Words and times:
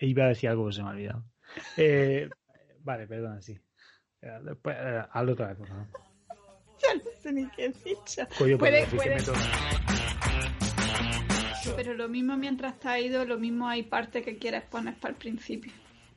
Iba 0.00 0.24
a 0.24 0.28
decir 0.28 0.48
algo 0.50 0.66
que 0.68 0.74
se 0.74 0.82
me 0.82 0.88
ha 0.88 0.92
olvidado. 0.92 1.24
Eh, 1.76 2.28
vale, 2.80 3.06
perdona, 3.06 3.40
sí. 3.40 3.58
Eh, 4.20 4.38
Después, 4.42 4.76
eh, 4.78 5.02
hazlo 5.12 5.32
otra 5.32 5.48
vez, 5.48 5.56
por 5.58 5.68
favor. 5.68 5.86
Ya 6.82 6.94
no 6.94 7.10
sé 7.22 7.32
ni 7.32 7.46
qué 7.50 7.64
he 7.66 7.68
dicho. 7.70 8.22
Coño, 8.38 8.58
Puede- 8.58 8.86
pero 8.90 8.96
puede- 9.02 9.22
toca. 9.22 9.40
Pero 11.74 11.94
lo 11.94 12.08
mismo 12.08 12.36
mientras 12.36 12.78
te 12.78 12.88
ha 12.88 13.00
ido, 13.00 13.24
lo 13.24 13.38
mismo 13.38 13.66
hay 13.68 13.82
parte 13.82 14.22
que 14.22 14.38
quieres 14.38 14.62
poner 14.64 14.94
para 14.96 15.12
el 15.12 15.18
principio. 15.18 15.72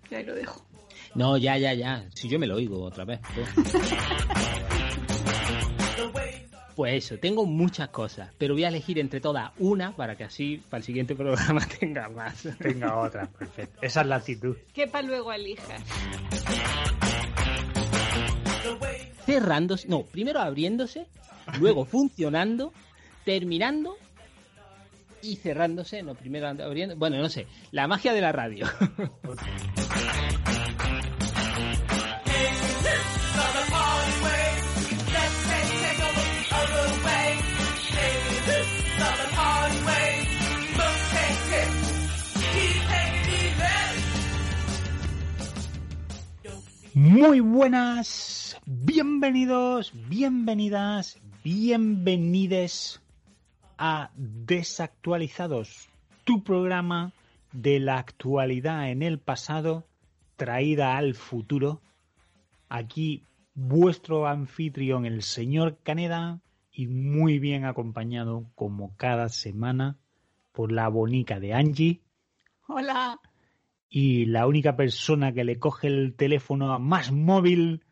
Y 0.10 0.16
ahí 0.16 0.24
lo 0.26 0.36
dejo. 0.36 0.66
No, 1.16 1.38
ya, 1.38 1.58
ya, 1.58 1.74
ya. 1.74 2.06
Si 2.14 2.28
yo 2.30 2.38
me 2.40 2.48
lo 2.48 2.56
oigo 2.56 2.82
otra 2.84 3.06
vez. 3.06 3.20
Pues 3.34 3.50
eso, 6.86 7.18
tengo 7.18 7.46
muchas 7.46 7.90
cosas, 7.90 8.32
pero 8.38 8.54
voy 8.54 8.64
a 8.64 8.70
elegir 8.70 9.00
entre 9.00 9.22
todas 9.22 9.52
una 9.60 9.96
para 9.96 10.16
que 10.16 10.24
así 10.24 10.62
para 10.70 10.80
el 10.80 10.84
siguiente 10.84 11.16
programa 11.18 11.66
tenga 11.80 12.10
más. 12.10 12.48
Venga, 12.60 12.98
otra, 12.98 13.28
perfecto. 13.28 13.80
Esa 13.82 14.02
es 14.02 14.08
la 14.08 14.16
actitud. 14.18 14.56
Que 14.74 14.88
para 14.88 15.08
luego 15.08 15.32
elijas. 15.34 15.82
Cerrándose, 19.26 19.88
no, 19.88 20.04
primero 20.04 20.40
abriéndose, 20.40 21.08
luego 21.60 21.86
funcionando, 21.86 22.74
terminando 23.26 23.96
y 25.22 25.36
cerrándose, 25.36 26.02
no, 26.02 26.16
primero 26.16 26.48
abriendo, 26.48 26.96
bueno, 26.96 27.18
no 27.18 27.30
sé, 27.30 27.48
la 27.72 27.88
magia 27.88 28.14
de 28.14 28.22
la 28.22 28.32
radio. 28.32 28.66
Muy 47.02 47.40
buenas, 47.40 48.60
bienvenidos, 48.66 49.94
bienvenidas, 50.10 51.18
bienvenides 51.46 53.02
a 53.78 54.12
Desactualizados, 54.18 55.88
tu 56.26 56.44
programa 56.44 57.14
de 57.54 57.80
la 57.80 58.00
actualidad 58.00 58.92
en 58.92 59.02
el 59.02 59.18
pasado 59.18 59.88
traída 60.36 60.98
al 60.98 61.16
futuro. 61.16 61.82
Aquí 62.68 63.24
vuestro 63.54 64.28
anfitrión, 64.28 65.06
el 65.06 65.24
señor 65.24 65.78
Caneda, 65.82 66.42
y 66.70 66.88
muy 66.88 67.40
bien 67.40 67.64
acompañado 67.64 68.52
como 68.56 68.98
cada 68.98 69.30
semana 69.30 69.98
por 70.52 70.74
la 70.74 70.90
bonica 70.90 71.40
de 71.40 71.54
Angie 71.54 72.02
Hola. 72.68 73.18
Y 73.90 74.26
la 74.26 74.46
única 74.46 74.76
persona 74.76 75.34
que 75.34 75.44
le 75.44 75.58
coge 75.58 75.88
el 75.88 76.16
teléfono 76.16 76.72
a 76.74 76.80
más 76.80 77.12
móvil, 77.12 77.84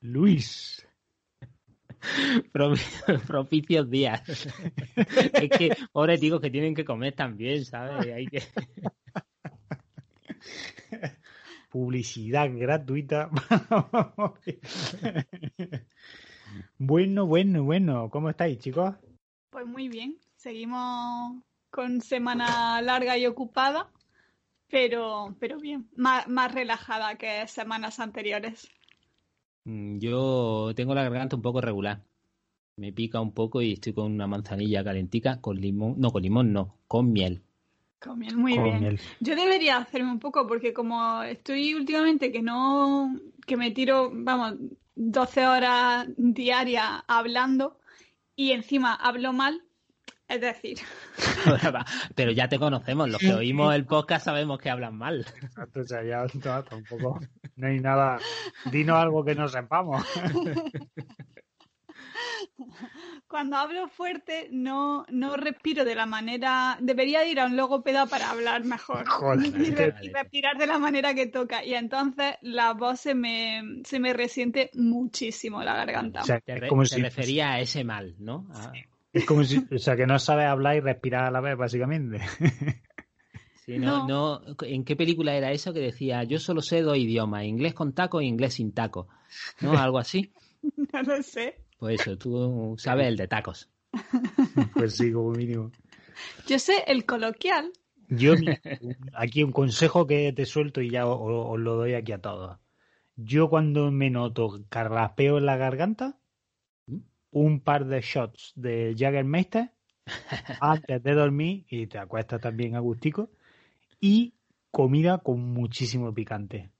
Luis. 0.00 0.86
Pro- 2.52 2.74
Propicios 3.26 3.90
días. 3.90 4.22
es 4.96 5.50
que, 5.50 5.76
pobre 5.92 6.18
tíos 6.18 6.40
que 6.40 6.50
tienen 6.50 6.74
que 6.74 6.84
comer 6.84 7.14
también, 7.14 7.64
¿sabes? 7.64 8.06
Hay 8.14 8.26
que... 8.26 8.42
Publicidad 11.70 12.48
gratuita. 12.52 13.30
bueno, 16.78 17.26
bueno, 17.26 17.64
bueno. 17.64 18.10
¿Cómo 18.10 18.30
estáis, 18.30 18.58
chicos? 18.60 18.94
Pues 19.50 19.66
muy 19.66 19.88
bien. 19.88 20.16
Seguimos 20.36 21.42
con 21.70 22.00
semana 22.00 22.80
larga 22.80 23.18
y 23.18 23.26
ocupada. 23.26 23.90
Pero, 24.68 25.34
pero 25.40 25.58
bien. 25.58 25.88
Más, 25.96 26.28
más 26.28 26.52
relajada 26.52 27.16
que 27.16 27.46
semanas 27.48 27.98
anteriores. 27.98 28.68
Mm, 29.64 29.98
Yo 29.98 30.72
tengo 30.74 30.94
la 30.94 31.02
garganta 31.04 31.36
un 31.36 31.42
poco 31.42 31.60
regular. 31.60 32.02
Me 32.76 32.92
pica 32.92 33.20
un 33.20 33.32
poco 33.32 33.62
y 33.62 33.72
estoy 33.74 33.92
con 33.94 34.12
una 34.12 34.26
manzanilla 34.26 34.84
calentica 34.84 35.40
con 35.40 35.60
limón. 35.60 35.96
No, 35.98 36.12
con 36.12 36.22
limón 36.22 36.52
no, 36.52 36.76
con 36.88 37.12
miel. 37.12 37.42
Con 38.00 38.18
miel, 38.18 38.36
muy 38.36 38.54
Con 38.54 38.64
bien. 38.64 38.80
miel. 38.80 39.00
Yo 39.20 39.34
debería 39.36 39.78
hacerme 39.78 40.10
un 40.12 40.18
poco 40.18 40.46
porque 40.46 40.72
como 40.74 41.22
estoy 41.22 41.74
últimamente 41.74 42.30
que 42.32 42.42
no, 42.42 43.18
que 43.46 43.56
me 43.56 43.70
tiro, 43.70 44.10
vamos, 44.12 44.54
12 44.94 45.46
horas 45.46 46.06
diarias 46.16 47.02
hablando 47.08 47.78
y 48.36 48.52
encima 48.52 48.94
hablo 48.94 49.32
mal, 49.32 49.62
es 50.28 50.40
decir, 50.40 50.78
Pero 52.14 52.32
ya 52.32 52.48
te 52.48 52.58
conocemos, 52.58 53.08
los 53.10 53.20
que 53.20 53.34
oímos 53.34 53.74
el 53.74 53.84
podcast 53.86 54.24
sabemos 54.24 54.58
que 54.58 54.70
hablan 54.70 54.96
mal. 54.96 55.26
Exacto, 55.42 55.80
o 55.80 55.84
sea, 55.84 56.02
ya 56.02 56.24
no, 56.44 56.64
tampoco. 56.64 57.20
No 57.56 57.66
hay 57.66 57.78
nada. 57.80 58.18
Dinos 58.70 58.96
algo 58.96 59.24
que 59.24 59.34
no 59.34 59.48
sepamos. 59.48 60.04
cuando 63.28 63.56
hablo 63.56 63.88
fuerte 63.88 64.48
no, 64.52 65.04
no 65.08 65.36
respiro 65.36 65.84
de 65.84 65.94
la 65.94 66.06
manera, 66.06 66.78
debería 66.80 67.26
ir 67.26 67.40
a 67.40 67.46
un 67.46 67.56
logopeda 67.56 68.06
para 68.06 68.30
hablar 68.30 68.64
mejor 68.64 69.06
Joder, 69.08 69.46
y, 69.46 69.70
re- 69.70 69.90
vale. 69.90 70.06
y 70.06 70.12
respirar 70.12 70.56
de 70.56 70.66
la 70.66 70.78
manera 70.78 71.14
que 71.14 71.26
toca 71.26 71.64
y 71.64 71.74
entonces 71.74 72.36
la 72.42 72.72
voz 72.74 73.00
se 73.00 73.14
me, 73.14 73.62
se 73.84 73.98
me 73.98 74.12
resiente 74.12 74.70
muchísimo 74.74 75.62
la 75.62 75.74
garganta. 75.74 76.20
O 76.22 76.24
sea, 76.24 76.40
Te, 76.40 76.52
es 76.54 76.60
re- 76.60 76.68
como 76.68 76.82
te 76.82 76.88
si, 76.90 77.02
refería 77.02 77.52
a 77.52 77.60
ese 77.60 77.82
mal, 77.84 78.14
¿no? 78.18 78.46
A- 78.54 78.72
es 79.14 79.24
como 79.24 79.44
si, 79.44 79.64
o 79.72 79.78
sea, 79.78 79.96
que 79.96 80.06
no 80.06 80.18
sabes 80.18 80.46
hablar 80.46 80.76
y 80.76 80.80
respirar 80.80 81.24
a 81.24 81.30
la 81.30 81.40
vez, 81.40 81.56
básicamente. 81.56 82.20
sí, 83.64 83.78
no, 83.78 84.08
no, 84.08 84.42
¿En 84.62 84.84
qué 84.84 84.96
película 84.96 85.36
era 85.36 85.52
eso 85.52 85.72
que 85.72 85.78
decía 85.78 86.24
yo 86.24 86.40
solo 86.40 86.60
sé 86.60 86.82
dos 86.82 86.98
idiomas, 86.98 87.44
inglés 87.44 87.74
con 87.74 87.94
taco 87.94 88.20
e 88.20 88.24
inglés 88.24 88.54
sin 88.54 88.72
taco? 88.72 89.08
¿No? 89.60 89.72
Algo 89.78 89.98
así. 89.98 90.32
No 90.92 91.02
lo 91.02 91.22
sé. 91.22 91.60
Pues 91.78 92.00
eso, 92.00 92.18
tú 92.18 92.74
sabes 92.76 93.06
el 93.06 93.16
de 93.16 93.28
tacos. 93.28 93.70
Pues 94.74 94.96
sí, 94.96 95.12
como 95.12 95.30
mínimo. 95.30 95.70
Yo 96.48 96.58
sé 96.58 96.82
el 96.88 97.06
coloquial. 97.06 97.72
Yo, 98.08 98.34
aquí 99.14 99.42
un 99.42 99.52
consejo 99.52 100.06
que 100.06 100.32
te 100.32 100.44
suelto 100.44 100.80
y 100.80 100.90
ya 100.90 101.06
os, 101.06 101.18
os 101.20 101.58
lo 101.60 101.76
doy 101.76 101.94
aquí 101.94 102.12
a 102.12 102.20
todos. 102.20 102.58
Yo 103.16 103.48
cuando 103.48 103.92
me 103.92 104.10
noto 104.10 104.64
carraspeo 104.68 105.38
en 105.38 105.46
la 105.46 105.56
garganta, 105.56 106.18
un 107.34 107.60
par 107.60 107.84
de 107.86 108.00
shots 108.00 108.52
de 108.56 108.94
Jaggermeister 108.96 109.72
antes 110.60 111.02
de 111.02 111.14
dormir 111.14 111.66
y 111.68 111.86
te 111.88 111.98
acuestas 111.98 112.40
también 112.40 112.76
a 112.76 112.80
gustico 112.80 113.30
y 114.00 114.34
comida 114.70 115.18
con 115.18 115.40
muchísimo 115.54 116.14
picante. 116.14 116.70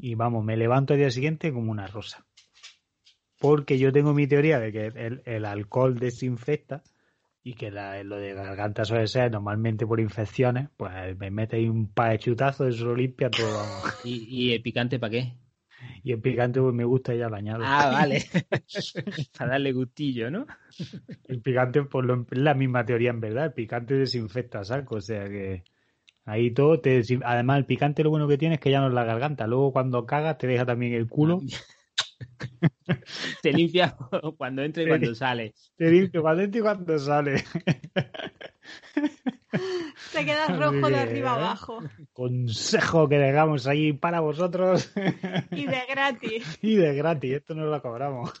Y 0.00 0.14
vamos, 0.16 0.44
me 0.44 0.56
levanto 0.58 0.94
al 0.94 1.00
día 1.00 1.10
siguiente 1.10 1.52
como 1.52 1.72
una 1.72 1.86
rosa. 1.88 2.26
Porque 3.38 3.78
yo 3.78 3.92
tengo 3.92 4.12
mi 4.14 4.26
teoría 4.26 4.58
de 4.60 4.72
que 4.72 4.86
el, 4.86 5.22
el 5.24 5.44
alcohol 5.46 5.98
desinfecta 5.98 6.82
y 7.44 7.54
que 7.54 7.70
la- 7.70 8.02
lo 8.04 8.16
de 8.18 8.34
garganta 8.34 8.84
suele 8.84 9.06
ser 9.08 9.30
normalmente 9.32 9.86
por 9.86 10.00
infecciones, 10.00 10.68
pues 10.76 11.16
me 11.18 11.30
mete 11.30 11.56
ahí 11.56 11.68
un 11.68 11.88
par 11.92 12.12
de 12.12 12.18
chutazos, 12.20 12.74
eso 12.74 12.86
lo 12.86 12.96
limpia 12.96 13.32
todo. 13.32 13.82
¿Y, 14.02 14.24
y 14.48 14.52
el 14.54 14.62
picante 14.62 14.98
para 14.98 15.10
qué? 15.10 15.32
Y 16.02 16.12
el 16.12 16.20
picante 16.20 16.60
pues 16.60 16.74
me 16.74 16.84
gusta 16.84 17.14
y 17.14 17.18
ya 17.18 17.28
lo 17.28 17.36
añado. 17.36 17.64
Ah, 17.64 17.90
vale. 17.90 18.24
para 19.38 19.52
darle 19.52 19.72
gustillo, 19.72 20.30
¿no? 20.30 20.46
El 21.28 21.40
picante, 21.40 21.82
por 21.84 22.04
lo, 22.04 22.26
es 22.30 22.38
la 22.38 22.54
misma 22.54 22.84
teoría 22.84 23.10
en 23.10 23.20
verdad, 23.20 23.46
el 23.46 23.52
picante 23.52 23.94
desinfecta 23.94 24.64
saco, 24.64 24.96
o 24.96 25.00
sea 25.00 25.28
que 25.28 25.64
ahí 26.24 26.52
todo 26.52 26.80
te 26.80 27.00
desin- 27.00 27.22
además 27.24 27.58
el 27.58 27.66
picante 27.66 28.04
lo 28.04 28.10
bueno 28.10 28.28
que 28.28 28.38
tiene 28.38 28.56
es 28.56 28.60
que 28.60 28.70
ya 28.70 28.80
no 28.80 28.88
es 28.88 28.94
la 28.94 29.04
garganta, 29.04 29.46
luego 29.46 29.72
cuando 29.72 30.06
cagas 30.06 30.38
te 30.38 30.46
deja 30.46 30.66
también 30.66 30.94
el 30.94 31.08
culo, 31.08 31.40
Te 33.42 33.52
limpia 33.52 33.96
cuando 34.38 34.62
entra 34.62 34.82
y 34.82 34.86
cuando 34.86 35.14
sale. 35.14 35.54
te 35.76 35.90
limpia 35.90 36.20
cuando 36.20 36.42
entra 36.42 36.58
y 36.58 36.62
cuando 36.62 36.98
sale. 36.98 37.44
Te 40.16 40.24
quedas 40.24 40.58
rojo 40.58 40.86
de 40.86 40.94
que, 40.94 40.98
arriba 40.98 41.28
¿eh? 41.28 41.34
abajo. 41.34 41.82
Consejo 42.14 43.06
que 43.06 43.18
dejamos 43.18 43.66
ahí 43.66 43.92
para 43.92 44.20
vosotros 44.20 44.90
Y 45.50 45.66
de 45.66 45.82
gratis. 45.88 46.58
y 46.62 46.76
de 46.76 46.94
gratis, 46.94 47.34
esto 47.34 47.54
no 47.54 47.66
lo 47.66 47.82
cobramos. 47.82 48.32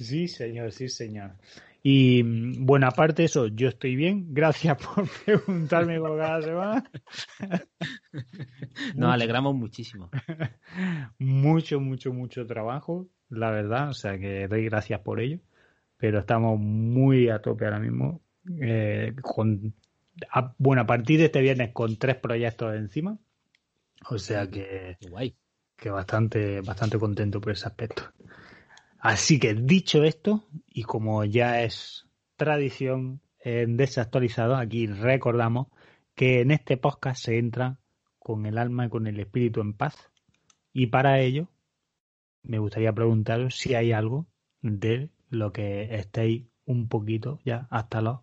Sí, 0.00 0.28
señor, 0.28 0.70
sí, 0.70 0.88
señor. 0.88 1.32
Y 1.82 2.22
bueno, 2.60 2.86
aparte 2.86 3.22
de 3.22 3.26
eso, 3.26 3.48
yo 3.48 3.68
estoy 3.68 3.96
bien. 3.96 4.32
Gracias 4.32 4.76
por 4.76 5.08
preguntarme 5.24 5.98
por 5.98 6.16
cada 6.16 6.40
semana. 6.40 6.90
Nos 8.94 9.12
alegramos 9.12 9.56
muchísimo. 9.56 10.08
mucho, 11.18 11.80
mucho, 11.80 12.12
mucho 12.12 12.46
trabajo, 12.46 13.08
la 13.28 13.50
verdad. 13.50 13.88
O 13.88 13.94
sea 13.94 14.16
que 14.20 14.46
doy 14.46 14.66
gracias 14.66 15.00
por 15.00 15.20
ello. 15.20 15.40
Pero 15.96 16.20
estamos 16.20 16.60
muy 16.60 17.28
a 17.28 17.40
tope 17.42 17.64
ahora 17.64 17.80
mismo. 17.80 18.22
Eh, 18.60 19.14
con, 19.22 19.74
bueno, 20.58 20.82
a 20.82 20.86
partir 20.86 21.18
de 21.18 21.26
este 21.26 21.40
viernes 21.40 21.72
con 21.72 21.96
tres 21.96 22.16
proyectos 22.16 22.74
encima. 22.74 23.18
O 24.08 24.18
sea 24.18 24.48
que, 24.48 24.96
Guay. 25.08 25.36
que 25.76 25.90
bastante, 25.90 26.60
bastante 26.60 26.98
contento 26.98 27.40
por 27.40 27.52
ese 27.52 27.66
aspecto. 27.66 28.02
Así 29.00 29.38
que 29.38 29.54
dicho 29.54 30.02
esto, 30.04 30.44
y 30.66 30.82
como 30.82 31.24
ya 31.24 31.62
es 31.62 32.06
tradición 32.36 33.20
en 33.40 33.76
Desactualizado, 33.76 34.56
aquí 34.56 34.86
recordamos 34.86 35.68
que 36.14 36.40
en 36.40 36.50
este 36.50 36.76
podcast 36.76 37.24
se 37.24 37.38
entra 37.38 37.78
con 38.18 38.44
el 38.46 38.58
alma 38.58 38.86
y 38.86 38.88
con 38.88 39.06
el 39.06 39.20
espíritu 39.20 39.60
en 39.60 39.74
paz. 39.74 40.10
Y 40.72 40.88
para 40.88 41.20
ello, 41.20 41.48
me 42.42 42.58
gustaría 42.58 42.92
preguntaros 42.92 43.56
si 43.56 43.74
hay 43.74 43.92
algo 43.92 44.26
de 44.62 45.10
lo 45.30 45.52
que 45.52 45.94
estéis 45.94 46.46
un 46.64 46.88
poquito 46.88 47.40
ya 47.44 47.68
hasta 47.70 48.00
los... 48.00 48.20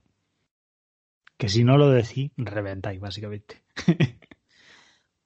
Que 1.37 1.49
si 1.49 1.63
no 1.63 1.77
lo 1.77 1.89
decís, 1.89 2.31
reventáis, 2.37 2.99
básicamente. 2.99 3.61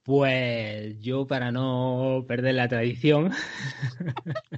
Pues 0.01 0.97
yo, 0.99 1.27
para 1.27 1.51
no 1.51 2.25
perder 2.27 2.55
la 2.55 2.67
tradición, 2.67 3.29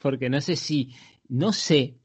porque 0.00 0.30
no 0.30 0.40
sé 0.40 0.56
si, 0.56 0.94
no 1.28 1.52
sé 1.52 1.98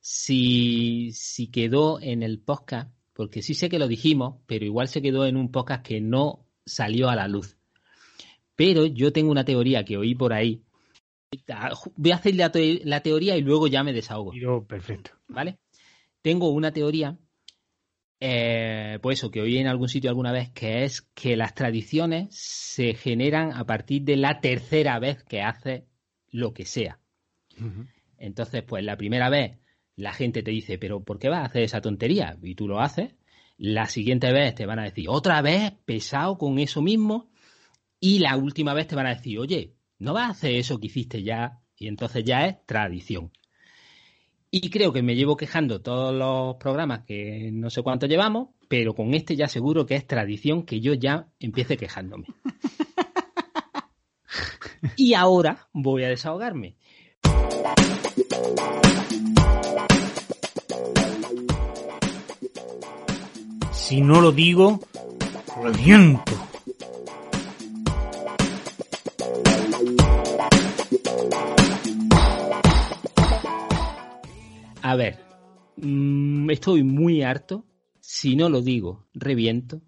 si, 0.00 1.10
si 1.12 1.48
quedó 1.48 2.00
en 2.00 2.22
el 2.22 2.38
podcast, 2.40 2.94
porque 3.12 3.42
sí 3.42 3.54
sé 3.54 3.68
que 3.68 3.78
lo 3.78 3.88
dijimos, 3.88 4.36
pero 4.46 4.64
igual 4.64 4.86
se 4.86 5.02
quedó 5.02 5.26
en 5.26 5.36
un 5.36 5.50
podcast 5.50 5.84
que 5.84 6.00
no 6.00 6.46
salió 6.64 7.08
a 7.08 7.16
la 7.16 7.26
luz. 7.26 7.56
Pero 8.54 8.86
yo 8.86 9.12
tengo 9.12 9.32
una 9.32 9.44
teoría 9.44 9.84
que 9.84 9.96
oí 9.96 10.14
por 10.14 10.32
ahí. 10.32 10.62
Voy 11.96 12.12
a 12.12 12.16
hacer 12.16 12.36
la, 12.36 12.52
te- 12.52 12.82
la 12.84 13.00
teoría 13.02 13.36
y 13.36 13.40
luego 13.42 13.66
ya 13.66 13.82
me 13.82 13.92
desahogo. 13.92 14.30
Tiro 14.30 14.64
perfecto. 14.64 15.10
¿vale? 15.26 15.58
Tengo 16.22 16.50
una 16.50 16.72
teoría, 16.72 17.18
eh, 18.20 18.98
pues 19.02 19.18
eso, 19.18 19.30
que 19.30 19.40
oí 19.40 19.58
en 19.58 19.66
algún 19.66 19.88
sitio 19.88 20.10
alguna 20.10 20.32
vez, 20.32 20.50
que 20.50 20.84
es 20.84 21.02
que 21.02 21.36
las 21.36 21.54
tradiciones 21.54 22.28
se 22.30 22.94
generan 22.94 23.52
a 23.52 23.64
partir 23.66 24.02
de 24.02 24.16
la 24.16 24.40
tercera 24.40 24.98
vez 24.98 25.22
que 25.24 25.42
haces 25.42 25.82
lo 26.30 26.54
que 26.54 26.64
sea. 26.64 27.00
Entonces, 28.18 28.62
pues 28.62 28.84
la 28.84 28.96
primera 28.96 29.28
vez 29.28 29.58
la 29.96 30.12
gente 30.12 30.42
te 30.42 30.50
dice, 30.50 30.78
pero 30.78 31.04
¿por 31.04 31.18
qué 31.18 31.28
vas 31.28 31.40
a 31.40 31.46
hacer 31.46 31.62
esa 31.62 31.80
tontería? 31.80 32.36
Y 32.42 32.54
tú 32.54 32.66
lo 32.66 32.80
haces. 32.80 33.14
La 33.56 33.86
siguiente 33.86 34.32
vez 34.32 34.54
te 34.54 34.66
van 34.66 34.80
a 34.80 34.84
decir, 34.84 35.06
otra 35.08 35.40
vez, 35.40 35.72
pesado 35.84 36.36
con 36.36 36.58
eso 36.58 36.82
mismo. 36.82 37.30
Y 38.00 38.18
la 38.18 38.36
última 38.36 38.74
vez 38.74 38.88
te 38.88 38.96
van 38.96 39.06
a 39.06 39.14
decir, 39.14 39.38
oye, 39.38 39.74
no 39.98 40.12
vas 40.12 40.28
a 40.28 40.30
hacer 40.32 40.54
eso 40.56 40.80
que 40.80 40.88
hiciste 40.88 41.22
ya. 41.22 41.60
Y 41.76 41.86
entonces 41.88 42.24
ya 42.24 42.46
es 42.46 42.66
tradición. 42.66 43.30
Y 44.56 44.70
creo 44.70 44.92
que 44.92 45.02
me 45.02 45.16
llevo 45.16 45.36
quejando 45.36 45.80
todos 45.80 46.14
los 46.14 46.54
programas 46.58 47.00
que 47.04 47.50
no 47.52 47.70
sé 47.70 47.82
cuánto 47.82 48.06
llevamos, 48.06 48.50
pero 48.68 48.94
con 48.94 49.12
este 49.12 49.34
ya 49.34 49.48
seguro 49.48 49.84
que 49.84 49.96
es 49.96 50.06
tradición 50.06 50.62
que 50.62 50.80
yo 50.80 50.94
ya 50.94 51.26
empiece 51.40 51.76
quejándome. 51.76 52.28
y 54.96 55.14
ahora 55.14 55.66
voy 55.72 56.04
a 56.04 56.08
desahogarme. 56.08 56.76
Si 63.72 64.00
no 64.00 64.20
lo 64.20 64.30
digo, 64.30 64.78
reviento. 65.60 66.33
A 74.94 74.96
ver, 74.96 75.18
mm, 75.78 76.48
estoy 76.50 76.84
muy 76.84 77.22
harto, 77.22 77.64
si 77.98 78.36
no 78.36 78.48
lo 78.48 78.62
digo, 78.62 79.08
reviento, 79.12 79.82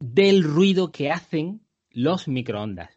del 0.00 0.42
ruido 0.42 0.90
que 0.90 1.10
hacen 1.10 1.60
los 1.90 2.28
microondas. 2.28 2.88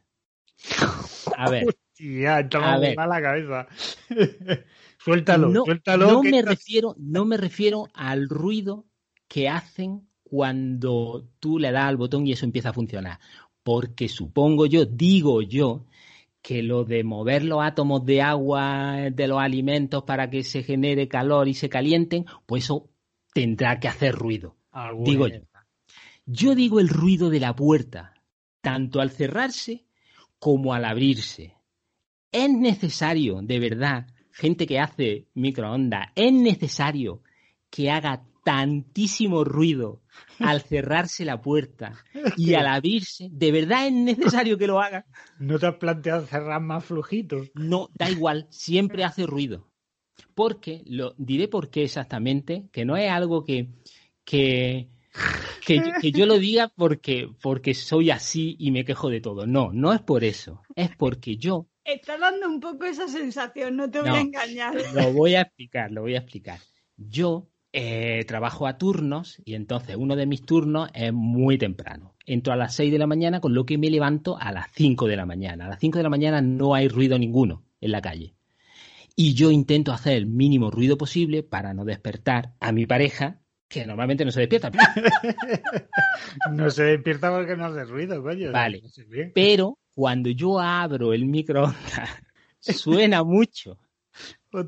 A 1.36 1.50
ver, 1.50 1.76
estamos 1.98 2.70
A 2.70 2.80
ver. 2.80 2.96
la 2.96 3.22
cabeza. 3.22 3.68
suéltalo, 5.04 5.50
no, 5.50 5.66
suéltalo. 5.66 6.08
no 6.08 6.24
me 6.24 6.40
estás- 6.40 6.46
refiero, 6.46 6.96
no 6.98 7.26
me 7.26 7.36
refiero 7.36 7.90
al 7.96 8.30
ruido 8.30 8.86
que 9.28 9.50
hacen 9.50 10.08
cuando 10.24 11.28
tú 11.42 11.60
le 11.60 11.74
das 11.74 11.84
al 11.84 11.98
botón 11.98 12.26
y 12.28 12.32
eso 12.32 12.46
empieza 12.46 12.70
a 12.70 12.74
funcionar. 12.74 13.20
Porque 13.62 14.08
supongo 14.08 14.68
yo, 14.68 14.86
digo 14.86 15.42
yo, 15.42 15.86
que 16.42 16.64
lo 16.64 16.84
de 16.84 17.04
mover 17.04 17.44
los 17.44 17.62
átomos 17.62 18.06
de 18.06 18.22
agua 18.22 19.10
de 19.12 19.28
los 19.28 19.40
alimentos 19.40 20.04
para 20.04 20.30
que 20.30 20.44
se 20.44 20.64
genere 20.64 21.08
calor 21.08 21.48
y 21.48 21.54
se 21.54 21.70
calienten, 21.70 22.26
pues 22.46 22.66
eso 22.66 22.90
tendrá 23.34 23.80
que 23.80 23.88
hacer 23.88 24.16
ruido. 24.16 24.58
Digo 25.04 25.26
vez. 25.26 25.44
Yo 26.26 26.56
digo 26.56 26.80
el 26.80 26.90
ruido 26.90 27.30
de 27.30 27.40
la 27.40 27.56
puerta, 27.56 28.14
tanto 28.62 29.02
al 29.02 29.12
cerrarse 29.12 29.86
como 30.40 30.74
al 30.74 30.86
abrirse. 30.86 31.56
Es 32.32 32.50
necesario, 32.50 33.42
de 33.42 33.60
verdad, 33.60 34.08
gente 34.32 34.66
que 34.66 34.80
hace 34.80 35.28
microondas, 35.34 36.08
es 36.16 36.32
necesario 36.32 37.22
que 37.70 37.92
haga 37.92 38.24
tantísimo 38.44 39.44
ruido 39.44 40.02
al 40.40 40.62
cerrarse 40.62 41.26
la 41.26 41.42
puerta 41.42 41.94
y 42.38 42.54
al 42.56 42.68
abrirse. 42.68 43.30
De 43.32 43.52
verdad 43.52 43.88
es 43.88 43.94
necesario 43.94 44.58
que 44.58 44.68
lo 44.68 44.80
haga. 44.82 45.06
¿No 45.40 45.60
te 45.60 45.68
has 45.68 45.76
planteado 45.76 46.26
cerrar 46.26 46.62
más 46.62 46.86
flojito? 46.86 47.42
No, 47.56 47.90
da 47.94 48.10
igual, 48.10 48.48
siempre 48.50 49.04
hace 49.04 49.26
ruido. 49.26 49.70
Porque, 50.36 50.84
lo 50.86 51.14
diré 51.18 51.48
por 51.48 51.70
qué 51.70 51.84
exactamente, 51.84 52.68
que 52.72 52.86
no 52.86 52.96
es 52.98 53.10
algo 53.10 53.44
que, 53.44 53.70
que, 54.24 54.90
que, 55.66 55.76
yo- 55.78 55.92
que 56.00 56.12
yo 56.12 56.26
lo 56.26 56.38
diga 56.38 56.72
porque, 56.76 57.30
porque 57.42 57.74
soy 57.74 58.12
así 58.12 58.56
y 58.60 58.72
me 58.72 58.86
quejo 58.86 59.10
de 59.10 59.22
todo. 59.22 59.48
No, 59.48 59.72
no 59.74 59.94
es 59.94 60.02
por 60.02 60.24
eso. 60.24 60.62
Es 60.76 60.96
porque 60.96 61.38
yo 61.38 61.68
Está 61.84 62.18
dando 62.18 62.48
un 62.48 62.60
poco 62.60 62.86
esa 62.86 63.08
sensación, 63.08 63.76
no 63.76 63.90
te 63.90 64.00
voy 64.02 64.10
No. 64.10 64.16
a 64.16 64.22
engañar. 64.22 64.76
lo 64.94 65.12
voy 65.14 65.34
a 65.36 65.42
explicar, 65.42 65.92
lo 65.92 66.02
voy 66.02 66.14
a 66.16 66.20
explicar. 66.20 66.60
Yo 66.96 67.50
eh, 67.74 68.26
trabajo 68.28 68.68
a 68.68 68.78
turnos 68.78 69.42
y 69.46 69.56
entonces 69.56 69.96
uno 69.96 70.16
de 70.16 70.26
mis 70.26 70.46
turnos 70.46 70.90
es 70.94 71.14
muy 71.14 71.58
temprano. 71.58 72.16
Entro 72.26 72.54
a 72.54 72.58
las 72.58 72.76
6 72.76 72.92
de 72.92 73.00
la 73.00 73.08
mañana, 73.08 73.40
con 73.40 73.54
lo 73.54 73.66
que 73.66 73.78
me 73.78 73.90
levanto 73.90 74.38
a 74.38 74.52
las 74.52 74.68
5 74.74 75.08
de 75.08 75.16
la 75.16 75.26
mañana. 75.26 75.66
A 75.66 75.70
las 75.70 75.80
5 75.80 75.98
de 75.98 76.04
la 76.04 76.10
mañana 76.10 76.42
no 76.42 76.76
hay 76.76 76.88
ruido 76.88 77.18
ninguno 77.18 77.64
en 77.80 77.92
la 77.92 78.02
calle. 78.02 78.36
Y 79.16 79.34
yo 79.34 79.52
intento 79.52 79.92
hacer 79.92 80.14
el 80.14 80.26
mínimo 80.26 80.72
ruido 80.72 80.98
posible 80.98 81.44
para 81.44 81.74
no 81.74 81.86
despertar 81.86 82.54
a 82.60 82.72
mi 82.72 82.86
pareja, 82.86 83.42
que 83.68 83.86
normalmente 83.86 84.26
no 84.26 84.32
se 84.32 84.42
despierta. 84.42 84.72
No 86.52 86.70
se 86.70 86.84
despierta 86.84 87.32
porque 87.32 87.56
no 87.56 87.66
hace 87.66 87.84
ruido, 87.86 88.22
coño. 88.22 88.52
Vale. 88.52 88.84
Pero 89.34 89.80
cuando 89.94 90.30
yo 90.30 90.60
abro 90.60 91.14
el 91.14 91.26
microondas, 91.26 92.10
suena 92.60 93.24
mucho. 93.24 93.78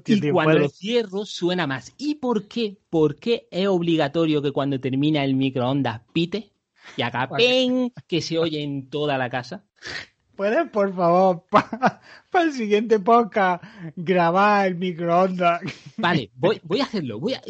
Y 0.06 0.32
cuando 0.32 0.60
lo 0.60 0.70
cierro 0.70 1.26
suena 1.26 1.68
más. 1.68 1.94
¿Y 1.98 2.16
por 2.16 2.48
qué? 2.48 2.78
¿Por 2.90 3.18
qué 3.18 3.48
es 3.52 3.68
obligatorio 3.68 4.42
que 4.42 4.52
cuando 4.52 4.80
termina 4.80 5.24
el 5.24 5.36
microondas 5.36 6.02
pite 6.14 6.54
y 6.96 7.02
haga 7.02 7.28
pen 7.30 7.92
que 8.08 8.22
se 8.22 8.38
oye 8.38 8.64
en 8.64 8.90
toda 8.90 9.18
la 9.18 9.30
casa? 9.30 9.66
¿Puedes, 10.36 10.70
por 10.70 10.96
favor, 10.96 11.46
para 12.32 12.46
el 12.46 12.54
siguiente 12.54 13.00
podcast, 13.00 13.64
grabar 13.96 14.68
el 14.68 14.76
microondas? 14.76 15.62
Vale, 15.98 16.32
voy, 16.36 16.60
voy 16.64 16.80
a 16.80 16.86
hacerlo. 16.86 17.20
Voy 17.20 17.34
a... 17.34 17.42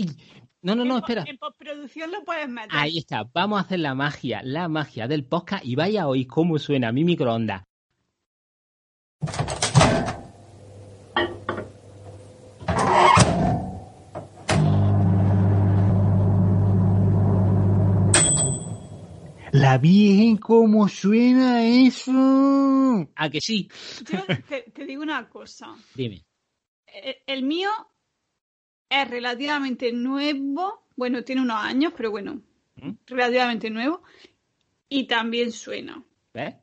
No, 0.61 0.75
no, 0.75 0.83
no, 0.85 0.97
espera. 0.97 1.23
En 1.27 1.37
postproducción 1.37 2.11
lo 2.11 2.23
puedes 2.23 2.49
meter. 2.49 2.71
Ahí 2.71 2.97
está. 2.97 3.29
Vamos 3.33 3.59
a 3.59 3.63
hacer 3.63 3.79
la 3.79 3.93
magia, 3.95 4.41
la 4.43 4.67
magia 4.69 5.07
del 5.07 5.25
podcast 5.25 5.63
y 5.65 5.75
vaya 5.75 6.03
a 6.03 6.07
oír 6.07 6.25
cómo 6.27 6.57
suena 6.57 6.91
mi 6.91 7.03
microondas. 7.03 7.63
La 19.53 19.77
Virgen, 19.77 20.37
¿cómo 20.37 20.87
suena 20.89 21.63
eso? 21.63 23.07
¿A 23.15 23.29
que 23.29 23.39
sí? 23.39 23.69
Yo 24.03 24.25
te, 24.47 24.63
te 24.63 24.83
digo 24.83 25.03
una 25.03 25.29
cosa. 25.29 25.75
Dime. 25.93 26.25
Eh, 26.87 27.21
El 27.27 27.43
mío 27.43 27.69
es 28.89 29.07
relativamente 29.07 29.93
nuevo. 29.93 30.87
Bueno, 30.95 31.23
tiene 31.23 31.43
unos 31.43 31.57
años, 31.63 31.93
pero 31.95 32.09
bueno, 32.09 32.41
¿Mm? 32.77 32.93
relativamente 33.05 33.69
nuevo. 33.69 34.01
Y 34.89 35.05
también 35.05 35.51
suena. 35.51 36.03
¿Ves? 36.33 36.55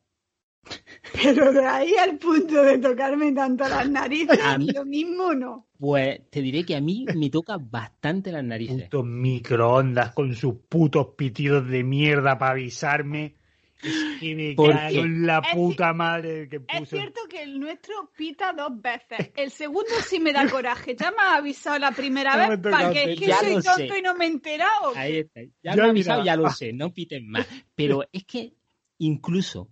Pero 1.12 1.52
de 1.52 1.67
ahí 1.67 1.95
al 1.97 2.19
punto 2.19 2.62
de 2.62 2.79
tocarme 2.79 3.33
tanto 3.33 3.69
las 3.69 3.88
narices, 3.88 4.38
A 4.43 4.59
mí- 4.59 4.69
lo 4.73 4.85
mismo 4.85 5.35
no. 5.35 5.67
Pues 5.79 6.21
te 6.31 6.43
diré 6.43 6.64
que 6.64 6.76
a 6.76 6.81
mí 6.81 7.07
me 7.17 7.31
toca 7.31 7.57
bastante 7.59 8.31
las 8.31 8.45
narices. 8.45 8.85
Putos 8.85 9.07
microondas 9.07 10.12
con 10.12 10.35
sus 10.35 10.55
putos 10.69 11.09
pitidos 11.17 11.67
de 11.69 11.83
mierda 11.83 12.38
para 12.38 12.52
avisarme. 12.52 13.37
Es 13.83 14.21
que 14.21 14.35
me 14.35 14.52
¿Por 14.55 14.75
cago 14.75 14.99
en 14.99 15.26
la 15.26 15.38
Es 15.38 15.55
puta 15.55 15.95
madre 15.95 16.50
que 16.50 16.61
Es 16.69 16.87
cierto 16.90 17.23
que 17.31 17.43
el 17.43 17.59
nuestro 17.59 18.11
pita 18.14 18.52
dos 18.52 18.73
veces. 18.79 19.31
El 19.35 19.50
segundo 19.50 19.88
sí 20.07 20.21
me 20.21 20.35
da 20.35 20.47
coraje. 20.50 20.95
Ya 20.95 21.11
me 21.12 21.17
has 21.19 21.38
avisado 21.38 21.79
la 21.79 21.90
primera 21.93 22.37
vez 22.37 22.59
para 22.61 22.93
que 22.93 23.12
es 23.14 23.19
que 23.19 23.26
Ya 23.26 23.38
soy 23.38 23.55
tonto 23.55 23.75
sé. 23.76 23.99
y 23.99 24.02
no 24.02 24.14
me 24.17 24.26
he 24.26 24.29
enterado. 24.29 24.93
Ahí 24.95 25.21
está. 25.21 25.40
Ya, 25.43 25.50
Ya 25.62 25.76
me 25.76 25.83
he 25.87 25.90
avisado, 25.93 26.21
mira. 26.21 26.35
ya 26.35 26.37
lo 26.43 26.50
sé, 26.50 26.75
no 26.75 26.93
piten 26.93 27.26
más. 27.31 27.47
Pero 27.75 28.05
es 28.12 28.25
que 28.25 28.52
incluso 28.99 29.71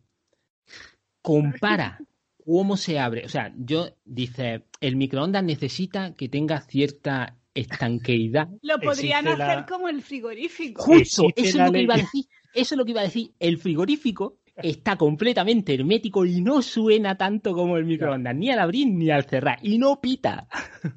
compara 1.33 1.99
cómo 2.45 2.77
se 2.77 2.99
abre. 2.99 3.25
O 3.25 3.29
sea, 3.29 3.53
yo 3.57 3.89
dice, 4.05 4.63
el 4.81 4.97
microondas 4.97 5.45
necesita 5.45 6.15
que 6.15 6.29
tenga 6.29 6.61
cierta 6.63 7.37
estanqueidad. 7.55 8.49
Lo 8.63 8.79
podrían 8.79 9.27
Existe 9.27 9.39
la- 9.39 9.53
hacer 9.53 9.67
como 9.67 9.89
el 9.89 10.03
frigorífico. 10.03 10.83
Justo, 10.83 11.25
Existe 11.29 11.41
eso 11.51 11.59
es 11.59 11.67
lo 11.67 11.73
que 11.73 11.79
ley. 11.79 11.85
iba 11.85 11.95
a 11.95 11.99
decir. 11.99 12.25
Eso 12.55 12.75
es 12.75 12.79
lo 12.79 12.85
que 12.85 12.91
iba 12.93 13.01
a 13.01 13.05
decir. 13.05 13.31
El 13.39 13.59
frigorífico 13.59 14.39
está 14.57 14.97
completamente 14.97 15.75
hermético 15.75 16.25
y 16.25 16.41
no 16.41 16.63
suena 16.63 17.17
tanto 17.17 17.53
como 17.55 17.77
el 17.77 17.85
microondas, 17.85 18.35
ni 18.35 18.51
al 18.51 18.59
abrir 18.59 18.89
ni 18.89 19.11
al 19.11 19.25
cerrar. 19.25 19.59
Y 19.63 19.79
no 19.79 20.01
pita. 20.01 20.49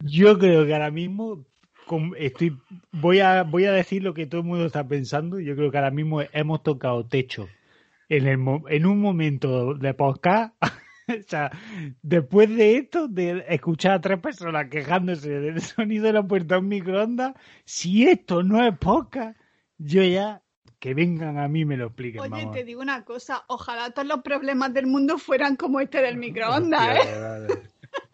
Yo 0.03 0.39
creo 0.39 0.65
que 0.65 0.73
ahora 0.73 0.89
mismo 0.91 1.45
estoy 2.17 2.55
voy 2.93 3.19
a 3.19 3.43
voy 3.43 3.65
a 3.65 3.71
decir 3.73 4.01
lo 4.01 4.13
que 4.13 4.25
todo 4.25 4.41
el 4.41 4.47
mundo 4.47 4.65
está 4.65 4.87
pensando. 4.87 5.39
Yo 5.39 5.55
creo 5.55 5.69
que 5.71 5.77
ahora 5.77 5.91
mismo 5.91 6.21
hemos 6.33 6.63
tocado 6.63 7.05
techo 7.05 7.49
en 8.17 8.27
el 8.27 8.37
mo- 8.37 8.63
en 8.67 8.85
un 8.85 8.99
momento 8.99 9.73
de 9.73 9.93
podcast. 9.93 10.53
o 11.07 11.23
sea, 11.27 11.49
después 12.01 12.49
de 12.55 12.75
esto, 12.77 13.07
de 13.07 13.45
escuchar 13.47 13.93
a 13.93 14.01
tres 14.01 14.19
personas 14.19 14.67
quejándose 14.69 15.29
del 15.29 15.61
sonido 15.61 16.05
de 16.05 16.13
la 16.13 16.23
puerta 16.23 16.55
de 16.55 16.61
un 16.61 16.67
microondas, 16.67 17.33
si 17.65 18.07
esto 18.07 18.43
no 18.43 18.65
es 18.65 18.77
podcast, 18.77 19.39
yo 19.77 20.03
ya 20.03 20.41
que 20.79 20.93
vengan 20.93 21.37
a 21.37 21.47
mí 21.47 21.61
y 21.61 21.65
me 21.65 21.77
lo 21.77 21.85
expliquen. 21.87 22.21
Oye, 22.21 22.29
vamos. 22.31 22.55
te 22.55 22.63
digo 22.63 22.81
una 22.81 23.05
cosa. 23.05 23.43
Ojalá 23.47 23.91
todos 23.91 24.07
los 24.07 24.21
problemas 24.21 24.73
del 24.73 24.87
mundo 24.87 25.17
fueran 25.17 25.55
como 25.55 25.79
este 25.79 26.01
del 26.01 26.17
microondas, 26.25 26.97
¿eh? 26.97 27.47
Hostia. 27.47 27.61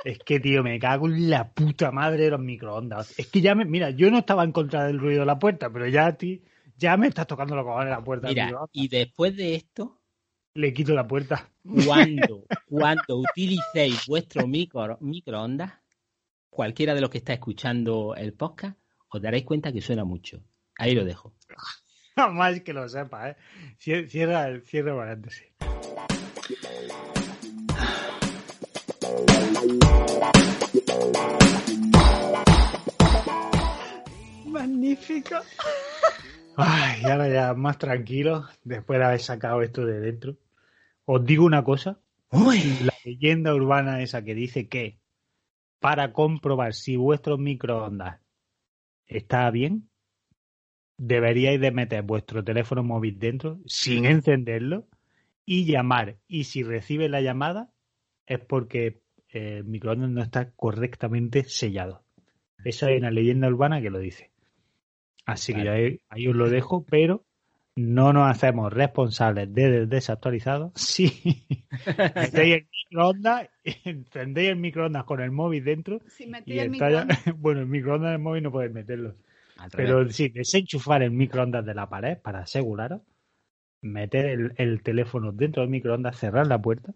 Es 0.04 0.20
que, 0.20 0.39
tío, 0.39 0.63
me 0.63 0.77
cago 0.80 1.08
en 1.08 1.30
la 1.30 1.50
puta 1.54 1.92
madre 1.92 2.25
de 2.25 2.30
los 2.32 2.39
microondas. 2.39 3.18
Es 3.20 3.27
que 3.27 3.42
ya 3.42 3.56
me. 3.56 3.66
Mira, 3.66 3.89
yo 3.92 4.12
no 4.12 4.20
estaba 4.20 4.44
en 4.44 4.51
contra 4.51 4.86
del 4.86 5.00
ruido 5.00 5.22
de 5.22 5.25
la 5.25 5.39
puerta, 5.39 5.70
pero 5.72 5.88
ya 5.88 6.06
a 6.08 6.13
ti. 6.18 6.44
Ya 6.77 6.96
me 6.96 7.07
estás 7.07 7.25
tocando 7.27 7.55
los 7.55 7.65
cojones 7.65 7.89
la 7.89 8.03
puerta 8.03 8.27
Mira, 8.27 8.51
y 8.72 8.88
después 8.88 9.36
de 9.36 9.55
esto, 9.55 10.00
Le 10.53 10.74
quito 10.74 10.93
la 10.93 11.07
puerta. 11.07 11.50
cuando, 11.86 12.43
cuando 12.69 13.17
utilicéis 13.17 14.05
vuestro 14.07 14.48
micro, 14.48 14.98
microondas, 15.01 15.74
cualquiera 16.50 16.93
de 16.93 17.01
los 17.01 17.10
que 17.10 17.17
está 17.17 17.34
escuchando 17.34 18.15
el 18.15 18.34
podcast, 18.34 18.77
os 19.10 19.22
daréis 19.22 19.43
cuenta 19.46 19.72
que 19.72 19.81
suena 19.81 20.03
mucho. 20.03 20.43
Ahí 20.77 20.93
lo 20.93 21.03
dejo. 21.03 21.34
Jamás 22.15 22.62
que 22.62 22.74
lo 22.74 22.88
sepa, 22.89 23.29
¿eh? 23.29 23.38
Cier- 23.79 24.07
Cierra 24.07 24.48
el 24.48 24.62
cierra 24.63 24.91
el 24.91 24.98
paréntesis. 24.98 25.48
Magnífico. 34.46 35.36
Ay, 36.60 37.02
y 37.04 37.06
ahora 37.06 37.30
ya 37.30 37.54
más 37.54 37.78
tranquilo, 37.78 38.48
después 38.64 38.98
de 38.98 39.06
haber 39.06 39.20
sacado 39.20 39.62
esto 39.62 39.86
de 39.86 40.00
dentro. 40.00 40.38
Os 41.06 41.24
digo 41.24 41.46
una 41.46 41.64
cosa. 41.64 42.00
La 42.32 42.94
leyenda 43.06 43.54
urbana 43.54 44.02
esa 44.02 44.24
que 44.24 44.34
dice 44.34 44.68
que 44.68 45.00
para 45.80 46.14
comprobar 46.14 46.74
si 46.74 46.96
vuestro 46.96 47.38
microondas 47.38 48.20
está 49.06 49.52
bien, 49.52 49.88
deberíais 50.98 51.62
de 51.62 51.72
meter 51.72 52.02
vuestro 52.02 52.44
teléfono 52.44 52.84
móvil 52.84 53.20
dentro 53.20 53.60
sin 53.68 54.06
encenderlo 54.06 54.88
y 55.46 55.66
llamar. 55.66 56.18
Y 56.28 56.46
si 56.46 56.64
recibe 56.64 57.08
la 57.08 57.22
llamada 57.22 57.72
es 58.26 58.40
porque 58.40 59.00
el 59.30 59.64
microondas 59.64 60.10
no 60.10 60.24
está 60.24 60.50
correctamente 60.54 61.44
sellado. 61.44 62.04
Esa 62.66 62.90
es 62.90 63.00
una 63.00 63.12
leyenda 63.12 63.48
urbana 63.48 63.80
que 63.80 63.92
lo 63.92 64.00
dice. 64.00 64.32
Así 65.27 65.53
que 65.53 65.60
Vale. 65.60 65.69
ahí, 65.72 66.00
ahí 66.10 66.27
os 66.29 66.36
lo 66.36 66.50
dejo, 66.50 66.86
pero 66.89 67.25
no 67.75 68.13
nos 68.13 68.31
hacemos 68.31 68.74
responsables 68.74 69.53
de 69.53 69.86
desactualizados 69.86 70.72
si 70.75 71.12
metéis 72.15 72.55
el 72.55 72.67
microondas, 72.72 73.50
encendéis 73.84 74.50
el 74.50 74.55
microondas 74.55 75.03
con 75.03 75.22
el 75.22 75.31
móvil 75.31 75.63
dentro 75.63 76.00
Si 76.07 76.31
y 76.46 76.60
el 76.60 76.69
microondas. 76.72 77.19
bueno, 77.38 77.60
el 77.62 77.67
microondas 77.67 78.12
del 78.12 78.19
móvil 78.19 78.43
no 78.43 78.51
podéis 78.51 78.74
meterlo. 78.74 79.15
Pero 79.75 80.10
sí, 80.10 80.29
desenchufar 80.29 81.03
el 81.03 81.12
microondas 81.12 81.65
de 81.65 81.74
la 81.74 81.89
pared 81.89 82.17
para 82.17 82.39
aseguraros, 82.39 83.01
meter 83.81 84.27
el, 84.27 84.53
el 84.55 84.81
teléfono 84.81 85.31
dentro 85.34 85.62
del 85.62 85.72
microondas, 85.72 86.17
cerrar 86.17 86.48
la 86.48 86.62
puerta 86.62 86.93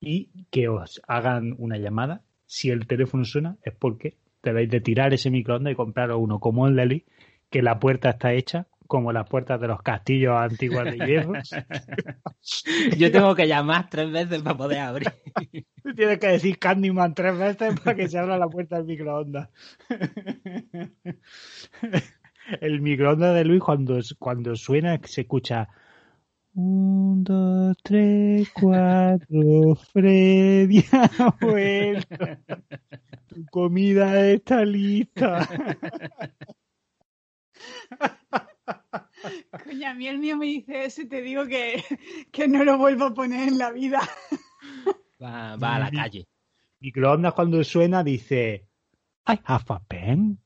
y 0.00 0.30
que 0.50 0.68
os 0.68 1.02
hagan 1.06 1.54
una 1.58 1.76
llamada. 1.76 2.22
Si 2.46 2.70
el 2.70 2.86
teléfono 2.86 3.24
suena 3.24 3.58
es 3.62 3.74
porque 3.74 4.16
debéis 4.42 4.70
de 4.70 4.80
tirar 4.80 5.12
ese 5.12 5.30
microondas 5.30 5.72
y 5.72 5.76
compraros 5.76 6.18
uno 6.20 6.40
como 6.40 6.66
el 6.66 6.76
Lely, 6.76 7.04
que 7.50 7.62
la 7.62 7.78
puerta 7.78 8.10
está 8.10 8.32
hecha 8.32 8.66
como 8.86 9.12
las 9.12 9.28
puertas 9.28 9.60
de 9.60 9.68
los 9.68 9.82
castillos 9.82 10.34
antiguos 10.36 10.84
de 10.84 10.98
hierro. 10.98 11.34
Yo 12.98 13.12
tengo 13.12 13.36
que 13.36 13.46
llamar 13.46 13.88
tres 13.88 14.10
veces 14.10 14.42
para 14.42 14.56
poder 14.56 14.78
abrir. 14.80 15.12
Tienes 15.94 16.18
que 16.18 16.26
decir 16.26 16.58
Candyman 16.58 17.14
tres 17.14 17.38
veces 17.38 17.78
para 17.80 17.94
que 17.94 18.08
se 18.08 18.18
abra 18.18 18.36
la 18.36 18.48
puerta 18.48 18.78
del 18.78 18.86
microondas. 18.86 19.48
El 22.60 22.80
microondas 22.80 23.32
de 23.36 23.44
Luis 23.44 23.60
cuando, 23.60 24.00
cuando 24.18 24.56
suena 24.56 24.98
se 25.04 25.20
escucha 25.20 25.68
un, 26.54 27.22
dos, 27.22 27.76
tres, 27.84 28.50
cuatro, 28.52 29.76
Freddy 29.92 30.84
ha 30.90 31.36
vuelto. 31.40 32.16
Tu 33.28 33.46
comida 33.46 34.26
está 34.26 34.64
lista. 34.64 35.48
Coño, 39.64 39.88
a 39.88 39.94
mí 39.94 40.08
el 40.08 40.18
mío 40.18 40.36
me 40.36 40.46
dice 40.46 40.84
eso 40.84 41.02
y 41.02 41.08
te 41.08 41.22
digo 41.22 41.46
que, 41.46 41.84
que 42.32 42.48
no 42.48 42.64
lo 42.64 42.78
vuelvo 42.78 43.06
a 43.06 43.14
poner 43.14 43.48
en 43.48 43.58
la 43.58 43.70
vida. 43.70 44.00
Va, 45.22 45.56
va 45.56 45.76
a 45.76 45.80
la 45.80 45.90
calle. 45.90 46.26
Microondas 46.80 47.34
cuando 47.34 47.62
suena 47.62 48.02
dice 48.02 48.66
I 49.26 49.38
have 49.44 49.66
a 49.68 49.80
pen. 49.80 50.38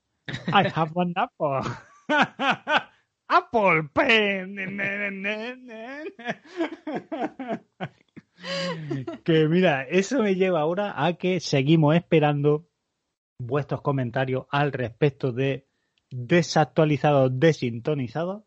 I 0.48 0.68
have 0.74 0.92
an 0.96 1.14
apple. 1.16 1.60
apple 3.28 3.84
pen. 3.94 4.56
que 9.24 9.48
mira, 9.48 9.84
eso 9.84 10.22
me 10.22 10.34
lleva 10.34 10.60
ahora 10.60 11.04
a 11.04 11.14
que 11.14 11.40
seguimos 11.40 11.94
esperando 11.94 12.68
vuestros 13.38 13.80
comentarios 13.80 14.46
al 14.50 14.72
respecto 14.72 15.32
de 15.32 15.66
desactualizados, 16.14 17.30
desintonizados. 17.38 18.44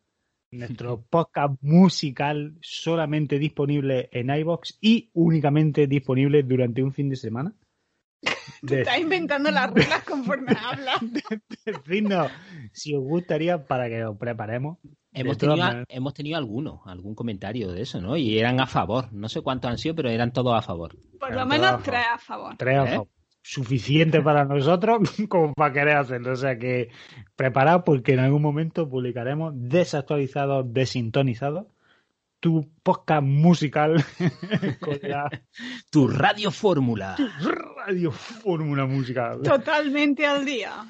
Nuestro 0.52 1.02
podcast 1.10 1.56
musical 1.62 2.58
solamente 2.62 3.38
disponible 3.38 4.10
en 4.14 4.30
iBox 4.30 4.78
y 4.82 5.10
únicamente 5.14 5.88
disponible 5.88 6.44
durante 6.44 6.82
un 6.82 6.94
fin 6.94 7.10
de 7.10 7.18
semana. 7.18 7.54
De- 8.62 8.80
Estás 8.82 9.00
inventando 9.00 9.52
las 9.52 9.70
reglas 9.72 10.04
conforme 10.04 10.54
hablas. 10.58 11.00
Decidnos 11.66 12.32
si 12.72 12.96
os 12.96 13.04
gustaría 13.04 13.66
para 13.66 13.90
que 13.90 14.04
os 14.06 14.18
preparemos. 14.18 14.78
Hemos 15.12 15.38
tenido, 15.38 15.66
hemos 15.90 16.14
tenido 16.14 16.38
algunos, 16.38 16.80
algún 16.86 17.16
comentario 17.16 17.72
de 17.72 17.82
eso, 17.82 18.00
¿no? 18.00 18.16
Y 18.18 18.38
eran 18.38 18.60
a 18.60 18.68
favor. 18.68 19.12
No 19.12 19.28
sé 19.30 19.42
cuántos 19.42 19.70
han 19.72 19.78
sido, 19.78 19.96
pero 19.96 20.10
eran 20.10 20.32
todos 20.32 20.54
a 20.58 20.62
favor. 20.62 20.96
Por 21.20 21.34
lo 21.36 21.46
menos 21.46 21.72
a 21.72 21.78
tres 21.80 22.06
a 22.14 22.18
favor. 22.20 22.56
Tres, 22.58 22.78
¿Eh? 22.78 22.98
ojo, 22.98 23.10
suficiente 23.50 24.22
para 24.22 24.44
nosotros 24.44 25.00
como 25.30 25.54
para 25.54 25.74
querer 25.74 25.98
hacerlo. 25.98 26.34
O 26.34 26.36
sea 26.36 26.58
que 26.58 26.90
preparaos 27.36 27.84
porque 27.86 28.14
en 28.14 28.20
algún 28.20 28.42
momento 28.42 28.90
publicaremos 28.90 29.54
desactualizados, 29.56 30.66
desintonizados, 30.74 31.68
tu 32.42 32.70
podcast 32.84 33.24
musical 33.24 34.04
con 34.82 35.00
la 35.02 35.30
Tu 35.90 36.08
radio 36.10 36.52
fórmula. 36.52 37.16
radio 37.88 38.12
fórmula 38.12 38.86
musical. 38.86 39.42
Totalmente 39.44 40.26
al 40.26 40.46
día. 40.46 40.86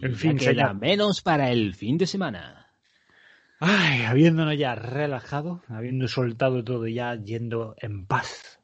Y 0.00 0.04
En 0.06 0.12
ya 0.12 0.18
fin, 0.18 0.36
queda 0.38 0.50
señor. 0.68 0.74
menos 0.80 1.22
para 1.22 1.50
el 1.50 1.74
fin 1.74 1.98
de 1.98 2.06
semana. 2.06 2.66
Ay, 3.60 4.02
habiéndonos 4.02 4.58
ya 4.58 4.74
relajado, 4.74 5.62
habiendo 5.68 6.08
soltado 6.08 6.64
todo 6.64 6.88
ya 6.88 7.14
yendo 7.14 7.76
en 7.78 8.06
paz 8.06 8.58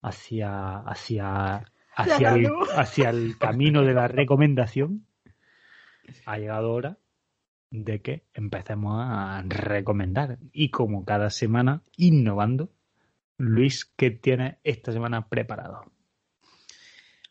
hacia, 0.00 0.78
hacia, 0.78 1.70
hacia, 2.00 2.34
el, 2.34 2.42
luz. 2.42 2.68
hacia 2.76 3.10
el 3.10 3.38
camino 3.38 3.82
de 3.82 3.94
la 3.94 4.08
recomendación, 4.08 5.06
ha 6.26 6.38
llegado 6.38 6.72
hora 6.72 6.98
de 7.70 8.02
que 8.02 8.24
empecemos 8.34 9.00
a 9.00 9.42
recomendar. 9.46 10.38
Y 10.52 10.70
como 10.70 11.04
cada 11.04 11.30
semana, 11.30 11.82
innovando, 11.96 12.70
Luis, 13.38 13.84
¿qué 13.96 14.10
tiene 14.10 14.58
esta 14.64 14.92
semana 14.92 15.28
preparado? 15.28 15.84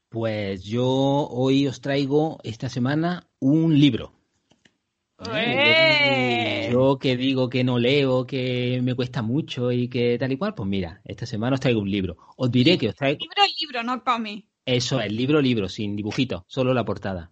Pues 0.09 0.63
yo 0.63 0.87
hoy 0.87 1.67
os 1.67 1.81
traigo 1.81 2.39
esta 2.43 2.67
semana 2.67 3.29
un 3.39 3.77
libro. 3.79 4.13
¡Eh! 5.31 6.69
Yo 6.71 6.97
que 6.97 7.15
digo 7.15 7.49
que 7.49 7.63
no 7.63 7.77
leo, 7.77 8.25
que 8.25 8.79
me 8.81 8.95
cuesta 8.95 9.21
mucho 9.21 9.71
y 9.71 9.87
que 9.87 10.17
tal 10.17 10.31
y 10.31 10.37
cual, 10.37 10.55
pues 10.55 10.67
mira, 10.67 11.01
esta 11.03 11.25
semana 11.25 11.55
os 11.55 11.59
traigo 11.59 11.81
un 11.81 11.91
libro. 11.91 12.17
Os 12.37 12.49
diré 12.49 12.77
que 12.77 12.89
os 12.89 12.95
traigo... 12.95 13.19
Libro, 13.19 13.43
libro, 13.59 13.83
no 13.83 14.03
cómic. 14.03 14.48
Eso, 14.75 15.01
el 15.01 15.15
libro, 15.15 15.41
libro, 15.41 15.67
sin 15.67 15.95
dibujitos, 15.95 16.43
solo 16.47 16.73
la 16.73 16.85
portada. 16.85 17.31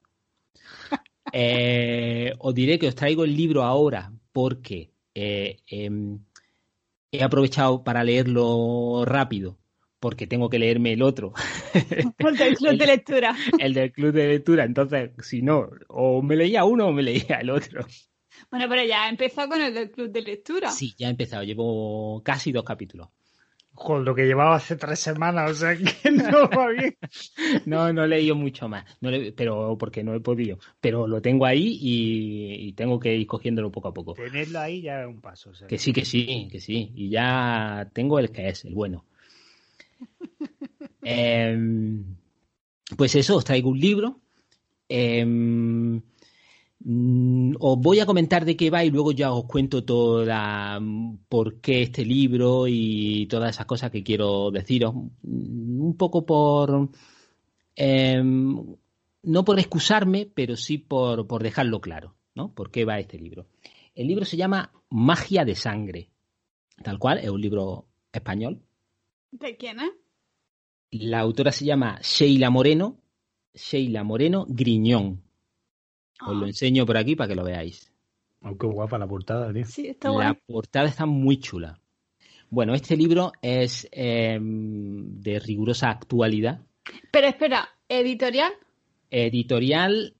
Eh, 1.33 2.33
os 2.39 2.55
diré 2.55 2.79
que 2.79 2.87
os 2.87 2.95
traigo 2.95 3.25
el 3.25 3.35
libro 3.35 3.63
ahora 3.63 4.13
porque 4.31 4.93
eh, 5.13 5.57
em, 5.67 6.19
he 7.11 7.21
aprovechado 7.21 7.83
para 7.83 8.01
leerlo 8.05 9.03
rápido 9.03 9.57
porque 9.99 10.25
tengo 10.25 10.49
que 10.49 10.57
leerme 10.57 10.93
el 10.93 11.01
otro. 11.01 11.33
El 12.17 12.37
del 12.37 12.55
club 12.55 12.77
de 12.77 12.87
lectura. 12.87 13.35
el 13.59 13.73
del 13.73 13.91
club 13.91 14.13
de 14.13 14.27
lectura. 14.29 14.63
Entonces, 14.63 15.11
si 15.21 15.41
no, 15.41 15.69
o 15.89 16.21
me 16.21 16.37
leía 16.37 16.63
uno 16.63 16.87
o 16.87 16.93
me 16.93 17.03
leía 17.03 17.39
el 17.41 17.49
otro. 17.49 17.85
Bueno, 18.49 18.67
pero 18.69 18.85
ya 18.85 19.09
empezó 19.09 19.49
con 19.49 19.61
el 19.61 19.73
del 19.73 19.91
club 19.91 20.09
de 20.09 20.21
lectura. 20.21 20.71
Sí, 20.71 20.95
ya 20.97 21.07
he 21.07 21.11
empezado, 21.11 21.43
llevo 21.43 22.21
casi 22.23 22.53
dos 22.53 22.63
capítulos. 22.63 23.09
Con 23.79 24.03
lo 24.03 24.15
que 24.15 24.25
llevaba 24.25 24.55
hace 24.55 24.75
tres 24.75 24.97
semanas, 24.99 25.51
o 25.51 25.53
sea 25.53 25.77
que 25.77 26.09
no 26.11 26.49
va 26.49 26.69
bien. 26.69 26.97
No, 27.67 27.93
no 27.93 28.03
he 28.05 28.07
leído 28.07 28.35
mucho 28.35 28.67
más, 28.67 28.83
no 29.01 29.11
le- 29.11 29.31
pero 29.33 29.77
porque 29.77 30.03
no 30.03 30.15
he 30.15 30.19
podido. 30.19 30.57
Pero 30.81 31.07
lo 31.07 31.21
tengo 31.21 31.45
ahí 31.45 31.77
y, 31.79 32.67
y 32.69 32.73
tengo 32.73 32.99
que 32.99 33.15
ir 33.15 33.27
cogiéndolo 33.27 33.71
poco 33.71 33.89
a 33.89 33.93
poco. 33.93 34.13
Tenerlo 34.13 34.59
ahí 34.59 34.81
ya 34.81 35.01
es 35.01 35.07
un 35.07 35.21
paso. 35.21 35.51
o 35.51 35.53
sea 35.53 35.67
Que 35.67 35.77
sí, 35.77 35.93
que 35.93 36.05
sí, 36.05 36.47
que 36.51 36.59
sí. 36.59 36.91
Y 36.95 37.09
ya 37.09 37.87
tengo 37.93 38.17
el 38.19 38.31
que 38.31 38.49
es, 38.49 38.65
el 38.65 38.73
bueno. 38.73 39.05
Em, 41.03 42.03
pues 42.97 43.15
eso, 43.15 43.35
os 43.37 43.45
traigo 43.45 43.69
un 43.69 43.79
libro. 43.79 44.19
Em, 44.89 46.01
mm, 46.79 47.55
os 47.59 47.77
voy 47.79 47.99
a 47.99 48.05
comentar 48.05 48.45
de 48.45 48.55
qué 48.55 48.69
va 48.69 48.83
y 48.83 48.91
luego 48.91 49.11
ya 49.11 49.31
os 49.31 49.45
cuento 49.45 49.83
toda 49.83 50.79
por 51.29 51.59
qué 51.61 51.83
este 51.83 52.05
libro 52.05 52.67
y 52.67 53.27
todas 53.27 53.51
esas 53.55 53.65
cosas 53.65 53.91
que 53.91 54.03
quiero 54.03 54.51
deciros. 54.51 54.93
Mm, 55.23 55.81
Un 55.81 55.97
poco 55.97 56.25
por 56.25 56.89
em, 57.75 58.75
no 59.23 59.43
por 59.45 59.59
excusarme, 59.59 60.25
pero 60.25 60.55
sí 60.55 60.77
por, 60.77 61.27
por 61.27 61.43
dejarlo 61.43 61.81
claro, 61.81 62.15
¿no? 62.35 62.53
¿Por 62.53 62.71
qué 62.71 62.85
va 62.85 62.99
este 62.99 63.17
libro? 63.17 63.47
El 63.93 64.07
libro 64.07 64.25
se 64.25 64.37
llama 64.37 64.71
Magia 64.89 65.43
de 65.43 65.55
Sangre. 65.55 66.09
Tal 66.83 66.99
cual, 66.99 67.17
es 67.17 67.29
un 67.29 67.41
libro 67.41 67.87
español. 68.11 68.61
¿De 69.31 69.57
quién 69.57 69.79
es? 69.79 69.91
La 70.91 71.19
autora 71.19 71.51
se 71.51 71.65
llama 71.65 71.99
Sheila 72.01 72.49
Moreno. 72.49 72.97
Sheila 73.53 74.03
Moreno 74.03 74.45
Griñón. 74.47 75.23
Os 76.25 76.35
lo 76.35 76.45
Ah, 76.45 76.47
enseño 76.47 76.85
por 76.85 76.97
aquí 76.97 77.15
para 77.15 77.27
que 77.29 77.35
lo 77.35 77.43
veáis. 77.43 77.91
Oh, 78.41 78.57
qué 78.57 78.67
guapa 78.67 78.97
la 78.97 79.07
portada, 79.07 79.51
tío. 79.53 79.65
sí, 79.65 79.87
está 79.87 80.09
La 80.09 80.13
guay. 80.31 80.33
portada 80.45 80.87
está 80.87 81.05
muy 81.05 81.37
chula. 81.39 81.79
Bueno, 82.49 82.73
este 82.73 82.95
libro 82.95 83.31
es 83.41 83.87
eh, 83.91 84.37
de 84.41 85.39
rigurosa 85.39 85.89
actualidad. 85.89 86.61
Pero 87.11 87.27
espera, 87.27 87.67
editorial, 87.89 88.53
Editorial 89.11 90.13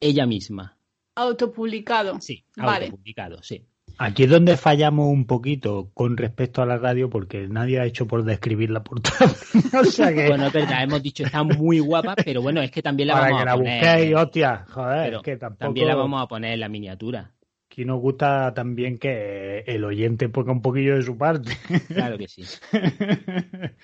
ella 0.00 0.26
misma. 0.26 0.76
autopublicado. 1.14 2.20
Sí, 2.20 2.44
Vale. 2.56 2.86
autopublicado, 2.86 3.42
sí. 3.42 3.64
Aquí 3.98 4.24
es 4.24 4.30
donde 4.30 4.56
fallamos 4.56 5.06
un 5.06 5.26
poquito 5.26 5.90
con 5.94 6.16
respecto 6.16 6.62
a 6.62 6.66
la 6.66 6.78
radio 6.78 7.08
porque 7.08 7.46
nadie 7.48 7.80
ha 7.80 7.86
hecho 7.86 8.06
por 8.06 8.24
describir 8.24 8.70
la 8.70 8.82
portada. 8.82 9.32
o 9.80 9.84
sea 9.84 10.12
que 10.12 10.28
Bueno, 10.28 10.46
es 10.46 10.52
verdad, 10.52 10.82
hemos 10.82 11.02
dicho 11.02 11.24
está 11.24 11.42
muy 11.42 11.78
guapa, 11.78 12.14
pero 12.16 12.42
bueno, 12.42 12.60
es 12.60 12.70
que 12.70 12.82
también 12.82 13.08
la 13.08 13.14
para 13.14 13.26
vamos 13.26 13.38
que 13.38 13.42
a 13.42 13.44
la 13.44 13.56
poner. 13.56 13.80
busquéis, 13.80 14.16
hostia, 14.16 14.66
joder, 14.68 15.04
pero 15.04 15.16
es 15.18 15.22
que 15.22 15.36
tampoco... 15.36 15.64
También 15.64 15.88
la 15.88 15.94
vamos 15.94 16.22
a 16.22 16.26
poner 16.26 16.52
en 16.54 16.60
la 16.60 16.68
miniatura. 16.68 17.32
Aquí 17.70 17.84
nos 17.84 18.00
gusta 18.00 18.52
también 18.54 18.98
que 18.98 19.60
el 19.66 19.84
oyente 19.84 20.28
ponga 20.28 20.52
un 20.52 20.62
poquillo 20.62 20.96
de 20.96 21.02
su 21.02 21.16
parte. 21.16 21.52
Claro 21.88 22.18
que 22.18 22.28
sí. 22.28 22.42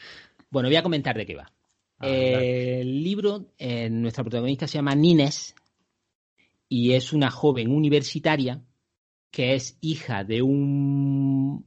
Bueno, 0.51 0.69
voy 0.69 0.77
a 0.77 0.83
comentar 0.83 1.17
de 1.17 1.27
qué 1.27 1.37
va. 1.37 1.53
El 2.01 3.05
libro, 3.05 3.53
eh, 3.57 3.89
nuestra 3.89 4.25
protagonista 4.25 4.67
se 4.67 4.79
llama 4.79 4.97
Nines 4.97 5.55
y 6.69 6.95
es 6.95 7.13
una 7.13 7.31
joven 7.31 7.71
universitaria 7.71 8.61
que 9.31 9.55
es 9.55 9.79
hija 9.81 10.25
de 10.25 10.43
un 10.43 11.67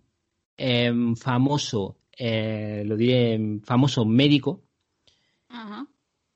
em, 0.58 1.15
famoso, 1.15 1.97
eh, 2.17 2.84
lo 2.86 2.97
diré, 2.97 3.60
famoso 3.63 4.06
médico 4.06 4.63
Ajá. 5.49 5.88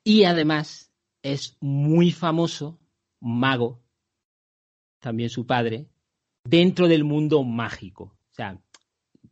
y 0.04 0.24
además 0.24 0.92
es 1.22 1.58
muy 1.60 2.12
famoso 2.12 2.80
mago, 3.20 3.82
también 5.00 5.30
su 5.30 5.46
padre, 5.46 5.88
dentro 6.44 6.88
del 6.88 7.04
mundo 7.04 7.44
mágico. 7.44 8.16
O 8.32 8.34
sea, 8.34 8.60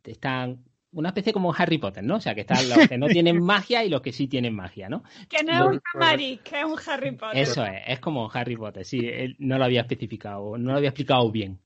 están 0.04 0.64
una 0.92 1.10
especie 1.10 1.32
como 1.32 1.54
Harry 1.54 1.78
Potter, 1.78 2.02
¿no? 2.02 2.16
O 2.16 2.20
sea, 2.20 2.34
que 2.34 2.42
están 2.42 2.68
los 2.68 2.88
que 2.88 2.96
no 2.96 3.06
tienen 3.08 3.42
magia 3.42 3.84
y 3.84 3.88
los 3.88 4.00
que 4.00 4.12
sí 4.12 4.28
tienen 4.28 4.54
magia, 4.54 4.88
¿no? 4.88 5.02
Que 5.28 5.42
no 5.42 5.52
es 5.52 5.76
un 5.76 5.80
Tamari, 5.92 6.38
que 6.38 6.60
es 6.60 6.64
un 6.64 6.78
Harry 6.86 7.12
Potter. 7.12 7.38
Eso 7.38 7.64
es, 7.64 7.82
es 7.86 8.00
como 8.00 8.30
Harry 8.32 8.56
Potter, 8.56 8.84
sí, 8.84 9.00
él 9.06 9.36
no 9.38 9.58
lo 9.58 9.64
había 9.64 9.82
especificado, 9.82 10.56
no 10.56 10.72
lo 10.72 10.76
había 10.78 10.90
explicado 10.90 11.30
bien. 11.30 11.60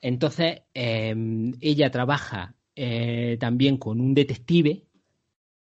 Entonces, 0.00 0.62
eh, 0.74 1.14
ella 1.60 1.90
trabaja 1.90 2.54
eh, 2.76 3.36
también 3.40 3.78
con 3.78 4.00
un 4.00 4.14
detective, 4.14 4.84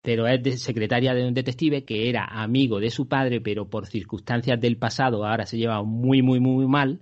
pero 0.02 0.28
es 0.28 0.44
de- 0.44 0.58
secretaria 0.58 1.14
de 1.14 1.28
un 1.28 1.34
detective 1.34 1.86
que 1.86 2.10
era 2.10 2.26
amigo 2.26 2.80
de 2.80 2.92
su 2.92 3.08
padre, 3.08 3.42
pero 3.42 3.70
por 3.70 3.88
circunstancias 3.88 4.60
del 4.62 4.78
pasado 4.78 5.26
ahora 5.26 5.46
se 5.46 5.58
lleva 5.58 5.84
muy, 5.84 6.22
muy, 6.22 6.40
muy 6.40 6.68
mal, 6.68 7.02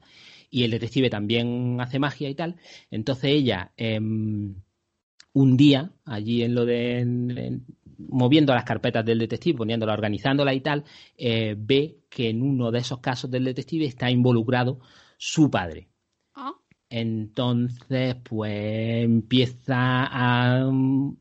y 0.49 0.63
el 0.63 0.71
detective 0.71 1.09
también 1.09 1.79
hace 1.81 1.99
magia 1.99 2.29
y 2.29 2.35
tal. 2.35 2.57
Entonces 2.91 3.25
ella, 3.31 3.73
em, 3.77 4.55
un 5.33 5.57
día, 5.57 5.91
allí 6.05 6.43
en 6.43 6.55
lo 6.55 6.65
de... 6.65 6.99
en- 6.99 7.37
en- 7.37 7.65
moviendo 7.97 8.53
las 8.53 8.65
carpetas 8.65 9.05
del 9.05 9.19
detective, 9.19 9.57
poniéndola, 9.59 9.93
organizándola 9.93 10.53
y 10.53 10.61
tal, 10.61 10.83
eh, 11.17 11.55
ve 11.57 11.99
que 12.09 12.29
en 12.29 12.41
uno 12.41 12.71
de 12.71 12.79
esos 12.79 12.99
casos 12.99 13.31
del 13.31 13.45
detective 13.45 13.85
está 13.85 14.09
involucrado 14.11 14.79
su 15.17 15.49
padre. 15.49 15.89
Entonces, 16.95 18.17
pues 18.23 19.03
empieza 19.03 20.05
a, 20.05 20.69
mm, 20.71 21.17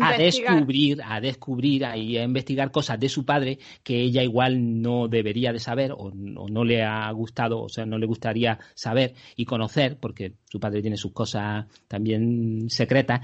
a 0.00 0.16
descubrir, 0.16 1.02
a 1.04 1.20
descubrir 1.20 1.82
y 1.94 2.16
a 2.16 2.24
investigar 2.24 2.70
cosas 2.70 2.98
de 2.98 3.10
su 3.10 3.26
padre 3.26 3.58
que 3.82 4.00
ella 4.00 4.22
igual 4.22 4.80
no 4.80 5.08
debería 5.08 5.52
de 5.52 5.58
saber 5.58 5.92
o, 5.92 6.04
o 6.04 6.48
no 6.48 6.64
le 6.64 6.82
ha 6.82 7.10
gustado, 7.12 7.60
o 7.60 7.68
sea, 7.68 7.84
no 7.84 7.98
le 7.98 8.06
gustaría 8.06 8.58
saber 8.74 9.12
y 9.36 9.44
conocer, 9.44 9.98
porque 10.00 10.36
su 10.50 10.58
padre 10.58 10.80
tiene 10.80 10.96
sus 10.96 11.12
cosas 11.12 11.66
también 11.86 12.70
secretas. 12.70 13.20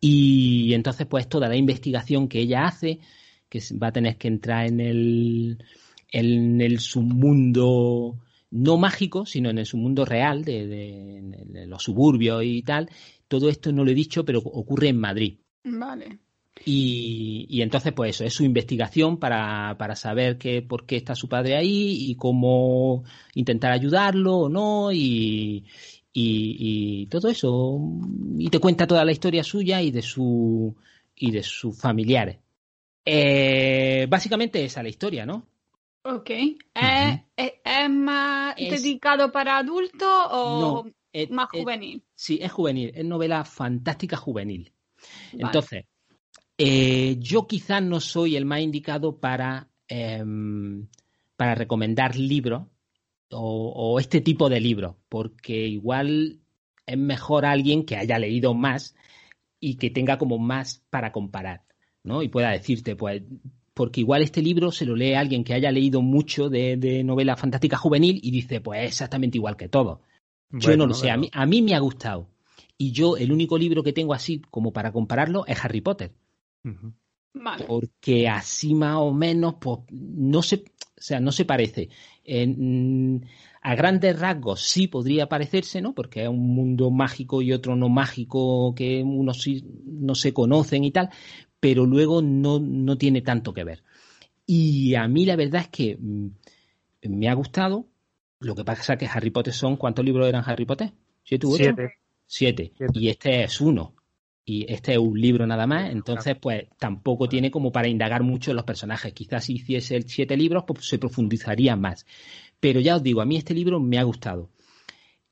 Y 0.00 0.72
entonces, 0.72 1.06
pues 1.06 1.28
toda 1.28 1.50
la 1.50 1.56
investigación 1.56 2.26
que 2.26 2.40
ella 2.40 2.64
hace, 2.64 3.00
que 3.50 3.60
va 3.82 3.88
a 3.88 3.92
tener 3.92 4.16
que 4.16 4.28
entrar 4.28 4.64
en 4.66 4.80
el, 4.80 5.58
en 6.10 6.62
el 6.62 6.80
submundo 6.80 8.16
no 8.54 8.76
mágico, 8.78 9.26
sino 9.26 9.50
en 9.50 9.58
el 9.58 9.66
submundo 9.66 10.04
real, 10.04 10.44
de, 10.44 10.66
de- 10.66 11.16
en- 11.18 11.52
de 11.52 11.66
los 11.66 11.82
suburbios 11.82 12.42
y 12.44 12.62
tal. 12.62 12.88
Todo 13.28 13.48
esto 13.48 13.72
no 13.72 13.84
lo 13.84 13.90
he 13.90 13.94
dicho, 13.94 14.24
pero 14.24 14.38
ocurre 14.40 14.88
en 14.88 14.98
Madrid. 14.98 15.38
Vale. 15.64 16.18
Y, 16.64 17.46
y 17.48 17.62
entonces, 17.62 17.92
pues 17.92 18.14
eso, 18.14 18.24
es 18.24 18.32
su 18.32 18.44
investigación 18.44 19.18
para, 19.18 19.76
para 19.76 19.96
saber 19.96 20.38
qué, 20.38 20.62
por 20.62 20.86
qué 20.86 20.96
está 20.96 21.14
su 21.16 21.28
padre 21.28 21.56
ahí 21.56 22.10
y 22.10 22.14
cómo 22.14 23.02
intentar 23.34 23.72
ayudarlo 23.72 24.36
o 24.36 24.48
no 24.48 24.92
y, 24.92 25.64
y, 26.12 26.56
y 27.02 27.06
todo 27.06 27.28
eso. 27.28 27.80
Y 28.38 28.48
te 28.50 28.60
cuenta 28.60 28.86
toda 28.86 29.04
la 29.04 29.10
historia 29.12 29.42
suya 29.42 29.82
y 29.82 29.90
de 29.90 30.02
su 30.02 30.74
y 31.16 31.30
de 31.32 31.42
sus 31.42 31.76
familiares. 31.78 32.38
Eh, 33.04 34.06
básicamente 34.08 34.64
esa 34.64 34.80
es 34.80 34.84
la 34.84 34.88
historia, 34.90 35.26
¿no? 35.26 35.46
Ok. 36.04 36.30
¿Es, 36.30 37.20
es- 37.36 37.52
es 37.64 37.90
más 37.90 38.54
Es- 38.58 38.82
dedicado 38.82 39.32
para 39.32 39.58
adultos 39.58 40.08
o 40.30 40.84
No, 40.84 40.84
más 41.30 41.48
juvenil? 41.50 42.04
Sí, 42.14 42.38
es 42.42 42.52
juvenil, 42.52 42.92
es 42.94 43.04
novela 43.04 43.44
fantástica 43.44 44.16
juvenil. 44.16 44.72
Vale. 45.32 45.42
Entonces, 45.44 45.84
eh, 46.58 47.16
yo 47.18 47.46
quizás 47.46 47.82
no 47.82 48.00
soy 48.00 48.36
el 48.36 48.44
más 48.44 48.60
indicado 48.60 49.18
para, 49.18 49.68
em, 49.88 50.86
para 51.36 51.54
recomendar 51.54 52.16
libros 52.16 52.64
o, 53.30 53.72
o 53.74 53.98
este 53.98 54.20
tipo 54.20 54.48
de 54.48 54.60
libros, 54.60 54.96
porque 55.08 55.66
igual 55.66 56.40
es 56.86 56.98
mejor 56.98 57.46
alguien 57.46 57.84
que 57.84 57.96
haya 57.96 58.18
leído 58.18 58.54
más 58.54 58.94
y 59.58 59.76
que 59.76 59.90
tenga 59.90 60.18
como 60.18 60.38
más 60.38 60.84
para 60.90 61.10
comparar, 61.12 61.62
¿no? 62.04 62.22
Y 62.22 62.28
pueda 62.28 62.50
decirte, 62.50 62.94
pues, 62.94 63.22
porque 63.74 64.00
igual 64.00 64.22
este 64.22 64.40
libro 64.42 64.70
se 64.72 64.86
lo 64.86 64.96
lee 64.96 65.14
alguien 65.14 65.44
que 65.44 65.54
haya 65.54 65.70
leído 65.72 66.00
mucho 66.00 66.48
de, 66.48 66.76
de 66.76 67.04
novela 67.04 67.36
fantástica 67.36 67.76
juvenil 67.76 68.20
y 68.22 68.30
dice, 68.30 68.60
pues, 68.60 68.86
exactamente 68.86 69.38
igual 69.38 69.56
que 69.56 69.68
todo. 69.68 70.00
Yo 70.50 70.68
Bueno, 70.68 70.84
no 70.84 70.88
lo 70.88 70.94
sé, 70.94 71.10
a 71.10 71.16
mí, 71.16 71.28
a 71.32 71.46
mí 71.46 71.62
me 71.62 71.74
ha 71.74 71.80
gustado. 71.80 72.28
Y 72.78 72.92
yo, 72.92 73.16
el 73.16 73.32
único 73.32 73.58
libro 73.58 73.82
que 73.82 73.92
tengo 73.92 74.14
así 74.14 74.40
como 74.50 74.72
para 74.72 74.92
compararlo 74.92 75.44
es 75.46 75.64
Harry 75.64 75.80
Potter. 75.80 76.12
Vale. 77.34 77.64
Porque 77.66 78.28
así 78.28 78.74
más 78.74 78.96
o 78.96 79.12
menos, 79.12 79.54
pues, 79.60 79.80
no 79.90 80.42
se, 80.42 80.56
o 80.56 80.62
sea, 80.96 81.18
no 81.20 81.32
se 81.32 81.44
parece. 81.44 81.88
En- 82.24 83.26
a 83.60 83.74
grandes 83.74 84.18
rasgos 84.18 84.60
sí 84.60 84.88
podría 84.88 85.26
parecerse, 85.28 85.80
¿no? 85.80 85.94
Porque 85.94 86.22
es 86.22 86.28
un 86.28 86.54
mundo 86.54 86.90
mágico 86.90 87.40
y 87.42 87.52
otro 87.52 87.76
no 87.76 87.88
mágico, 87.88 88.74
que 88.74 89.02
unos 89.02 89.42
sí 89.42 89.64
no 89.86 90.14
se 90.14 90.32
conocen 90.34 90.84
y 90.84 90.90
tal, 90.90 91.08
pero 91.64 91.86
luego 91.86 92.20
no, 92.20 92.60
no 92.60 92.98
tiene 92.98 93.22
tanto 93.22 93.54
que 93.54 93.64
ver. 93.64 93.82
Y 94.44 94.96
a 94.96 95.08
mí 95.08 95.24
la 95.24 95.34
verdad 95.34 95.62
es 95.62 95.68
que 95.68 95.96
mm, 95.98 96.26
me 97.04 97.30
ha 97.30 97.32
gustado. 97.32 97.86
Lo 98.38 98.54
que 98.54 98.66
pasa 98.66 98.92
es 98.92 98.98
que 98.98 99.06
Harry 99.06 99.30
Potter 99.30 99.54
son, 99.54 99.78
¿cuántos 99.78 100.04
libros 100.04 100.28
eran 100.28 100.44
Harry 100.44 100.66
Potter? 100.66 100.92
¿Siete 101.22 101.46
u 101.46 101.54
ocho? 101.54 101.64
Siete. 101.64 101.94
Siete. 102.26 102.72
Siete. 102.76 103.00
Y 103.00 103.08
este 103.08 103.44
es 103.44 103.62
uno. 103.62 103.94
Y 104.44 104.70
este 104.70 104.92
es 104.92 104.98
un 104.98 105.18
libro 105.18 105.46
nada 105.46 105.66
más. 105.66 105.90
Entonces, 105.90 106.36
pues 106.38 106.66
tampoco 106.78 107.30
tiene 107.30 107.50
como 107.50 107.72
para 107.72 107.88
indagar 107.88 108.22
mucho 108.22 108.50
en 108.50 108.56
los 108.56 108.66
personajes. 108.66 109.14
Quizás 109.14 109.46
si 109.46 109.54
hiciese 109.54 110.02
siete 110.02 110.36
libros, 110.36 110.64
pues 110.66 110.86
se 110.86 110.98
profundizaría 110.98 111.76
más. 111.76 112.04
Pero 112.60 112.78
ya 112.80 112.96
os 112.96 113.02
digo, 113.02 113.22
a 113.22 113.24
mí 113.24 113.36
este 113.36 113.54
libro 113.54 113.80
me 113.80 113.98
ha 113.98 114.02
gustado. 114.02 114.50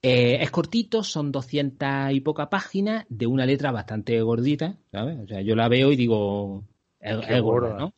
Eh, 0.04 0.38
es 0.42 0.50
cortito, 0.50 1.04
son 1.04 1.30
200 1.30 2.12
y 2.12 2.20
poca 2.20 2.50
páginas, 2.50 3.04
de 3.08 3.26
una 3.26 3.46
letra 3.46 3.70
bastante 3.70 4.20
gordita, 4.20 4.76
¿sabes? 4.90 5.18
O 5.20 5.26
sea, 5.28 5.40
yo 5.42 5.54
la 5.54 5.68
veo 5.68 5.92
y 5.92 5.96
digo, 5.96 6.64
es, 6.98 7.16
es 7.28 7.40
gorda. 7.40 7.76
¿no? 7.78 7.94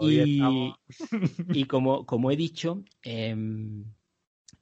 Y, 0.00 0.18
estamos- 0.20 0.74
y 1.52 1.64
como, 1.64 2.06
como 2.06 2.30
he 2.30 2.36
dicho, 2.36 2.82
em, 3.02 3.84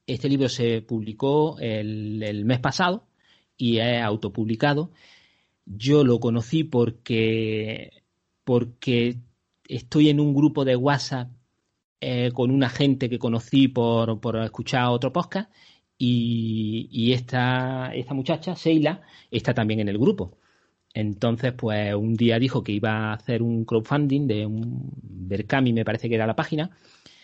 este 0.05 0.29
libro 0.29 0.49
se 0.49 0.81
publicó 0.81 1.57
el, 1.59 2.21
el 2.23 2.45
mes 2.45 2.59
pasado 2.59 3.07
y 3.57 3.77
es 3.79 4.01
autopublicado. 4.01 4.91
Yo 5.65 6.03
lo 6.03 6.19
conocí 6.19 6.63
porque, 6.63 7.91
porque 8.43 9.17
estoy 9.67 10.09
en 10.09 10.19
un 10.19 10.33
grupo 10.33 10.63
de 10.65 10.75
WhatsApp 10.75 11.29
eh, 11.99 12.31
con 12.33 12.51
una 12.51 12.69
gente 12.69 13.09
que 13.09 13.19
conocí 13.19 13.67
por, 13.67 14.19
por 14.19 14.37
escuchar 14.37 14.87
otro 14.87 15.11
podcast 15.11 15.51
y, 15.97 16.87
y 16.91 17.13
esta, 17.13 17.91
esta 17.93 18.13
muchacha, 18.13 18.53
Sheila, 18.53 19.01
está 19.31 19.53
también 19.53 19.79
en 19.79 19.89
el 19.89 19.97
grupo. 19.97 20.37
Entonces, 20.93 21.53
pues 21.53 21.93
un 21.93 22.15
día 22.15 22.39
dijo 22.39 22.63
que 22.63 22.71
iba 22.71 23.11
a 23.11 23.13
hacer 23.13 23.41
un 23.41 23.65
crowdfunding 23.65 24.27
de 24.27 24.45
un 24.45 24.91
Berkami, 25.01 25.73
me 25.73 25.85
parece 25.85 26.09
que 26.09 26.15
era 26.15 26.25
la 26.25 26.35
página, 26.35 26.71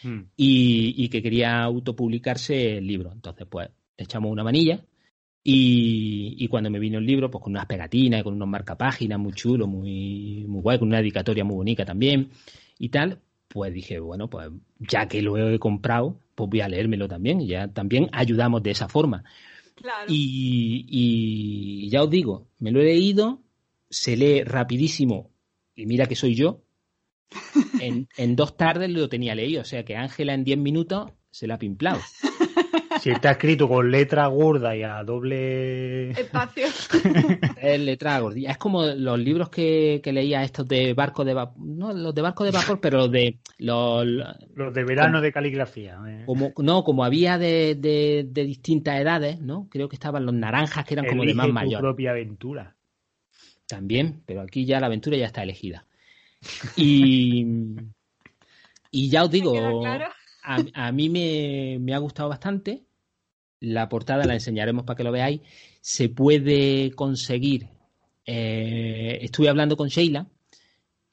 Mm. 0.04 0.20
y, 0.36 0.96
y 1.04 1.10
que 1.10 1.22
quería 1.22 1.62
autopublicarse 1.64 2.78
el 2.78 2.88
libro. 2.88 3.12
Entonces, 3.14 3.48
pues 3.50 3.70
le 3.98 4.04
echamos 4.04 4.32
una 4.32 4.44
manilla 4.44 4.84
y, 5.44 6.36
y 6.38 6.48
cuando 6.48 6.70
me 6.70 6.80
vino 6.80 7.00
el 7.00 7.06
libro, 7.06 7.30
pues 7.30 7.44
con 7.44 7.54
unas 7.54 7.66
pegatinas 7.66 8.22
y 8.22 8.24
con 8.24 8.34
unos 8.34 8.48
marcapáginas 8.48 9.20
muy 9.20 9.34
chulos, 9.34 9.68
muy, 9.68 10.46
muy 10.48 10.62
guay, 10.62 10.80
con 10.80 10.90
una 10.90 10.98
dedicatoria 10.98 11.44
muy 11.44 11.56
bonita 11.56 11.86
también 11.86 12.30
y 12.80 12.90
tal, 12.90 13.20
pues 13.54 13.72
dije, 13.72 14.00
bueno, 14.00 14.32
pues 14.32 14.50
ya 14.80 15.08
que 15.08 15.22
lo 15.22 15.38
he 15.38 15.60
comprado, 15.60 16.20
pues 16.34 16.50
voy 16.50 16.62
a 16.62 16.68
leérmelo 16.68 17.08
también 17.08 17.40
y 17.40 17.50
ya 17.50 17.68
también 17.68 18.10
ayudamos 18.12 18.64
de 18.64 18.72
esa 18.72 18.90
forma. 18.90 19.24
Claro. 19.76 20.08
Y, 20.08 20.88
y 20.90 21.88
ya 21.92 22.02
os 22.02 22.10
digo, 22.10 22.48
me 22.58 22.72
lo 22.72 22.82
he 22.82 22.86
leído, 22.86 23.44
se 23.92 24.18
lee 24.18 24.44
rapidísimo, 24.44 25.30
y 25.76 25.86
mira 25.86 26.08
que 26.08 26.16
soy 26.16 26.34
yo. 26.34 26.64
En, 27.80 28.08
en 28.18 28.36
dos 28.36 28.56
tardes 28.56 28.90
lo 28.90 29.10
tenía 29.10 29.36
leído, 29.36 29.62
o 29.62 29.66
sea 29.66 29.84
que 29.84 29.98
Ángela 29.98 30.34
en 30.34 30.44
diez 30.44 30.58
minutos 30.58 31.12
se 31.30 31.46
la 31.46 31.56
ha 31.56 31.60
pimplado. 31.60 32.00
Si 33.02 33.10
está 33.10 33.32
escrito 33.32 33.68
con 33.68 33.90
letra 33.92 34.28
gorda 34.28 34.76
y 34.76 34.84
a 34.84 35.04
doble. 35.04 36.12
Espacio. 36.12 36.68
Es 37.58 37.80
letra 37.80 38.20
gordilla. 38.20 38.52
Es 38.52 38.58
como 38.58 38.86
los 38.86 39.20
libros 39.20 39.50
que, 39.50 40.02
que 40.04 40.12
leía 40.14 40.44
estos 40.44 40.68
de 40.68 40.94
barco 40.94 41.24
de 41.26 41.34
vapor, 41.34 41.64
no 41.66 41.94
los 41.94 42.14
de 42.14 42.22
barco 42.22 42.44
de 42.44 42.52
vapor, 42.52 42.80
pero 42.82 42.98
los 43.00 43.12
de 43.12 43.40
los, 43.60 44.06
Los 44.56 44.74
de 44.74 44.84
verano 44.84 45.22
de 45.22 45.32
caligrafía. 45.32 45.98
eh. 46.08 46.24
como 46.26 46.52
no, 46.58 46.84
como 46.84 47.04
había 47.04 47.38
de, 47.38 47.76
de, 47.76 48.26
de 48.30 48.44
distintas 48.44 49.00
edades, 49.00 49.40
¿no? 49.40 49.68
Creo 49.70 49.88
que 49.90 49.96
estaban 49.96 50.26
los 50.26 50.34
naranjas 50.36 50.86
que 50.86 50.94
eran 50.96 51.06
como 51.08 51.24
de 51.24 51.34
más 51.34 51.48
tu 51.48 51.54
mayor. 51.54 51.82
propia 51.82 52.12
aventura. 52.12 52.76
También, 53.68 54.22
pero 54.26 54.42
aquí 54.42 54.66
ya 54.66 54.80
la 54.80 54.88
aventura 54.88 55.18
ya 55.18 55.26
está 55.28 55.42
elegida. 55.44 55.86
Y, 56.76 57.46
y 58.92 59.10
ya 59.10 59.24
os 59.24 59.32
¿Me 59.32 59.52
queda 59.52 59.70
digo, 59.70 59.82
claro? 59.82 60.06
A, 60.44 60.92
mí 60.92 61.10
me, 61.10 61.94
ha 61.94 61.98
gustado 61.98 62.30
bastante. 62.30 62.84
La 63.60 63.88
portada 63.90 64.26
la 64.26 64.34
enseñaremos 64.34 64.84
para 64.84 64.98
que 64.98 65.04
lo 65.04 65.12
veáis. 65.12 65.42
Se 65.82 66.10
puede 66.10 66.92
conseguir. 66.92 67.68
eh, 68.26 69.20
estuve 69.22 69.50
hablando 69.50 69.76
con 69.76 69.90
Sheila 69.90 70.28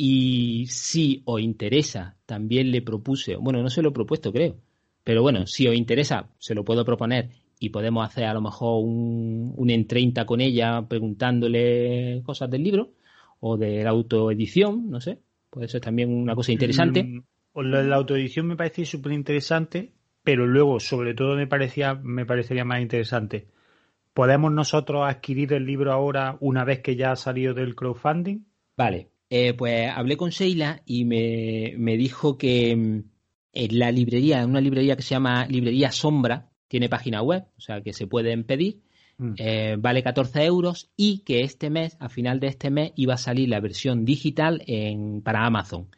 y 0.02 0.64
si 0.68 1.20
os 1.26 1.42
interesa, 1.42 2.16
también 2.24 2.70
le 2.70 2.80
propuse, 2.80 3.36
bueno, 3.36 3.62
no 3.62 3.68
se 3.68 3.82
lo 3.82 3.90
he 3.90 3.92
propuesto, 3.92 4.32
creo, 4.32 4.56
pero 5.04 5.20
bueno, 5.20 5.46
si 5.46 5.68
os 5.68 5.74
interesa, 5.74 6.30
se 6.38 6.54
lo 6.54 6.64
puedo 6.64 6.86
proponer 6.86 7.28
y 7.58 7.68
podemos 7.68 8.06
hacer 8.06 8.24
a 8.24 8.32
lo 8.32 8.40
mejor 8.40 8.82
un, 8.82 9.52
un 9.54 9.68
en 9.68 9.86
30 9.86 10.24
con 10.24 10.40
ella 10.40 10.86
preguntándole 10.88 12.22
cosas 12.24 12.50
del 12.50 12.62
libro 12.62 12.92
o 13.40 13.58
de 13.58 13.84
la 13.84 13.90
autoedición, 13.90 14.88
no 14.88 15.02
sé, 15.02 15.18
puede 15.50 15.68
ser 15.68 15.82
también 15.82 16.10
una 16.10 16.34
cosa 16.34 16.52
interesante. 16.52 17.04
Mm, 17.04 17.22
lo 17.54 17.78
de 17.78 17.88
la 17.88 17.96
autoedición 17.96 18.46
me 18.46 18.56
parece 18.56 18.84
súper 18.84 19.12
interesante, 19.12 19.92
pero 20.22 20.46
luego, 20.46 20.80
sobre 20.80 21.14
todo, 21.14 21.36
me 21.36 21.46
parecía, 21.46 21.94
me 21.94 22.26
parecería 22.26 22.64
más 22.64 22.80
interesante. 22.80 23.48
¿Podemos 24.14 24.52
nosotros 24.52 25.02
adquirir 25.08 25.52
el 25.52 25.64
libro 25.64 25.92
ahora 25.92 26.36
una 26.40 26.64
vez 26.64 26.80
que 26.80 26.96
ya 26.96 27.12
ha 27.12 27.16
salido 27.16 27.54
del 27.54 27.74
crowdfunding? 27.74 28.40
Vale, 28.76 29.10
eh, 29.28 29.54
pues 29.54 29.88
hablé 29.88 30.16
con 30.16 30.30
Sheila 30.30 30.82
y 30.84 31.04
me, 31.04 31.74
me 31.78 31.96
dijo 31.96 32.36
que 32.36 32.74
mm, 32.74 33.02
en 33.52 33.78
la 33.78 33.92
librería, 33.92 34.42
en 34.42 34.50
una 34.50 34.60
librería 34.60 34.96
que 34.96 35.02
se 35.02 35.14
llama 35.14 35.46
Librería 35.46 35.92
Sombra, 35.92 36.50
tiene 36.68 36.88
página 36.88 37.22
web, 37.22 37.44
o 37.56 37.60
sea 37.60 37.80
que 37.80 37.92
se 37.92 38.06
pueden 38.06 38.44
pedir, 38.44 38.80
Mm. 39.20 39.34
eh, 39.36 39.76
vale 39.78 40.02
14 40.02 40.44
euros 40.46 40.90
y 40.96 41.18
que 41.18 41.40
este 41.40 41.68
mes, 41.68 41.94
a 42.00 42.08
final 42.08 42.40
de 42.40 42.46
este 42.46 42.70
mes, 42.70 42.92
iba 42.96 43.14
a 43.14 43.18
salir 43.18 43.50
la 43.50 43.60
versión 43.60 44.06
digital 44.06 44.62
en, 44.66 45.20
para 45.20 45.44
Amazon. 45.44 45.88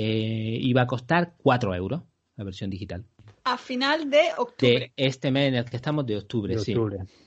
Eh, 0.00 0.58
iba 0.62 0.82
a 0.82 0.86
costar 0.86 1.34
4 1.42 1.74
euros 1.74 2.02
la 2.36 2.44
versión 2.44 2.70
digital. 2.70 3.04
A 3.42 3.58
final 3.58 4.08
de 4.08 4.20
octubre. 4.36 4.78
De 4.78 4.92
este 4.96 5.32
mes 5.32 5.48
en 5.48 5.54
el 5.56 5.64
que 5.64 5.74
estamos, 5.76 6.06
de 6.06 6.16
octubre, 6.18 6.54
De 6.54 6.60
sí 6.60 6.72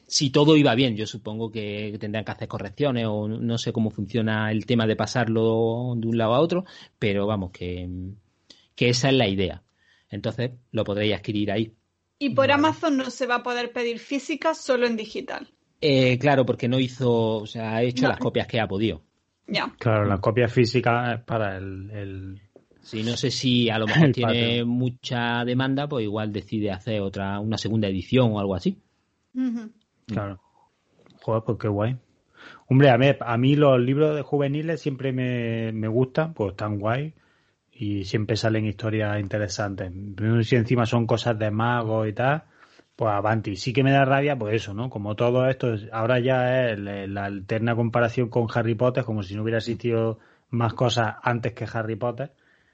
si 0.07 0.29
todo 0.29 0.55
iba 0.55 0.73
bien, 0.75 0.95
yo 0.95 1.05
supongo 1.05 1.51
que 1.51 1.97
tendrán 1.99 2.23
que 2.23 2.31
hacer 2.31 2.47
correcciones 2.47 3.05
o 3.09 3.27
no 3.27 3.57
sé 3.57 3.73
cómo 3.73 3.89
funciona 3.91 4.51
el 4.51 4.65
tema 4.65 4.85
de 4.87 4.95
pasarlo 4.95 5.93
de 5.97 6.07
un 6.07 6.17
lado 6.17 6.33
a 6.33 6.39
otro, 6.39 6.63
pero 6.99 7.27
vamos, 7.27 7.51
que, 7.51 7.89
que 8.75 8.89
esa 8.89 9.09
es 9.09 9.15
la 9.15 9.27
idea. 9.27 9.63
Entonces 10.09 10.51
lo 10.71 10.83
podréis 10.85 11.15
adquirir 11.15 11.51
ahí. 11.51 11.73
Y 12.19 12.29
por 12.29 12.43
Vale. 12.47 12.53
Amazon 12.53 12.97
no 12.97 13.09
se 13.09 13.25
va 13.27 13.35
a 13.35 13.43
poder 13.43 13.71
pedir 13.73 13.99
física, 13.99 14.53
solo 14.53 14.85
en 14.87 14.95
digital. 14.95 15.49
Eh, 15.81 16.17
claro, 16.19 16.45
porque 16.45 16.67
no 16.69 16.79
hizo, 16.79 17.37
o 17.37 17.47
sea, 17.47 17.75
ha 17.75 17.83
hecho 17.83 18.03
No. 18.03 18.09
las 18.09 18.19
copias 18.19 18.47
que 18.47 18.59
ha 18.59 18.67
podido. 18.67 19.01
Ya. 19.47 19.73
Claro, 19.79 20.05
las 20.05 20.19
copias 20.19 20.53
físicas 20.53 21.21
para 21.25 21.57
el, 21.57 21.89
el- 21.91 22.41
Sí, 22.83 23.03
no 23.03 23.15
sé 23.15 23.31
si 23.31 23.69
a 23.69 23.77
lo 23.79 23.87
mejor 23.87 24.11
tiene 24.11 24.63
mucha 24.65 25.45
demanda, 25.45 25.87
pues 25.87 26.03
igual 26.03 26.31
decide 26.33 26.71
hacer 26.71 27.01
otra, 27.01 27.39
una 27.39 27.57
segunda 27.57 27.87
edición 27.87 28.31
o 28.33 28.39
algo 28.39 28.55
así. 28.55 28.77
Claro. 30.07 30.39
Joder, 31.21 31.43
pues 31.45 31.57
qué 31.59 31.67
guay. 31.67 31.97
Hombre, 32.67 32.89
a 32.89 32.97
mí, 32.97 33.07
a 33.19 33.37
mí 33.37 33.55
los 33.55 33.79
libros 33.79 34.15
de 34.15 34.23
juveniles 34.23 34.81
siempre 34.81 35.11
me, 35.11 35.71
me 35.73 35.87
gustan, 35.87 36.33
pues 36.33 36.51
están 36.51 36.79
guay 36.79 37.13
y 37.71 38.03
siempre 38.05 38.35
salen 38.35 38.65
historias 38.65 39.19
interesantes. 39.19 39.91
Si 40.47 40.55
encima 40.55 40.85
son 40.85 41.05
cosas 41.05 41.37
de 41.37 41.51
magos 41.51 42.07
y 42.07 42.13
tal, 42.13 42.43
pues 42.95 43.11
avanti. 43.11 43.55
Sí 43.55 43.73
que 43.73 43.83
me 43.83 43.91
da 43.91 44.05
rabia, 44.05 44.37
pues 44.37 44.55
eso, 44.55 44.73
¿no? 44.73 44.89
Como 44.89 45.15
todo 45.15 45.47
esto, 45.47 45.73
es- 45.75 45.87
ahora 45.91 46.19
ya 46.19 46.69
es 46.71 46.79
la, 46.79 47.05
la 47.07 47.25
alterna 47.25 47.75
comparación 47.75 48.29
con 48.29 48.47
Harry 48.53 48.75
Potter, 48.75 49.03
como 49.03 49.21
si 49.23 49.35
no 49.35 49.43
hubiera 49.43 49.59
existido 49.59 50.19
más 50.49 50.73
cosas 50.73 51.15
antes 51.21 51.53
que 51.53 51.67
Harry 51.71 51.95
Potter. 51.95 52.31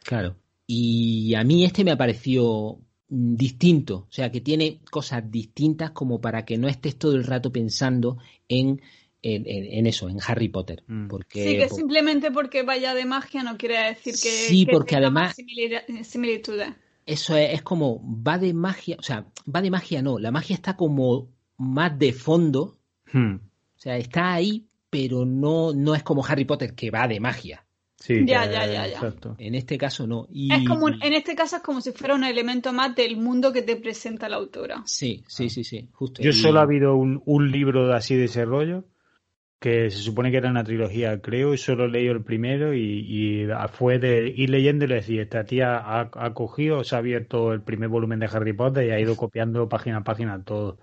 Claro. 0.07 0.37
Y 0.65 1.33
a 1.35 1.43
mí 1.43 1.65
este 1.65 1.83
me 1.83 1.91
ha 1.91 1.97
parecido 1.97 2.79
mm, 3.09 3.35
distinto, 3.35 4.07
o 4.09 4.11
sea, 4.11 4.31
que 4.31 4.39
tiene 4.41 4.79
cosas 4.89 5.29
distintas 5.29 5.91
como 5.91 6.21
para 6.21 6.45
que 6.45 6.57
no 6.57 6.67
estés 6.69 6.97
todo 6.97 7.13
el 7.15 7.25
rato 7.25 7.51
pensando 7.51 8.17
en, 8.47 8.81
en, 9.21 9.43
en- 9.45 9.65
en 9.79 9.85
eso, 9.87 10.07
en 10.07 10.19
Harry 10.25 10.47
Potter. 10.49 10.83
Mm. 10.87 11.07
Porque, 11.07 11.43
Sí, 11.43 11.57
que 11.57 11.67
por- 11.67 11.77
simplemente 11.77 12.31
porque 12.31 12.63
vaya 12.63 12.93
de 12.93 13.03
magia 13.05 13.43
no 13.43 13.57
quiere 13.57 13.77
decir 13.89 14.13
que, 14.13 14.29
Sí, 14.29 14.65
que 14.65 14.71
porque 14.71 14.95
tenga 14.95 15.07
además- 15.07 15.29
más 15.29 15.37
simili- 15.37 16.03
similitudes. 16.03 16.69
eso 17.05 17.35
es, 17.35 17.53
es 17.53 17.61
como, 17.63 18.01
va 18.23 18.37
de 18.37 18.53
magia, 18.53 18.95
o 18.99 19.03
sea, 19.03 19.25
va 19.53 19.61
de 19.61 19.71
magia 19.71 20.01
no, 20.01 20.19
la 20.19 20.31
magia 20.31 20.53
está 20.55 20.75
como 20.77 21.29
más 21.57 21.97
de 21.99 22.13
fondo, 22.13 22.77
Hmm. 23.11 23.35
o 23.35 23.79
sea, 23.79 23.97
está 23.97 24.33
ahí, 24.33 24.67
pero 24.89 25.25
no, 25.25 25.73
no 25.73 25.95
es 25.95 26.03
como 26.03 26.25
Harry 26.25 26.45
Potter 26.45 26.73
que 26.75 26.91
va 26.91 27.07
de 27.09 27.19
magia. 27.19 27.65
Sí, 27.99 28.25
Ya, 28.27 28.45
ya, 28.45 28.65
ya, 28.67 28.87
ya. 28.87 28.87
Exacto. 28.89 29.35
En 29.39 29.55
este 29.55 29.77
caso 29.77 30.05
no. 30.05 30.27
Y... 30.31 30.53
Es 30.53 30.67
como, 30.67 30.85
un- 30.85 31.01
en 31.01 31.13
este 31.13 31.35
caso 31.35 31.57
es 31.57 31.63
como 31.63 31.81
si 31.81 31.91
fuera 31.91 32.13
un 32.15 32.23
elemento 32.23 32.71
más 32.71 32.95
del 32.95 33.17
mundo 33.17 33.51
que 33.51 33.63
te 33.63 33.75
presenta 33.75 34.29
la 34.29 34.35
autora. 34.37 34.83
Sí, 34.85 35.23
sí, 35.27 35.49
sí, 35.49 35.63
sí, 35.63 35.89
justo. 35.93 36.21
Yo 36.21 36.29
Y- 36.29 36.33
solo 36.33 36.59
ha 36.59 36.63
habido 36.63 36.95
un, 36.95 37.21
un 37.25 37.51
libro 37.51 37.91
así 37.93 38.15
de 38.15 38.25
ese 38.25 38.45
rollo, 38.45 38.85
que 39.59 39.89
se 39.89 39.97
supone 39.97 40.29
que 40.29 40.37
era 40.37 40.51
una 40.51 40.63
trilogía, 40.63 41.19
creo, 41.21 41.55
y 41.55 41.57
solo 41.57 41.87
leí 41.87 42.05
el 42.05 42.23
primero 42.23 42.75
y, 42.75 42.81
y 43.43 43.47
fue 43.73 43.97
de 43.97 44.27
ir 44.29 44.51
leyendo 44.51 44.85
y 44.85 44.89
le 44.89 44.95
decía, 44.95 45.23
esta 45.23 45.45
tía 45.45 45.77
ha, 45.77 46.11
ha 46.13 46.33
cogido, 46.35 46.83
se 46.83 46.95
ha 46.95 46.99
abierto 46.99 47.51
el 47.51 47.61
primer 47.63 47.89
volumen 47.89 48.19
de 48.19 48.27
Harry 48.27 48.53
Potter 48.53 48.85
y 48.85 48.91
ha 48.91 48.99
ido 48.99 49.17
copiando 49.17 49.67
página 49.67 49.97
a 49.97 50.03
página 50.03 50.43
todo. 50.43 50.77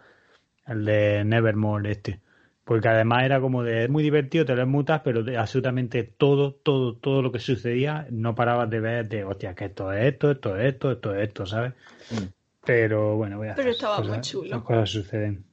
El 0.67 0.85
de 0.85 1.25
Nevermore 1.25 1.93
este. 1.93 2.21
Porque 2.65 2.89
además 2.89 3.25
era 3.25 3.41
como 3.41 3.63
de, 3.63 3.85
es 3.85 3.91
muy 3.91 4.03
divertido, 4.03 4.45
te 4.47 4.55
lo 4.57 4.67
mutas, 4.67 5.03
pero 5.03 5.23
de 5.23 5.37
absolutamente 5.37 6.03
todo, 6.03 6.53
todo, 6.55 6.95
todo 6.97 7.21
lo 7.21 7.31
que 7.31 7.39
sucedía, 7.39 8.07
no 8.11 8.35
parabas 8.35 8.71
de 8.71 8.81
ver 8.81 9.09
de, 9.09 9.23
hostia, 9.25 9.55
que 9.55 9.67
esto 9.67 9.93
es 9.93 10.15
esto, 10.15 10.31
esto 10.31 10.57
es 10.57 10.65
esto, 10.75 10.91
esto 10.93 11.15
es 11.15 11.29
esto, 11.29 11.47
¿sabes? 11.47 11.75
Mm. 12.11 12.25
Pero 12.65 13.17
bueno, 13.17 13.37
voy 13.37 13.49
a 13.49 13.55
Pero 13.55 13.69
hacer, 13.71 13.75
estaba 13.75 13.99
muy 13.99 14.09
cosas- 14.09 14.29
chulo. 14.31 14.65
cosas 14.65 14.91
suceden. 14.91 15.45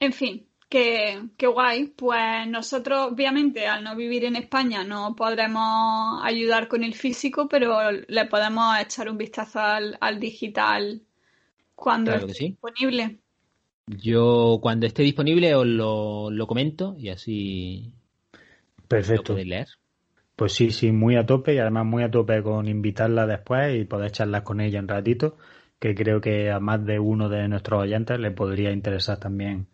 En 0.00 0.12
fin, 0.12 0.46
que, 0.68 1.22
que 1.38 1.46
guay. 1.46 1.86
Pues 1.88 2.46
nosotros, 2.48 3.10
obviamente, 3.12 3.66
al 3.66 3.82
no 3.82 3.96
vivir 3.96 4.24
en 4.26 4.36
España, 4.36 4.84
no 4.84 5.16
podremos 5.16 6.20
ayudar 6.22 6.68
con 6.68 6.84
el 6.84 6.94
físico, 6.94 7.48
pero 7.48 7.90
le 7.90 8.24
podemos 8.26 8.78
echar 8.78 9.08
un 9.08 9.16
vistazo 9.16 9.60
al, 9.60 9.96
al 10.00 10.20
digital 10.20 11.00
cuando 11.74 12.10
Claro 12.10 12.26
esté 12.26 12.38
sí. 12.38 12.44
disponible. 12.48 13.18
Yo 13.98 14.58
cuando 14.62 14.86
esté 14.86 15.02
disponible 15.02 15.54
os 15.54 15.66
lo, 15.66 16.30
lo 16.30 16.46
comento 16.46 16.94
y 16.96 17.08
así 17.08 17.92
lo 18.82 18.88
Perfecto. 18.88 19.32
podéis 19.32 19.48
leer. 19.48 19.68
Pues 20.36 20.52
sí, 20.52 20.70
sí, 20.70 20.92
muy 20.92 21.16
a 21.16 21.26
tope 21.26 21.54
y 21.54 21.58
además 21.58 21.84
muy 21.86 22.02
a 22.02 22.10
tope 22.10 22.42
con 22.42 22.68
invitarla 22.68 23.26
después 23.26 23.78
y 23.78 23.84
poder 23.84 24.10
charlar 24.10 24.42
con 24.42 24.60
ella 24.60 24.80
un 24.80 24.88
ratito, 24.88 25.36
que 25.78 25.94
creo 25.94 26.20
que 26.20 26.50
a 26.50 26.60
más 26.60 26.84
de 26.86 26.98
uno 26.98 27.28
de 27.28 27.46
nuestros 27.48 27.82
oyentes 27.82 28.18
le 28.18 28.30
podría 28.30 28.70
interesar 28.72 29.18
también 29.18 29.66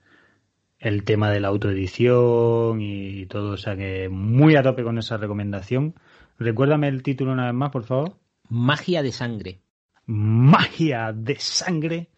el 0.79 1.05
tema 1.05 1.31
de 1.31 1.41
la 1.41 1.49
autoedición 1.49 2.81
y 2.81 3.27
todo, 3.27 3.53
o 3.53 3.57
sea 3.57 3.77
que 3.77 4.09
muy 4.09 4.57
a 4.57 4.63
tope 4.63 4.83
con 4.83 4.99
esa 4.99 5.19
recomendación. 5.19 5.95
Recuérdame 6.39 6.89
el 6.89 7.03
título 7.03 7.33
una 7.33 7.47
vez 7.47 7.55
más, 7.55 7.71
por 7.71 7.85
favor. 7.85 8.17
Magia 8.49 9.03
de 9.03 9.13
sangre. 9.13 9.61
Magia 10.07 11.13
de 11.13 11.37
sangre, 11.39 12.09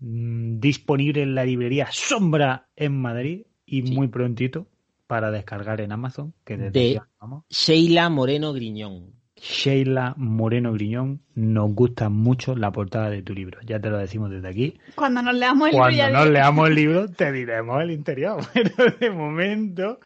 mm, 0.00 0.58
disponible 0.60 1.22
en 1.22 1.34
la 1.34 1.44
librería 1.44 1.88
Sombra 1.90 2.68
en 2.76 3.00
Madrid 3.00 3.42
y 3.64 3.82
Sí. 3.86 3.94
muy 3.94 4.08
prontito 4.08 4.66
para 5.06 5.30
descargar 5.30 5.80
en 5.80 5.92
Amazon, 5.92 6.34
que 6.44 6.56
desde 6.56 6.70
De- 6.72 6.98
aquí 6.98 7.08
vamos. 7.20 7.44
Sheila 7.48 8.08
Moreno 8.10 8.52
Griñón. 8.52 9.14
Sheila 9.38 10.14
Moreno 10.16 10.72
Griñón, 10.72 11.20
nos 11.34 11.70
gusta 11.74 12.08
mucho 12.08 12.56
la 12.56 12.72
portada 12.72 13.10
de 13.10 13.22
tu 13.22 13.34
libro. 13.34 13.58
Ya 13.66 13.78
te 13.78 13.90
lo 13.90 13.98
decimos 13.98 14.30
desde 14.30 14.48
aquí. 14.48 14.78
Cuando 14.94 15.20
nos 15.20 15.34
leamos 15.34 15.68
el 15.68 15.72
libro 15.74 15.82
Cuando 15.84 15.96
ya 15.98 16.10
nos 16.10 16.28
leamos 16.30 16.68
el 16.70 16.74
libro, 16.74 17.08
te 17.10 17.30
diremos 17.32 17.82
el 17.82 17.90
interior. 17.90 18.40
Pero 18.54 18.96
de 18.98 19.10
momento, 19.10 20.00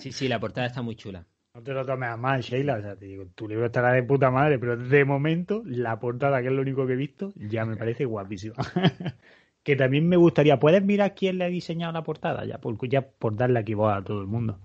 Sí, 0.00 0.10
sí, 0.12 0.26
la 0.28 0.40
portada 0.40 0.66
está 0.66 0.82
muy 0.82 0.96
chula. 0.96 1.24
No 1.56 1.62
te 1.62 1.72
lo 1.72 1.86
tomes 1.86 2.10
a 2.10 2.18
mal, 2.18 2.42
Sheila. 2.42 2.76
O 2.76 2.82
sea, 2.82 2.96
te 2.96 3.06
digo, 3.06 3.24
tu 3.34 3.48
libro 3.48 3.64
estará 3.64 3.90
de 3.92 4.02
puta 4.02 4.30
madre, 4.30 4.58
pero 4.58 4.76
de 4.76 5.04
momento, 5.06 5.62
la 5.64 5.98
portada, 5.98 6.42
que 6.42 6.48
es 6.48 6.52
lo 6.52 6.60
único 6.60 6.86
que 6.86 6.92
he 6.92 6.96
visto, 6.96 7.32
ya 7.34 7.64
me 7.64 7.76
parece 7.76 8.04
guapísima. 8.04 8.56
que 9.62 9.74
también 9.74 10.06
me 10.06 10.18
gustaría, 10.18 10.60
¿puedes 10.60 10.84
mirar 10.84 11.14
quién 11.14 11.38
le 11.38 11.44
ha 11.44 11.48
diseñado 11.48 11.94
la 11.94 12.02
portada? 12.02 12.44
Ya 12.44 12.58
por, 12.58 12.76
ya 12.90 13.08
por 13.08 13.36
darle 13.36 13.60
aquí 13.60 13.72
voz 13.72 13.90
a 13.96 14.04
todo 14.04 14.20
el 14.20 14.26
mundo. 14.26 14.58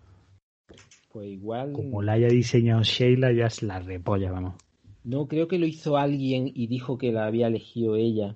Pues 1.13 1.29
igual. 1.29 1.71
Como 1.71 2.01
la 2.01 2.13
haya 2.13 2.27
diseñado 2.27 2.83
Sheila, 2.83 3.31
ya 3.31 3.45
es 3.45 3.63
la 3.63 3.79
repolla, 3.79 4.29
vamos. 4.29 4.55
No, 5.05 5.27
creo 5.27 5.47
que 5.47 5.59
lo 5.59 5.67
hizo 5.67 5.95
alguien 5.95 6.51
y 6.53 6.67
dijo 6.67 6.97
que 6.97 7.13
la 7.13 7.25
había 7.25 7.47
elegido 7.47 7.95
ella. 7.95 8.35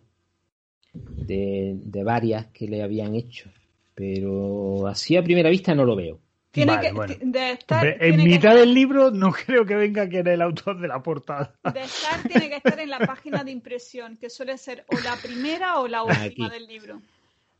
De, 0.93 1.77
de 1.83 2.03
varias 2.05 2.47
que 2.47 2.69
le 2.69 2.81
habían 2.81 3.15
hecho. 3.15 3.49
Pero 3.95 4.87
así 4.87 5.17
a 5.17 5.23
primera 5.23 5.49
vista 5.49 5.75
no 5.75 5.83
lo 5.83 5.97
veo. 5.97 6.21
Tiene 6.55 6.71
Vale, 6.75 6.87
que, 6.87 6.93
bueno. 6.93 7.13
de 7.21 7.51
estar, 7.51 7.77
Hombre, 7.77 7.93
en 7.93 7.99
tiene 7.99 8.17
que 8.23 8.29
mitad 8.29 8.51
estar- 8.53 8.59
del 8.59 8.73
libro 8.73 9.11
no 9.11 9.31
creo 9.45 9.65
que 9.65 9.75
venga 9.75 10.09
quien 10.09 10.25
es 10.27 10.33
el 10.33 10.41
autor 10.41 10.79
de 10.79 10.87
la 10.87 11.03
portada. 11.03 11.53
de 11.73 11.81
estar 11.81 12.23
tiene 12.27 12.49
que 12.49 12.55
estar 12.55 12.79
en 12.79 12.89
la 12.89 12.99
página 12.99 13.43
de 13.43 13.51
impresión, 13.51 14.17
que 14.17 14.29
suele 14.29 14.57
ser 14.57 14.85
o 14.87 14.95
la 15.03 15.15
primera 15.21 15.79
o 15.79 15.87
la 15.87 16.03
última 16.03 16.23
Aquí. 16.47 16.49
del 16.49 16.65
libro. 16.67 17.01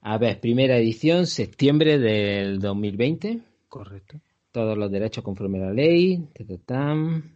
A 0.01 0.17
ver, 0.17 0.39
primera 0.39 0.77
edición, 0.77 1.27
septiembre 1.27 1.99
del 1.99 2.59
2020. 2.59 3.39
Correcto. 3.67 4.19
Todos 4.51 4.77
los 4.77 4.89
derechos 4.91 5.23
conforme 5.23 5.61
a 5.61 5.67
la 5.67 5.73
ley. 5.73 6.27
ta, 6.33 6.45
ta, 6.45 6.57
tam. 6.65 7.35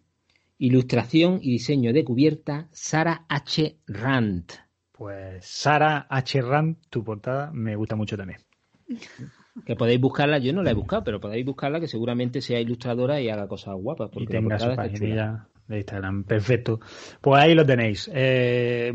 Ilustración 0.60 1.40
y 1.42 1.52
diseño 1.54 1.94
de 1.94 2.04
cubierta, 2.04 2.68
Sara 2.72 3.26
H. 3.30 3.78
Rand. 3.88 4.52
Pues 4.92 5.46
Sara 5.46 6.06
H. 6.10 6.42
Rand, 6.42 6.78
tu 6.90 7.04
portada 7.04 7.50
me 7.54 7.76
gusta 7.76 7.96
mucho 7.96 8.16
también. 8.18 8.40
Que 9.66 9.76
podéis 9.76 10.00
buscarla, 10.02 10.38
yo 10.40 10.54
no 10.54 10.64
la 10.64 10.72
he 10.72 10.74
buscado, 10.74 11.04
pero 11.04 11.20
podéis 11.20 11.46
buscarla 11.46 11.80
que 11.80 11.88
seguramente 11.88 12.42
sea 12.42 12.60
ilustradora 12.60 13.22
y 13.22 13.30
haga 13.30 13.48
cosas 13.48 13.76
guapas. 13.76 14.10
Y 14.10 14.14
Porque 14.14 14.34
tenga 14.34 14.58
su 14.60 14.76
página 14.76 15.48
de 15.68 15.78
Instagram. 15.78 16.24
Perfecto. 16.24 16.80
Pues 17.22 17.42
ahí 17.42 17.54
lo 17.56 17.66
tenéis. 17.66 18.10
Eh, 18.14 18.92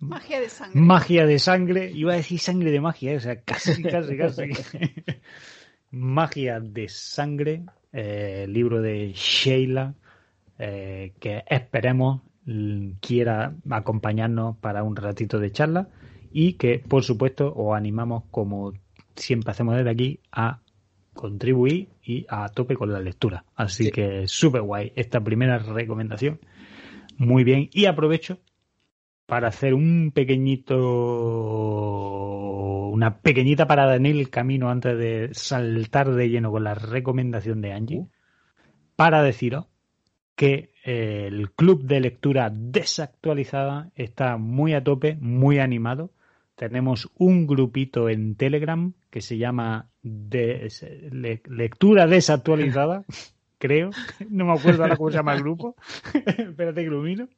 Magia 0.00 0.40
de 0.40 0.48
sangre. 0.48 0.80
magia 0.80 1.26
de 1.26 1.38
sangre. 1.38 1.90
Iba 1.92 2.12
a 2.12 2.16
decir 2.16 2.38
sangre 2.38 2.70
de 2.70 2.80
magia, 2.80 3.16
o 3.16 3.20
sea, 3.20 3.40
casi, 3.42 3.82
casi, 3.82 4.16
casi. 4.16 4.42
magia 5.90 6.60
de 6.60 6.88
sangre. 6.88 7.62
eh, 7.92 8.46
libro 8.48 8.80
de 8.82 9.12
Sheila. 9.14 9.94
eh, 10.58 11.14
que 11.20 11.44
esperemos 11.48 12.22
quiera 13.00 13.54
acompañarnos 13.70 14.56
para 14.58 14.82
un 14.82 14.96
ratito 14.96 15.38
de 15.38 15.52
charla 15.52 15.88
y 16.32 16.54
que 16.54 16.78
por 16.78 17.04
supuesto 17.04 17.52
os 17.54 17.76
animamos 17.76 18.24
como 18.30 18.72
siempre 19.18 19.50
hacemos 19.50 19.76
desde 19.76 19.90
aquí 19.90 20.20
a 20.32 20.60
contribuir 21.14 21.88
y 22.02 22.26
a 22.28 22.48
tope 22.48 22.76
con 22.76 22.92
la 22.92 23.00
lectura 23.00 23.44
así 23.56 23.84
Sí. 23.86 23.90
que 23.90 24.28
súper 24.28 24.62
guay 24.62 24.92
esta 24.96 25.20
primera 25.20 25.58
recomendación 25.58 26.38
muy 27.16 27.44
bien 27.44 27.68
y 27.72 27.86
aprovecho 27.86 28.38
para 29.26 29.48
hacer 29.48 29.74
un 29.74 30.12
pequeñito 30.14 30.78
una 32.90 33.18
pequeñita 33.18 33.66
parada 33.66 33.96
en 33.96 34.06
el 34.06 34.30
camino 34.30 34.70
antes 34.70 34.96
de 34.98 35.30
saltar 35.32 36.10
de 36.12 36.28
lleno 36.30 36.50
con 36.50 36.64
la 36.64 36.74
recomendación 36.74 37.60
de 37.60 37.72
Angie 37.72 38.06
para 38.96 39.22
deciros 39.22 39.66
que 40.34 40.72
eh, 40.84 41.24
el 41.26 41.50
club 41.52 41.82
de 41.84 42.00
lectura 42.00 42.50
desactualizada 42.52 43.90
está 43.96 44.36
muy 44.36 44.72
a 44.74 44.84
tope, 44.84 45.16
muy 45.20 45.58
animado. 45.58 46.12
Tenemos 46.54 47.10
un 47.16 47.46
grupito 47.48 48.08
en 48.08 48.36
Telegram 48.36 48.92
que 49.10 49.20
se 49.20 49.38
llama 49.38 49.88
de, 50.02 50.68
le- 51.12 51.42
Lectura 51.48 52.06
Desactualizada, 52.06 53.04
creo. 53.58 53.90
No 54.28 54.44
me 54.46 54.52
acuerdo 54.52 54.82
ahora 54.82 54.96
cómo 54.96 55.10
se 55.10 55.16
llama 55.16 55.34
el 55.34 55.40
grupo. 55.42 55.76
Espérate 56.14 56.84
que 56.84 56.90
lo 56.90 57.00
miro. 57.02 57.28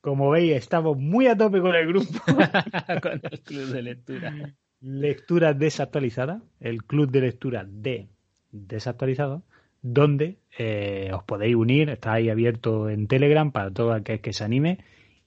Como 0.00 0.30
veis, 0.30 0.52
estamos 0.56 0.96
muy 0.96 1.26
a 1.26 1.36
tope 1.36 1.60
con 1.60 1.74
el 1.74 1.86
grupo. 1.88 2.12
Con 3.02 3.20
el 3.22 3.40
club 3.40 3.66
de 3.72 3.82
lectura. 3.82 4.54
Lectura 4.80 5.52
desactualizada, 5.52 6.42
el 6.60 6.84
club 6.84 7.10
de 7.10 7.20
lectura 7.22 7.64
de 7.68 8.06
desactualizado, 8.52 9.42
donde 9.82 10.38
eh, 10.58 11.10
os 11.12 11.24
podéis 11.24 11.56
unir, 11.56 11.88
está 11.90 12.12
ahí 12.12 12.28
abierto 12.30 12.88
en 12.88 13.08
Telegram 13.08 13.50
para 13.50 13.70
todo 13.72 13.92
aquel 13.92 14.20
que 14.20 14.32
se 14.32 14.44
anime 14.44 14.78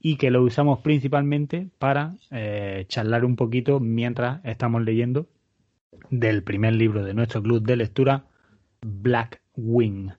y 0.02 0.16
que 0.18 0.32
lo 0.32 0.44
usamos 0.44 0.80
principalmente 0.80 1.68
para 1.78 2.14
eh, 2.32 2.86
charlar 2.88 3.26
un 3.26 3.36
poquito 3.36 3.80
mientras 3.80 4.40
estamos 4.46 4.82
leyendo 4.84 5.28
del 6.10 6.44
primer 6.44 6.74
libro 6.74 7.04
de 7.04 7.14
nuestro 7.14 7.42
club 7.44 7.62
de 7.64 7.76
lectura, 7.76 8.24
Black 8.82 9.42
Wing, 9.56 10.10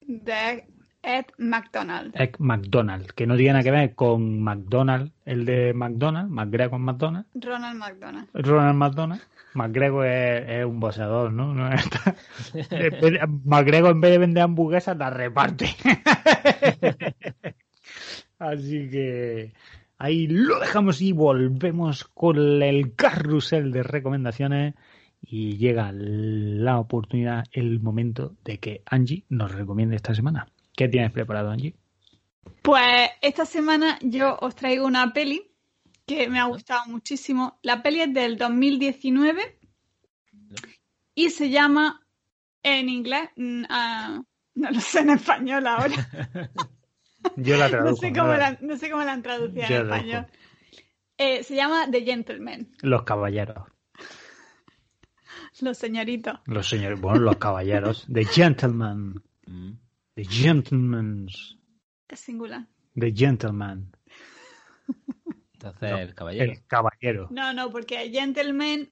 De 0.00 0.64
Ed 1.02 1.24
McDonald. 1.38 2.12
Egg 2.14 2.36
McDonald, 2.38 3.06
que 3.12 3.26
no 3.26 3.36
tiene 3.36 3.52
nada 3.54 3.62
que 3.64 3.70
ver 3.72 3.94
con 3.94 4.40
McDonald, 4.42 5.10
el 5.24 5.44
de 5.44 5.72
McDonald, 5.74 6.30
McGregor 6.30 6.78
McDonald, 6.78 7.26
Ronald 7.34 7.78
McDonald. 7.78 8.28
Ronald 8.34 8.76
McDonald. 8.78 9.22
McGregor 9.54 10.06
es, 10.06 10.48
es 10.48 10.64
un 10.66 10.80
boxeador, 10.80 11.32
¿no? 11.32 11.54
No 11.54 11.72
está- 11.72 12.14
en 12.54 12.68
vez 12.78 13.00
de- 13.00 13.20
McGregor 13.44 13.90
en 13.92 14.00
vez 14.00 14.10
de 14.12 14.18
vender 14.18 14.42
hamburguesas 14.42 14.96
la 14.96 15.10
reparte. 15.10 15.66
Así 18.38 18.90
que 18.90 19.52
ahí 19.98 20.26
lo 20.26 20.60
dejamos 20.60 21.00
y 21.00 21.12
volvemos 21.12 22.04
con 22.04 22.62
el 22.62 22.94
carrusel 22.94 23.72
de 23.72 23.82
recomendaciones 23.82 24.74
y 25.22 25.56
llega 25.56 25.90
la 25.92 26.78
oportunidad, 26.78 27.44
el 27.52 27.80
momento 27.80 28.36
de 28.44 28.58
que 28.58 28.82
Angie 28.86 29.24
nos 29.28 29.52
recomiende 29.52 29.96
esta 29.96 30.14
semana. 30.14 30.48
¿Qué 30.76 30.88
tienes 30.88 31.10
preparado, 31.10 31.50
Angie? 31.50 31.74
Pues 32.62 33.10
esta 33.20 33.46
semana 33.46 33.98
yo 34.02 34.36
os 34.40 34.54
traigo 34.54 34.86
una 34.86 35.12
peli 35.12 35.50
que 36.06 36.28
me 36.28 36.38
ha 36.38 36.44
gustado 36.44 36.86
muchísimo. 36.86 37.58
La 37.62 37.82
peli 37.82 38.02
es 38.02 38.14
del 38.14 38.36
2019 38.36 39.58
y 41.14 41.30
se 41.30 41.50
llama 41.50 42.06
En 42.62 42.88
inglés, 42.88 43.30
mm, 43.36 43.64
ah, 43.68 44.22
no 44.54 44.70
lo 44.70 44.80
sé 44.80 45.00
en 45.00 45.10
español 45.10 45.66
ahora. 45.66 45.96
Yo 47.36 47.56
la 47.56 47.68
traduzco. 47.68 48.06
no, 48.06 48.12
sé 48.12 48.12
cómo 48.12 48.34
la, 48.34 48.58
no 48.60 48.76
sé 48.76 48.90
cómo 48.90 49.04
la 49.04 49.12
han 49.12 49.22
traducido 49.22 49.64
en 49.66 49.72
español. 49.72 50.26
Eh, 51.18 51.42
se 51.42 51.54
llama 51.56 51.90
The 51.90 52.02
Gentleman, 52.02 52.68
Los 52.82 53.04
caballeros. 53.04 53.66
los 55.60 55.78
señoritos. 55.78 56.38
Los 56.44 56.68
señores, 56.68 57.00
bueno, 57.00 57.20
los 57.20 57.36
caballeros. 57.36 58.06
The 58.12 58.24
gentleman. 58.24 59.22
Mm. 59.46 59.72
The 60.14 60.24
gentleman's. 60.24 61.58
Es 62.08 62.20
singular. 62.20 62.66
The 62.98 63.12
gentleman. 63.12 63.92
Entonces, 65.54 65.90
No, 65.90 65.98
el 65.98 66.14
caballero. 66.14 66.52
El 66.52 66.66
caballero. 66.66 67.28
No, 67.30 67.52
no, 67.52 67.70
porque 67.70 68.10
gentleman, 68.10 68.90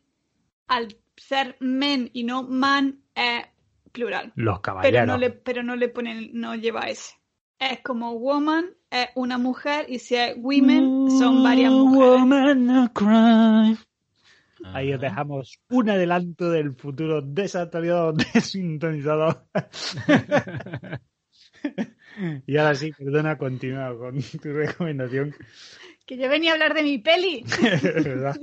al 0.67 0.97
ser 1.17 1.57
men 1.61 2.11
y 2.13 2.25
no 2.25 2.43
man, 2.43 3.01
es 3.15 3.45
plural. 3.93 4.33
Los 4.35 4.57
Pero 4.57 4.63
caballeros. 4.63 5.07
no 5.07 5.19
le, 5.19 5.31
pero 5.31 5.63
no 5.63 5.77
le 5.77 5.89
ponen, 5.89 6.31
no 6.33 6.55
lleva 6.55 6.89
ese. 6.89 7.15
Es 7.59 7.81
como 7.81 8.19
woman, 8.19 8.67
es 8.91 9.09
una 9.15 9.39
mujer, 9.39 9.87
y 9.89 9.99
si 9.99 10.17
es 10.17 10.35
women, 10.37 11.11
son 11.19 11.43
varias 11.43 11.73
mujeres. 11.73 12.21
Woman, 12.21 12.67
no 12.67 12.93
cry. 12.93 13.79
Ahí 14.73 14.93
os 14.93 14.99
Ajá. 14.99 15.09
dejamos 15.09 15.59
un 15.69 15.91
adelanto 15.91 16.51
del 16.51 16.75
futuro 16.75 17.21
desactualizado, 17.21 18.13
desintonizado. 18.35 19.47
y 22.47 22.57
ahora 22.57 22.75
sí, 22.75 22.93
perdona, 22.93 23.37
continúa 23.37 23.97
con 23.97 24.21
tu 24.23 24.53
recomendación. 24.53 25.35
Que 26.07 26.17
yo 26.17 26.29
venía 26.29 26.51
a 26.51 26.55
hablar 26.55 26.75
de 26.75 26.83
mi 26.83 26.99
peli. 26.99 27.45
¿Verdad? 27.83 28.39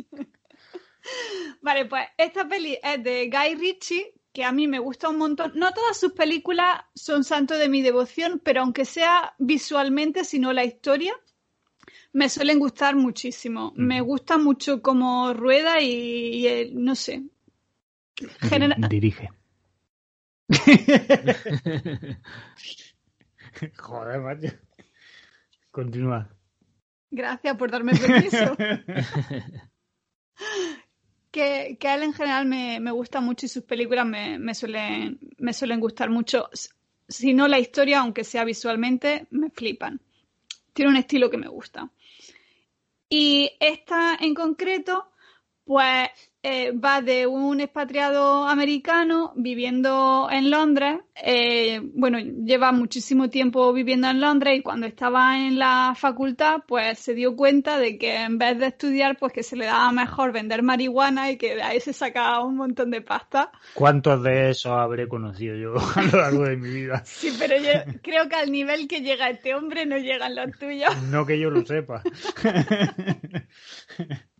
Vale, 1.61 1.85
pues 1.85 2.03
esta 2.17 2.47
peli 2.47 2.77
es 2.81 3.03
de 3.03 3.29
Guy 3.29 3.55
Ritchie, 3.55 4.13
que 4.33 4.43
a 4.45 4.51
mí 4.51 4.67
me 4.67 4.79
gusta 4.79 5.09
un 5.09 5.17
montón. 5.17 5.51
No 5.55 5.73
todas 5.73 5.97
sus 5.99 6.13
películas 6.13 6.81
son 6.95 7.23
santo 7.23 7.57
de 7.57 7.69
mi 7.69 7.81
devoción, 7.81 8.41
pero 8.43 8.61
aunque 8.61 8.85
sea 8.85 9.33
visualmente, 9.39 10.23
sino 10.23 10.53
la 10.53 10.63
historia, 10.63 11.13
me 12.13 12.29
suelen 12.29 12.59
gustar 12.59 12.95
muchísimo. 12.95 13.73
Me 13.75 14.01
gusta 14.01 14.37
mucho 14.37 14.81
como 14.81 15.33
rueda 15.33 15.81
y, 15.81 15.87
y 16.35 16.47
el- 16.47 16.83
no 16.83 16.95
sé. 16.95 17.23
Genera- 18.41 18.75
Dirige. 18.89 19.29
Joder, 23.77 24.19
macho. 24.21 24.47
Continúa. 25.71 26.29
Gracias 27.11 27.55
por 27.57 27.71
darme 27.71 27.93
permiso. 27.93 28.55
que, 31.31 31.77
que 31.79 31.87
a 31.87 31.95
él 31.95 32.03
en 32.03 32.13
general 32.13 32.45
me, 32.45 32.79
me 32.79 32.91
gusta 32.91 33.21
mucho 33.21 33.45
y 33.45 33.49
sus 33.49 33.63
películas 33.63 34.05
me, 34.05 34.37
me 34.37 34.53
suelen, 34.53 35.19
me 35.37 35.53
suelen 35.53 35.79
gustar 35.79 36.09
mucho. 36.09 36.49
Si 37.07 37.33
no 37.33 37.47
la 37.47 37.59
historia, 37.59 38.01
aunque 38.01 38.23
sea 38.23 38.43
visualmente, 38.43 39.27
me 39.31 39.49
flipan. 39.49 40.01
Tiene 40.73 40.91
un 40.91 40.97
estilo 40.97 41.29
que 41.29 41.37
me 41.37 41.47
gusta. 41.47 41.89
Y 43.09 43.51
esta 43.59 44.17
en 44.19 44.33
concreto, 44.33 45.11
pues 45.65 46.09
eh, 46.43 46.71
va 46.71 47.01
de 47.01 47.27
un 47.27 47.61
expatriado 47.61 48.47
americano 48.47 49.31
viviendo 49.35 50.27
en 50.31 50.49
Londres. 50.49 50.97
eh, 51.15 51.79
bueno, 51.93 52.17
lleva 52.19 52.71
muchísimo 52.71 53.29
tiempo 53.29 53.71
viviendo 53.73 54.09
en 54.09 54.19
Londres 54.19 54.57
y 54.57 54.61
cuando 54.63 54.87
estaba 54.87 55.37
en 55.37 55.59
la 55.59 55.93
facultad, 55.95 56.61
pues 56.67 56.97
se 56.97 57.13
dio 57.13 57.35
cuenta 57.35 57.77
de 57.77 57.99
que 57.99 58.15
en 58.15 58.39
vez 58.39 58.57
de 58.57 58.67
estudiar, 58.67 59.17
pues 59.19 59.33
que 59.33 59.43
se 59.43 59.55
le 59.55 59.65
daba 59.65 59.91
mejor 59.91 60.31
vender 60.31 60.63
marihuana 60.63 61.29
y 61.29 61.37
que 61.37 61.55
de 61.55 61.61
ahí 61.61 61.79
se 61.79 61.93
sacaba 61.93 62.43
un 62.43 62.55
montón 62.55 62.89
de 62.89 63.01
pasta. 63.01 63.51
¿Cuántos 63.75 64.23
de 64.23 64.49
esos 64.49 64.71
habré 64.71 65.07
conocido 65.07 65.55
yo 65.55 65.75
a 65.95 66.01
lo 66.01 66.17
largo 66.17 66.43
de 66.45 66.57
mi 66.57 66.69
vida? 66.69 67.03
Sí, 67.05 67.31
pero 67.37 67.55
yo 67.57 67.69
creo 68.01 68.27
que 68.27 68.35
al 68.35 68.51
nivel 68.51 68.87
que 68.87 69.01
llega 69.01 69.29
este 69.29 69.53
hombre 69.53 69.85
no 69.85 69.97
llegan 69.97 70.35
los 70.35 70.57
tuyos. 70.57 70.99
No 71.03 71.25
que 71.25 71.39
yo 71.39 71.51
lo 71.51 71.63
sepa. 71.65 72.01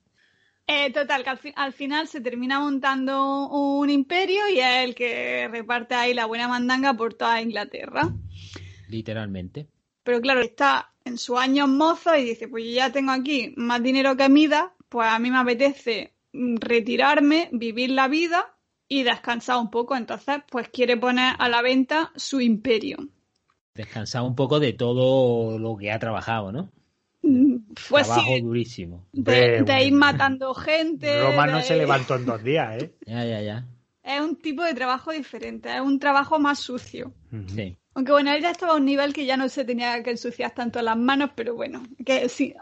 Eh, 0.84 0.91
total, 0.91 1.24
que 1.24 1.30
al, 1.30 1.38
fi- 1.38 1.54
al 1.56 1.74
final 1.74 2.08
se 2.08 2.22
termina 2.22 2.60
montando 2.60 3.48
un 3.50 3.88
imperio 3.91 4.50
y 4.50 4.60
es 4.60 4.84
el 4.84 4.96
que 4.96 5.48
reparte 5.48 5.94
ahí 5.94 6.15
la 6.15 6.26
buena 6.26 6.48
mandanga 6.48 6.96
por 6.96 7.13
toda 7.13 7.39
Inglaterra. 7.39 8.10
Literalmente. 8.89 9.67
Pero 10.04 10.20
claro, 10.22 10.41
está 10.41 10.91
en 11.06 11.20
sus 11.20 11.38
años 11.38 11.70
mozo 11.70 12.15
y 12.15 12.24
dice, 12.24 12.48
pues 12.48 12.65
yo 12.65 12.72
ya 12.72 12.91
tengo 12.91 13.12
aquí 13.12 13.54
más 13.58 13.84
dinero 13.84 14.17
que 14.17 14.28
mida, 14.28 14.74
pues 14.89 15.08
a 15.08 15.20
mí 15.20 15.30
me 15.30 15.38
apetece 15.38 16.15
mm, 16.34 16.56
retirarme, 16.58 17.50
vivir 17.52 17.91
la 17.91 18.08
vida 18.08 18.58
y 18.88 19.04
descansar 19.04 19.58
un 19.58 19.70
poco. 19.70 19.96
Entonces, 19.96 20.38
pues 20.50 20.70
quiere 20.70 20.98
poner 20.98 21.36
a 21.38 21.48
la 21.48 21.62
venta 21.62 22.12
su 22.15 22.41
imperio. 22.41 22.98
Descansar 23.76 24.24
un 24.24 24.36
poco 24.36 24.60
de 24.60 24.74
todo 24.74 25.60
lo 25.60 25.78
que 25.78 25.91
ha 25.91 26.00
trabajado, 26.00 26.52
¿no? 26.52 26.72
Mm, 27.23 27.55
Pues 27.89 28.07
Trabajo 28.07 28.36
sí, 28.36 28.41
durísimo. 28.41 29.05
de, 29.12 29.62
de 29.63 29.84
ir 29.86 29.93
matando 29.93 30.53
gente. 30.53 31.21
Roma 31.21 31.45
no 31.47 31.57
de- 31.57 31.63
se 31.63 31.75
levantó 31.75 32.15
en 32.15 32.25
dos 32.25 32.43
días, 32.43 32.81
¿eh? 32.81 32.95
Ya, 33.05 33.23
ya, 33.25 33.41
ya. 33.41 33.67
Es 34.03 34.19
un 34.19 34.36
tipo 34.38 34.63
de 34.63 34.73
trabajo 34.73 35.12
diferente, 35.12 35.73
es 35.73 35.81
un 35.81 35.99
trabajo 35.99 36.39
más 36.39 36.57
sucio. 36.60 37.13
Sí. 37.55 37.77
Aunque 37.93 38.12
bueno, 38.12 38.31
él 38.31 38.41
ya 38.41 38.49
estaba 38.51 38.73
a 38.73 38.77
un 38.77 38.86
nivel 38.86 39.13
que 39.13 39.25
ya 39.25 39.38
no 39.38 39.47
se 39.49 39.63
tenía 39.65 40.01
que 40.01 40.12
ensuciar 40.12 40.51
tanto 40.55 40.81
las 40.81 40.97
manos, 40.97 41.31
pero 41.36 41.53
bueno, 41.55 41.84
que 42.03 42.27
sí, 42.29 42.55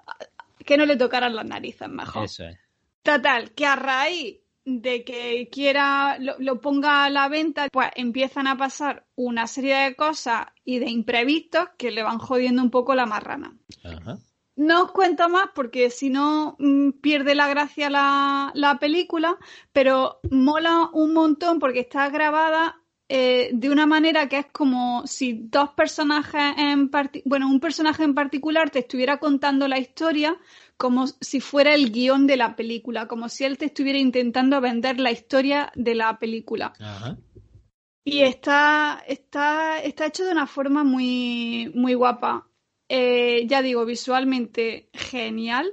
que 0.66 0.76
no 0.76 0.86
le 0.86 0.98
tocaran 0.98 1.36
las 1.36 1.46
narices 1.46 1.88
mejor. 1.88 2.26
Eso 2.26 2.44
es. 2.46 2.58
Total, 3.04 3.52
que 3.52 3.66
a 3.66 3.76
raíz 3.78 4.40
de 4.66 5.04
que 5.06 5.48
quiera 5.50 6.18
lo, 6.20 6.36
lo 6.40 6.60
ponga 6.60 7.06
a 7.06 7.10
la 7.10 7.30
venta, 7.30 7.70
pues 7.72 7.90
empiezan 7.96 8.46
a 8.48 8.58
pasar 8.58 9.06
una 9.16 9.48
serie 9.48 9.76
de 9.78 9.96
cosas 9.96 10.48
y 10.66 10.80
de 10.80 10.90
imprevistos 10.90 11.70
que 11.78 11.92
le 11.92 12.04
van 12.04 12.20
jodiendo 12.20 12.62
un 12.62 12.70
poco 12.70 12.94
la 12.96 13.06
marrana. 13.06 13.56
Ajá. 13.84 14.18
No 14.60 14.84
os 14.84 14.92
cuento 14.92 15.30
más 15.30 15.48
porque 15.56 15.90
si 15.90 16.10
no 16.10 16.58
mm, 16.60 17.00
pierde 17.02 17.34
la 17.34 17.48
gracia 17.48 17.90
la, 17.90 18.52
la 18.54 18.78
película, 18.78 19.38
pero 19.72 20.20
mola 20.30 20.90
un 20.92 21.14
montón 21.14 21.60
porque 21.60 21.80
está 21.80 22.10
grabada 22.10 22.82
eh, 23.08 23.52
de 23.54 23.70
una 23.70 23.86
manera 23.86 24.28
que 24.28 24.40
es 24.40 24.48
como 24.52 25.08
si 25.08 25.46
dos 25.46 25.70
personajes 25.70 26.58
en 26.58 26.92
bueno, 27.24 27.48
un 27.48 27.62
personaje 27.62 28.04
en 28.04 28.14
particular 28.14 28.70
te 28.70 28.80
estuviera 28.80 29.18
contando 29.18 29.70
la 29.70 29.80
historia 29.80 30.38
como 30.76 31.08
si 31.08 31.40
fuera 31.40 31.74
el 31.74 31.94
guion 31.94 32.28
de 32.28 32.36
la 32.36 32.58
película, 32.58 33.08
como 33.08 33.30
si 33.30 33.46
él 33.46 33.58
te 33.58 33.66
estuviera 33.66 33.98
intentando 33.98 34.60
vender 34.60 35.00
la 35.00 35.12
historia 35.12 35.72
de 35.76 35.96
la 35.96 36.20
película. 36.20 36.74
Ajá. 36.82 37.18
Y 38.04 38.24
está, 38.24 39.02
está, 39.08 39.80
está 39.82 40.08
hecho 40.08 40.26
de 40.26 40.34
una 40.34 40.48
forma 40.48 40.84
muy, 40.84 41.72
muy 41.74 41.94
guapa. 41.94 42.49
Eh, 42.90 43.46
ya 43.48 43.62
digo, 43.62 43.86
visualmente 43.86 44.90
genial. 44.94 45.72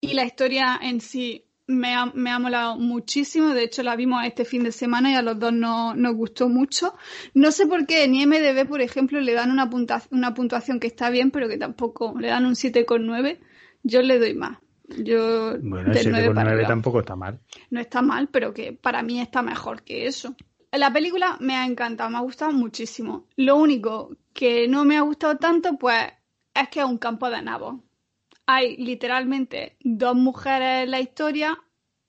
Y 0.00 0.14
la 0.14 0.24
historia 0.24 0.78
en 0.82 1.00
sí 1.00 1.44
me 1.68 1.94
ha, 1.94 2.06
me 2.06 2.30
ha 2.30 2.38
molado 2.38 2.76
muchísimo. 2.76 3.48
De 3.54 3.64
hecho, 3.64 3.82
la 3.82 3.96
vimos 3.96 4.24
este 4.24 4.44
fin 4.44 4.62
de 4.62 4.72
semana 4.72 5.10
y 5.10 5.14
a 5.14 5.22
los 5.22 5.38
dos 5.38 5.52
no- 5.52 5.94
nos 5.94 6.14
gustó 6.14 6.48
mucho. 6.48 6.94
No 7.34 7.50
sé 7.50 7.66
por 7.66 7.86
qué 7.86 8.04
en 8.04 8.14
IMDB, 8.14 8.66
por 8.68 8.80
ejemplo, 8.80 9.20
le 9.20 9.32
dan 9.32 9.50
una, 9.50 9.68
punta- 9.70 10.02
una 10.10 10.34
puntuación 10.34 10.78
que 10.80 10.86
está 10.86 11.10
bien, 11.10 11.30
pero 11.30 11.48
que 11.48 11.58
tampoco 11.58 12.14
le 12.18 12.28
dan 12.28 12.44
un 12.46 12.54
7,9. 12.54 13.40
Yo 13.82 14.02
le 14.02 14.18
doy 14.18 14.34
más. 14.34 14.58
Yo 14.98 15.56
Bueno, 15.60 15.88
del 15.90 15.96
ese 15.98 16.10
9 16.10 16.26
con 16.26 16.34
para 16.36 16.44
9 16.50 16.56
arriba 16.62 16.68
tampoco 16.68 17.00
está 17.00 17.16
mal. 17.16 17.40
no 17.70 17.80
está 17.80 18.02
mal, 18.02 18.28
pero 18.28 18.52
que 18.54 18.72
para 18.72 19.02
mí 19.02 19.20
está 19.20 19.42
mejor 19.42 19.82
que 19.82 20.06
eso. 20.06 20.36
La 20.70 20.92
película 20.92 21.36
me 21.40 21.54
ha 21.56 21.64
encantado, 21.64 22.10
me 22.10 22.18
ha 22.18 22.20
gustado 22.20 22.52
muchísimo. 22.52 23.26
Lo 23.36 23.56
único 23.56 24.16
que 24.32 24.68
no 24.68 24.84
me 24.84 24.96
ha 24.96 25.00
gustado 25.00 25.36
tanto, 25.38 25.76
pues, 25.78 25.98
es 26.62 26.68
que 26.70 26.80
es 26.80 26.86
un 26.86 26.98
campo 26.98 27.30
de 27.30 27.42
nabos. 27.42 27.76
Hay 28.46 28.76
literalmente 28.78 29.76
dos 29.80 30.14
mujeres 30.16 30.84
en 30.84 30.90
la 30.92 31.00
historia 31.00 31.58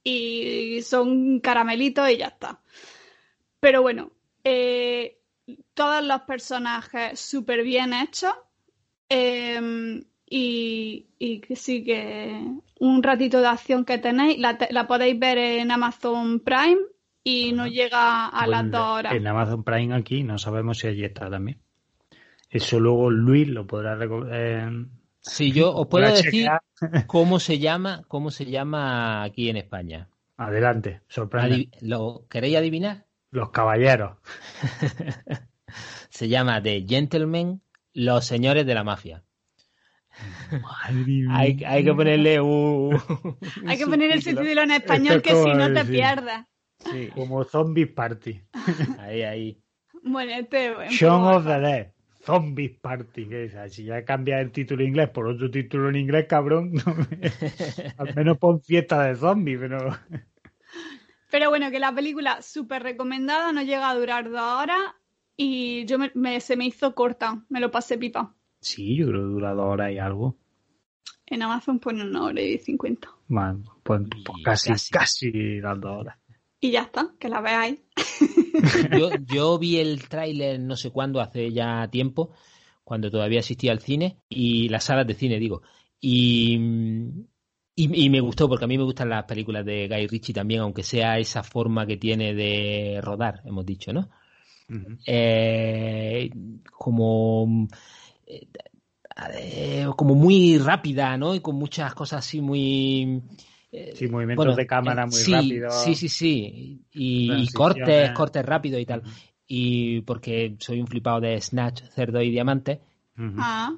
y 0.03 0.81
son 0.83 1.39
caramelitos 1.39 2.09
y 2.09 2.17
ya 2.17 2.27
está. 2.27 2.61
Pero 3.59 3.81
bueno, 3.81 4.11
eh, 4.43 5.19
todos 5.73 6.03
los 6.03 6.21
personajes 6.21 7.19
súper 7.19 7.63
bien 7.63 7.93
hechos. 7.93 8.33
eh, 9.09 10.01
y, 10.29 11.07
y 11.19 11.39
que 11.39 11.55
sí 11.55 11.85
que 11.85 12.41
un 12.81 13.01
ratito 13.01 13.39
de 13.39 13.47
acción 13.47 13.85
que 13.85 13.97
tenéis, 13.97 14.37
la, 14.39 14.57
te- 14.57 14.73
la 14.73 14.85
podéis 14.85 15.17
ver 15.17 15.37
en 15.37 15.71
Amazon 15.71 16.41
Prime 16.41 16.81
y 17.23 17.53
no 17.53 17.65
llega 17.67 18.27
a 18.27 18.45
las 18.47 18.69
dos 18.69 18.81
horas. 18.81 19.13
En 19.15 19.25
Amazon 19.27 19.63
Prime 19.63 19.95
aquí 19.95 20.23
no 20.23 20.37
sabemos 20.37 20.79
si 20.79 20.87
allí 20.87 21.05
está 21.05 21.29
también. 21.29 21.61
Eso 22.49 22.79
luego 22.79 23.09
Luis 23.09 23.47
lo 23.47 23.67
podrá 23.67 23.95
recoger. 23.95 24.71
Si 25.19 25.51
yo 25.51 25.73
os 25.75 25.87
puedo 25.87 26.07
decir 26.07 26.31
chequear. 26.31 26.61
cómo 27.07 27.39
se 27.39 27.59
llama, 27.59 28.03
cómo 28.07 28.31
se 28.31 28.45
llama 28.45 29.23
aquí 29.23 29.49
en 29.49 29.57
España. 29.57 30.09
Adelante, 30.37 31.01
sorprende. 31.07 31.55
Adiv- 31.55 31.71
¿Lo 31.81 32.25
queréis 32.29 32.57
adivinar? 32.57 33.05
Los 33.31 33.49
caballeros. 33.49 34.17
Se 36.09 36.29
llama 36.29 36.61
The 36.61 36.85
Gentlemen, 36.87 37.61
los 37.93 38.25
señores 38.25 38.65
de 38.65 38.73
la 38.73 38.83
mafia. 38.83 39.23
Madre 40.51 40.93
mía. 41.05 41.25
Hay, 41.31 41.63
hay 41.65 41.83
que 41.83 41.93
ponerle 41.93 42.39
un. 42.39 42.97
Hay 43.67 43.77
que 43.77 43.85
poner 43.85 44.11
el 44.11 44.21
subtítulo. 44.23 44.61
en 44.61 44.71
español 44.71 45.17
Esto 45.17 45.29
que 45.29 45.35
si 45.35 45.53
no 45.53 45.73
te 45.73 45.85
pierdas. 45.85 46.47
Sí. 46.79 47.09
Como 47.13 47.43
Zombies 47.43 47.89
Party. 47.89 48.41
ahí, 48.99 49.23
ahí. 49.23 49.61
Bueno, 50.03 50.31
este. 50.33 50.73
Shaun 50.89 51.25
of 51.35 51.45
the 51.45 51.59
Dead. 51.59 51.91
Zombies 52.27 52.77
Party, 52.81 53.25
que 53.25 53.45
es 53.45 53.73
Si 53.73 53.85
ya 53.85 54.03
cambia 54.03 54.41
el 54.41 54.51
título 54.51 54.83
inglés 54.83 55.09
por 55.09 55.29
otro 55.29 55.49
título 55.49 55.87
en 55.87 55.95
inglés, 55.95 56.25
cabrón, 56.27 56.73
al 57.97 58.15
menos 58.15 58.37
pon 58.37 58.59
fiesta 58.59 59.05
de 59.05 59.15
zombies, 59.15 59.57
pero. 59.61 59.97
Pero 61.31 61.49
bueno, 61.49 61.71
que 61.71 61.79
la 61.79 61.95
película 61.95 62.41
súper 62.41 62.83
recomendada, 62.83 63.53
no 63.53 63.61
llega 63.61 63.89
a 63.89 63.95
durar 63.95 64.29
dos 64.29 64.61
horas 64.61 64.79
y 65.37 65.85
yo 65.85 65.97
me, 66.15 66.41
se 66.41 66.57
me 66.57 66.65
hizo 66.65 66.93
corta, 66.95 67.45
me 67.47 67.61
lo 67.61 67.71
pasé 67.71 67.97
pipa. 67.97 68.35
Sí, 68.59 68.97
yo 68.97 69.07
creo 69.07 69.21
que 69.21 69.27
dura 69.27 69.53
dos 69.53 69.65
horas 69.65 69.93
y 69.93 69.97
algo. 69.97 70.35
En 71.25 71.43
Amazon 71.43 71.79
pone 71.79 72.03
una 72.03 72.23
hora 72.23 72.41
y 72.41 72.57
cincuenta. 72.57 73.09
Bueno, 73.27 73.63
pues, 73.83 74.01
pues 74.25 74.43
casi, 74.43 74.91
casi, 74.91 75.61
las 75.61 75.79
dos 75.79 76.01
horas. 76.01 76.17
Y 76.59 76.71
ya 76.71 76.81
está, 76.81 77.13
que 77.19 77.29
la 77.29 77.41
veáis. 77.41 77.79
Yo, 78.97 79.11
yo 79.25 79.59
vi 79.59 79.77
el 79.77 80.07
tráiler 80.09 80.59
no 80.59 80.75
sé 80.75 80.89
cuándo, 80.89 81.21
hace 81.21 81.51
ya 81.51 81.87
tiempo, 81.91 82.31
cuando 82.83 83.11
todavía 83.11 83.39
existía 83.39 83.71
el 83.71 83.79
cine, 83.79 84.17
y 84.27 84.67
las 84.69 84.85
salas 84.85 85.05
de 85.05 85.13
cine, 85.13 85.37
digo. 85.37 85.61
Y, 86.01 86.55
y, 87.75 88.09
me 88.09 88.19
gustó, 88.19 88.49
porque 88.49 88.65
a 88.65 88.67
mí 88.67 88.77
me 88.77 88.83
gustan 88.83 89.09
las 89.09 89.25
películas 89.25 89.63
de 89.63 89.87
Guy 89.87 90.07
Ritchie 90.07 90.33
también, 90.33 90.61
aunque 90.61 90.81
sea 90.81 91.19
esa 91.19 91.43
forma 91.43 91.85
que 91.85 91.97
tiene 91.97 92.33
de 92.33 92.99
rodar, 93.03 93.41
hemos 93.45 93.63
dicho, 93.65 93.93
¿no? 93.93 94.09
eh, 95.05 96.29
como 96.71 97.67
eh, 99.35 99.87
como 99.95 100.15
muy 100.15 100.57
rápida, 100.57 101.17
¿no? 101.17 101.33
Y 101.33 101.39
con 101.39 101.55
muchas 101.55 101.93
cosas 101.93 102.25
así 102.25 102.41
muy 102.41 103.23
sí, 103.95 104.07
movimientos 104.07 104.55
de 104.55 104.67
cámara 104.67 105.05
muy 105.05 105.15
sí, 105.15 105.31
rápidos. 105.31 105.83
Sí, 105.83 105.95
sí, 105.95 106.09
sí. 106.09 106.81
Y, 106.91 107.51
cortes, 107.51 108.11
cortes 108.11 108.45
rápidos 108.45 108.81
y 108.81 108.85
tal. 108.85 109.03
Y 109.47 110.01
porque 110.01 110.55
soy 110.59 110.81
un 110.81 110.87
flipado 110.87 111.21
de 111.21 111.39
Snatch, 111.39 111.83
Cerdo 111.93 112.21
y 112.21 112.31
Diamante. 112.31 112.81
Ah. 113.37 113.73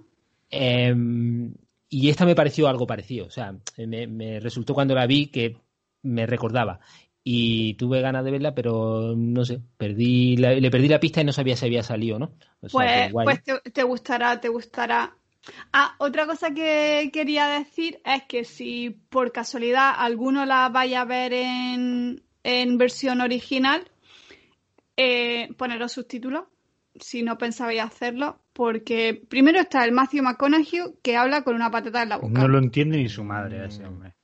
Em, 0.49 1.53
y 1.89 2.09
esta 2.09 2.25
me 2.25 2.35
pareció 2.35 2.67
algo 2.67 2.87
parecido. 2.87 3.27
O 3.27 3.29
sea, 3.29 3.55
me, 3.77 4.39
resultó 4.39 4.73
cuando 4.73 4.95
la 4.95 5.05
vi 5.05 5.27
que 5.27 5.57
me 6.03 6.25
recordaba. 6.25 6.79
Y 7.23 7.75
tuve 7.75 8.01
ganas 8.01 8.23
de 8.23 8.31
verla, 8.31 8.55
pero 8.55 9.13
no 9.15 9.45
sé, 9.45 9.59
perdí 9.77 10.37
le 10.37 10.71
perdí 10.71 10.87
la 10.87 11.01
pista 11.01 11.21
y 11.21 11.25
no 11.25 11.33
sabía 11.33 11.55
si 11.55 11.65
había 11.65 11.83
salido, 11.83 12.17
¿no? 12.17 12.31
pues, 12.71 13.11
pues 13.11 13.43
te, 13.73 13.83
gustará, 13.83 14.39
te 14.39 14.47
gustará. 14.47 15.15
Ah, 15.71 15.95
otra 15.99 16.25
cosa 16.25 16.53
que 16.53 17.09
quería 17.13 17.47
decir 17.47 17.99
es 18.05 18.23
que 18.23 18.43
si 18.43 18.89
por 19.09 19.31
casualidad 19.31 19.93
alguno 19.97 20.45
la 20.45 20.69
vaya 20.69 21.01
a 21.01 21.05
ver 21.05 21.33
en, 21.33 22.21
versión 22.77 23.21
original, 23.21 23.89
eh, 24.97 25.49
poneros 25.57 25.93
subtítulos, 25.93 26.43
si 26.99 27.23
no 27.23 27.37
pensabais 27.37 27.81
hacerlo, 27.81 28.41
porque 28.53 29.21
primero 29.29 29.59
está 29.59 29.85
el 29.85 29.91
Matthew 29.91 30.23
McConaughey 30.23 30.95
que 31.01 31.15
habla 31.15 31.43
con 31.43 31.55
una 31.55 31.71
patata 31.71 32.03
en 32.03 32.09
la 32.09 32.17
boca. 32.17 32.41
No 32.41 32.47
lo 32.47 32.57
entiende 32.57 32.97
ni 32.97 33.09
su 33.09 33.23
madre 33.23 33.65
ese 33.65 33.85
hombre. 33.85 34.15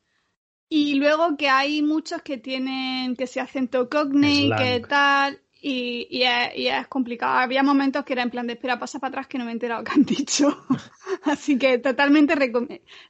Y 0.68 0.96
luego 0.96 1.38
que 1.38 1.48
hay 1.48 1.82
muchos 1.84 2.22
que 2.22 2.38
tienen, 2.38 3.16
que 3.16 3.28
se 3.28 3.40
hacen 3.40 3.68
cockney, 3.68 4.52
que 4.58 4.82
tal, 4.82 5.40
y, 5.68 6.22
es, 6.24 6.88
complicado. 6.88 7.40
Había 7.40 7.64
momentos 7.64 8.06
que 8.06 8.14
era 8.14 8.22
en 8.22 8.30
plan 8.30 8.46
de 8.46 8.54
espera, 8.54 8.78
pasa 8.78 9.00
para 9.00 9.10
atrás 9.10 9.28
que 9.28 9.40
no 9.40 9.46
me 9.46 9.52
he 9.52 9.54
enterado 9.54 9.84
que 9.84 9.94
han 9.94 10.06
dicho. 10.06 10.64
Así 11.24 11.58
que 11.58 11.80
totalmente 11.80 12.36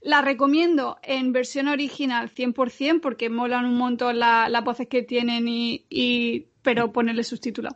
la 0.02 0.22
recomiendo 0.22 0.98
en 1.04 1.34
versión 1.34 1.68
original 1.68 2.32
100% 2.34 3.02
porque 3.02 3.30
molan 3.30 3.66
un 3.66 3.78
montón 3.78 4.20
las 4.20 4.64
voces 4.64 4.88
que 4.88 5.04
tienen 5.04 5.46
y, 5.50 6.48
pero 6.62 6.94
ponerle 6.94 7.26
subtítulos. 7.26 7.74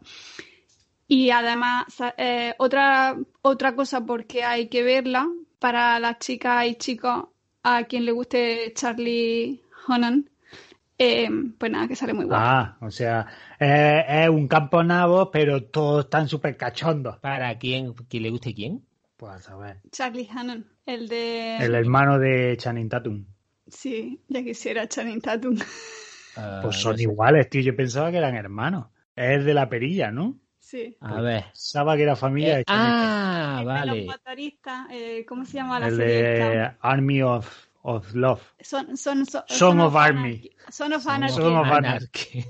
Y 1.09 1.31
además, 1.31 1.85
eh, 2.17 2.53
otra, 2.57 3.17
otra 3.41 3.75
cosa 3.75 4.05
porque 4.05 4.43
hay 4.43 4.69
que 4.69 4.83
verla 4.83 5.27
para 5.59 5.99
las 5.99 6.19
chicas 6.19 6.67
y 6.67 6.75
chicos 6.75 7.25
a 7.63 7.83
quien 7.83 8.05
le 8.05 8.13
guste 8.13 8.71
Charlie 8.75 9.61
Honan, 9.89 10.29
eh, 10.99 11.29
pues 11.57 11.71
nada, 11.71 11.87
que 11.87 11.95
sale 11.95 12.13
muy 12.13 12.25
guapo. 12.25 12.43
Ah, 12.43 12.77
o 12.81 12.91
sea, 12.91 13.25
es 13.59 14.29
un 14.29 14.47
campo 14.47 14.83
nabo, 14.83 15.31
pero 15.31 15.63
todos 15.63 16.05
están 16.05 16.27
súper 16.27 16.57
cachondos. 16.57 17.17
¿Para 17.17 17.57
quién, 17.57 17.93
quién 17.93 18.23
le 18.23 18.29
guste 18.29 18.53
quién? 18.53 18.85
Pues 19.17 19.49
a 19.49 19.57
ver. 19.57 19.81
Charlie 19.91 20.29
Hannon, 20.29 20.65
el 20.85 21.07
de... 21.07 21.57
El 21.57 21.75
hermano 21.75 22.19
de 22.19 22.55
Channing 22.57 22.89
Tatum. 22.89 23.25
Sí, 23.67 24.23
ya 24.27 24.43
quisiera 24.43 24.87
Channing 24.87 25.21
Tatum. 25.21 25.57
Ah, 26.35 26.61
pues 26.63 26.77
son 26.77 26.99
iguales, 26.99 27.49
tío. 27.49 27.61
Yo 27.61 27.75
pensaba 27.75 28.11
que 28.11 28.17
eran 28.17 28.35
hermanos. 28.35 28.87
Es 29.15 29.43
de 29.43 29.53
la 29.53 29.67
perilla, 29.67 30.11
¿no? 30.11 30.39
Sí. 30.57 30.95
A 31.01 31.09
pues 31.09 31.23
ver. 31.23 31.43
Pensaba 31.45 31.97
que 31.97 32.03
era 32.03 32.15
familia 32.15 32.55
de 32.55 32.61
eh, 32.61 32.65
Ah, 32.67 33.63
vale. 33.65 34.05
los 34.05 34.15
eh, 34.91 35.25
¿Cómo 35.27 35.45
se 35.45 35.53
llama 35.53 35.79
la 35.79 35.87
el 35.87 35.95
serie? 35.97 36.23
De 36.23 36.71
Army 36.79 37.21
of 37.21 37.68
of 37.83 38.13
Love. 38.13 38.41
Son, 38.59 38.97
son, 38.97 39.25
son, 39.25 39.43
son 39.47 39.79
of, 39.79 39.95
Army. 39.95 40.49
Son 40.69 40.93
of 40.93 41.07
Anarchy. 41.07 41.35
Son 41.35 41.55
of 41.55 41.67
Anarchy. 41.67 42.45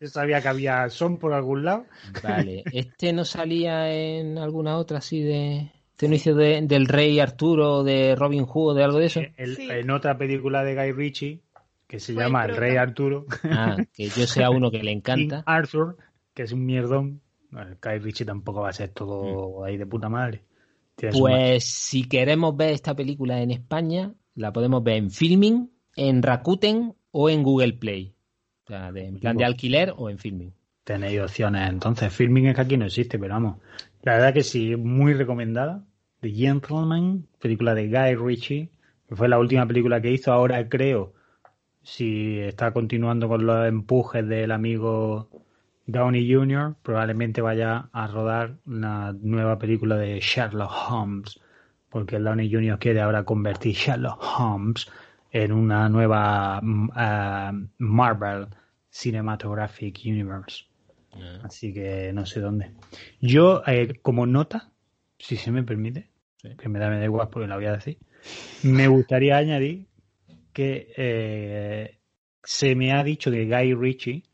Yo 0.00 0.08
sabía 0.08 0.40
que 0.40 0.48
había 0.48 0.88
son 0.90 1.18
por 1.18 1.32
algún 1.32 1.64
lado. 1.64 1.86
Vale. 2.22 2.64
¿Este 2.72 3.12
no 3.12 3.24
salía 3.24 3.92
en 3.92 4.38
alguna 4.38 4.76
otra 4.78 4.98
así 4.98 5.20
de... 5.22 5.72
¿Este 5.92 6.08
no 6.08 6.14
hizo 6.14 6.34
de, 6.34 6.60
del 6.62 6.86
Rey 6.86 7.18
Arturo, 7.20 7.82
de 7.82 8.14
Robin 8.16 8.44
Hood, 8.44 8.72
o 8.72 8.74
de 8.74 8.84
algo 8.84 8.98
de 8.98 9.06
eso? 9.06 9.20
En 9.38 9.90
otra 9.90 10.18
película 10.18 10.62
de 10.62 10.74
Guy 10.74 10.92
Ritchie, 10.92 11.40
que 11.86 12.00
se 12.00 12.12
llama 12.12 12.44
El 12.44 12.56
Rey 12.56 12.76
Arturo. 12.76 13.26
Ah, 13.44 13.76
que 13.94 14.08
yo 14.08 14.26
sea 14.26 14.50
uno 14.50 14.70
que 14.70 14.82
le 14.82 14.90
encanta. 14.92 15.42
Arthur, 15.46 15.96
que 16.34 16.42
es 16.42 16.52
un 16.52 16.66
mierdón. 16.66 17.22
Guy 17.50 17.98
Ritchie 17.98 18.26
tampoco 18.26 18.60
va 18.60 18.70
a 18.70 18.74
ser 18.74 18.90
todo 18.90 19.60
mm. 19.60 19.64
ahí 19.64 19.76
de 19.78 19.86
puta 19.86 20.08
madre. 20.10 20.42
Pues 20.96 21.64
si 21.64 22.08
queremos 22.08 22.56
ver 22.56 22.72
esta 22.72 22.94
película 22.94 23.40
en 23.42 23.50
España, 23.50 24.14
la 24.34 24.52
podemos 24.52 24.82
ver 24.82 24.96
en 24.96 25.10
Filming, 25.10 25.70
en 25.94 26.22
Rakuten 26.22 26.94
o 27.10 27.28
en 27.30 27.42
Google 27.42 27.74
Play. 27.74 28.14
O 28.64 28.68
sea, 28.68 28.88
en 28.94 29.18
plan 29.18 29.36
de 29.36 29.44
alquiler 29.44 29.92
o 29.96 30.10
en 30.10 30.18
Filming. 30.18 30.52
Tenéis 30.84 31.20
opciones. 31.20 31.68
Entonces, 31.68 32.12
Filming 32.12 32.46
es 32.46 32.54
que 32.54 32.60
aquí 32.60 32.76
no 32.76 32.86
existe, 32.86 33.18
pero 33.18 33.34
vamos. 33.34 33.58
La 34.02 34.14
verdad 34.14 34.32
que 34.32 34.42
sí, 34.42 34.76
muy 34.76 35.14
recomendada. 35.14 35.84
The 36.20 36.30
Gentleman, 36.30 37.26
película 37.40 37.74
de 37.74 37.88
Guy 37.88 38.14
Ritchie, 38.14 38.70
que 39.08 39.16
fue 39.16 39.28
la 39.28 39.38
última 39.38 39.66
película 39.66 40.00
que 40.00 40.12
hizo. 40.12 40.32
Ahora 40.32 40.68
creo, 40.68 41.12
si 41.82 42.38
está 42.40 42.72
continuando 42.72 43.28
con 43.28 43.46
los 43.46 43.68
empujes 43.68 44.26
del 44.26 44.50
amigo 44.50 45.28
Downey 45.86 46.32
Jr. 46.32 46.74
probablemente 46.82 47.40
vaya 47.40 47.88
a 47.92 48.06
rodar 48.08 48.56
una 48.66 49.12
nueva 49.12 49.58
película 49.58 49.96
de 49.96 50.20
Sherlock 50.20 50.72
Holmes, 50.90 51.40
porque 51.88 52.16
el 52.16 52.24
Downey 52.24 52.52
Jr. 52.52 52.78
quiere 52.78 53.00
ahora 53.00 53.24
convertir 53.24 53.74
Sherlock 53.74 54.20
Holmes 54.38 54.86
en 55.30 55.52
una 55.52 55.88
nueva 55.88 56.60
eh, 56.62 57.52
Marvel 57.78 58.48
Cinematographic 58.90 60.00
Universe. 60.04 60.64
Así 61.42 61.72
que 61.72 62.12
no 62.12 62.26
sé 62.26 62.40
dónde. 62.40 62.72
Yo, 63.20 63.62
eh, 63.66 64.00
como 64.02 64.26
nota, 64.26 64.70
si 65.18 65.36
se 65.36 65.50
me 65.50 65.62
permite, 65.62 66.10
que 66.58 66.68
me 66.68 66.78
da, 66.78 66.90
me 66.90 66.98
da 66.98 67.04
igual 67.04 67.28
porque 67.30 67.48
la 67.48 67.56
voy 67.56 67.66
a 67.66 67.72
decir, 67.72 67.98
me 68.62 68.88
gustaría 68.88 69.36
añadir 69.38 69.86
que 70.52 70.92
eh, 70.96 71.98
se 72.42 72.74
me 72.74 72.92
ha 72.92 73.02
dicho 73.02 73.30
que 73.30 73.46
Guy 73.46 73.74
Ritchie 73.74 74.24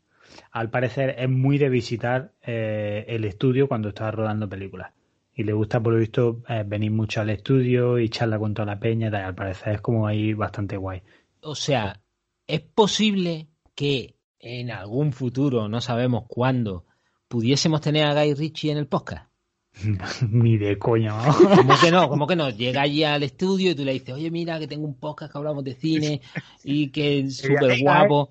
al 0.51 0.69
parecer 0.69 1.15
es 1.17 1.29
muy 1.29 1.57
de 1.57 1.69
visitar 1.69 2.33
eh, 2.41 3.05
el 3.07 3.25
estudio 3.25 3.67
cuando 3.67 3.89
está 3.89 4.11
rodando 4.11 4.47
películas. 4.47 4.93
Y 5.35 5.43
le 5.43 5.53
gusta, 5.53 5.81
por 5.81 5.93
lo 5.93 5.99
visto, 5.99 6.43
eh, 6.47 6.63
venir 6.65 6.91
mucho 6.91 7.21
al 7.21 7.29
estudio 7.31 7.97
y 7.97 8.09
charla 8.09 8.37
con 8.37 8.53
toda 8.53 8.67
la 8.67 8.79
peña. 8.79 9.09
Y 9.11 9.15
al 9.15 9.33
parecer 9.33 9.75
es 9.75 9.81
como 9.81 10.05
ahí 10.05 10.33
bastante 10.33 10.77
guay. 10.77 11.01
O 11.41 11.55
sea, 11.55 11.99
es 12.45 12.61
posible 12.61 13.47
que 13.73 14.15
en 14.39 14.71
algún 14.71 15.13
futuro, 15.13 15.67
no 15.69 15.81
sabemos 15.81 16.25
cuándo, 16.27 16.85
pudiésemos 17.27 17.81
tener 17.81 18.05
a 18.05 18.13
Guy 18.13 18.33
Ritchie 18.35 18.71
en 18.71 18.77
el 18.77 18.87
podcast. 18.87 19.31
Ni 20.29 20.57
de 20.57 20.77
coña, 20.77 21.17
Como 21.55 21.79
que 21.79 21.91
no, 21.91 22.07
como 22.07 22.27
que 22.27 22.35
no. 22.35 22.49
Llega 22.51 22.81
allí 22.81 23.03
al 23.03 23.23
estudio 23.23 23.71
y 23.71 23.75
tú 23.75 23.83
le 23.83 23.93
dices, 23.93 24.13
oye, 24.13 24.29
mira 24.29 24.59
que 24.59 24.67
tengo 24.67 24.85
un 24.85 24.99
podcast 24.99 25.31
que 25.31 25.37
hablamos 25.37 25.63
de 25.63 25.73
cine 25.73 26.21
y 26.63 26.89
que 26.89 27.19
es 27.19 27.37
súper 27.37 27.79
guapo 27.79 28.29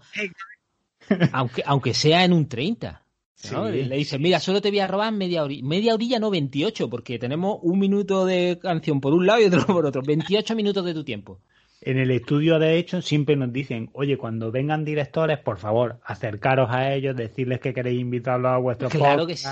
aunque, 1.33 1.63
aunque 1.67 1.95
sea 1.95 2.25
en 2.25 2.33
un 2.33 2.49
30. 2.49 3.03
Le 3.51 3.97
dice, 3.97 4.19
mira, 4.19 4.39
solo 4.39 4.61
te 4.61 4.71
voy 4.71 4.79
a 4.79 4.87
robar 4.87 5.13
media 5.13 5.43
orilla, 5.43 5.67
media 5.67 5.95
orilla 5.95 6.21
no 6.21 6.31
28, 6.31 6.89
porque 6.89 7.19
tenemos 7.19 7.59
un 7.63 7.79
minuto 7.79 8.25
de 8.25 8.59
canción 8.63 9.01
por 9.01 9.13
un 9.13 9.27
lado 9.27 9.41
y 9.41 9.47
otro 9.47 9.67
por 9.67 9.85
otro, 9.85 10.03
28 10.03 10.55
minutos 10.55 10.85
de 10.85 10.95
tu 10.95 11.03
tiempo. 11.05 11.41
En 11.85 11.99
el 11.99 12.13
estudio, 12.13 12.61
de 12.61 12.79
hecho, 12.79 13.03
siempre 13.03 13.35
nos 13.35 13.53
dicen, 13.53 13.91
oye, 13.95 14.17
cuando 14.17 14.53
vengan 14.53 14.85
directores, 14.85 15.41
por 15.41 15.59
favor, 15.59 15.99
acercaros 16.05 16.71
a 16.71 16.95
ellos, 16.95 17.17
decirles 17.17 17.59
que 17.59 17.75
queréis 17.75 18.01
invitarlos 18.01 18.53
a 18.53 18.59
vuestro 18.59 18.89
Claro 18.89 19.27
que 19.27 19.37
sí, 19.37 19.49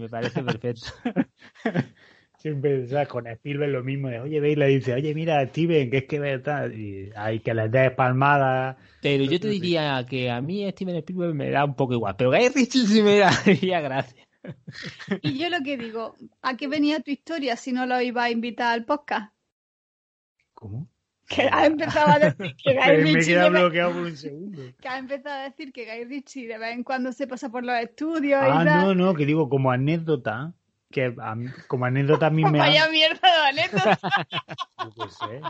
me 0.00 0.08
parece 0.08 0.42
perfecto. 0.42 0.88
Siempre, 2.38 2.86
¿sabes? 2.86 3.08
Con 3.08 3.26
Spielberg 3.26 3.72
lo 3.72 3.82
mismo 3.82 4.08
de, 4.08 4.20
oye, 4.20 4.38
veis, 4.40 4.56
le 4.56 4.68
dice, 4.68 4.94
oye, 4.94 5.12
mira, 5.12 5.44
Steven, 5.48 5.90
que 5.90 5.98
es 5.98 6.04
que 6.04 6.20
verdad, 6.20 6.70
y 6.70 7.10
hay 7.16 7.40
que 7.40 7.52
les 7.52 7.70
des 7.70 7.90
palmadas. 7.92 8.76
Pero 9.02 9.24
yo 9.24 9.40
te 9.40 9.48
diría 9.48 10.06
que 10.08 10.30
a 10.30 10.40
mí 10.40 10.64
Steven 10.70 10.94
Spielberg 10.96 11.34
me 11.34 11.50
da 11.50 11.64
un 11.64 11.74
poco 11.74 11.94
igual, 11.94 12.14
pero 12.16 12.30
Guy 12.30 12.48
Ritchie 12.50 12.86
sí 12.86 13.02
me 13.02 13.18
daría 13.18 13.80
gracia. 13.82 14.24
Y 15.20 15.36
yo 15.36 15.48
lo 15.50 15.58
que 15.64 15.76
digo, 15.76 16.14
¿a 16.40 16.56
qué 16.56 16.68
venía 16.68 17.00
tu 17.00 17.10
historia 17.10 17.56
si 17.56 17.72
no 17.72 17.86
lo 17.86 18.00
iba 18.00 18.22
a 18.24 18.30
invitar 18.30 18.72
al 18.72 18.84
podcast? 18.84 19.32
¿Cómo? 20.54 20.88
Que 21.28 21.42
ha 21.52 21.66
empezado 21.66 22.08
a 22.12 22.18
decir 22.20 22.54
que 22.62 22.72
Guy 22.74 22.86
me 22.86 23.14
Ritchie 23.14 23.34
de 23.34 23.40
vez- 23.42 23.50
bloqueado 23.50 23.92
por 23.92 24.02
un 24.02 24.16
segundo. 24.16 24.62
que 24.80 24.88
ha 24.88 24.98
empezado 24.98 25.40
a 25.40 25.42
decir 25.50 25.72
que 25.72 25.84
Guy 25.84 26.04
Ritchie 26.04 26.46
de 26.46 26.56
vez 26.58 26.72
en 26.72 26.84
cuando 26.84 27.12
se 27.12 27.26
pasa 27.26 27.50
por 27.50 27.64
los 27.64 27.76
estudios 27.80 28.40
Ah, 28.42 28.62
y 28.62 28.64
tal. 28.64 28.80
no, 28.86 28.94
no, 28.94 29.14
que 29.14 29.26
digo 29.26 29.48
como 29.48 29.70
anécdota, 29.70 30.54
que 30.90 31.14
a 31.20 31.34
mí- 31.34 31.50
como 31.66 31.84
anécdota 31.84 32.26
a 32.26 32.30
mí 32.30 32.44
me 32.44 32.58
Vaya 32.58 32.84
ha... 32.84 32.88
mierda 32.88 33.20
de 33.20 33.48
anécdota. 33.60 33.98
Yo 34.84 34.90
qué 34.94 35.10
sé, 35.10 35.40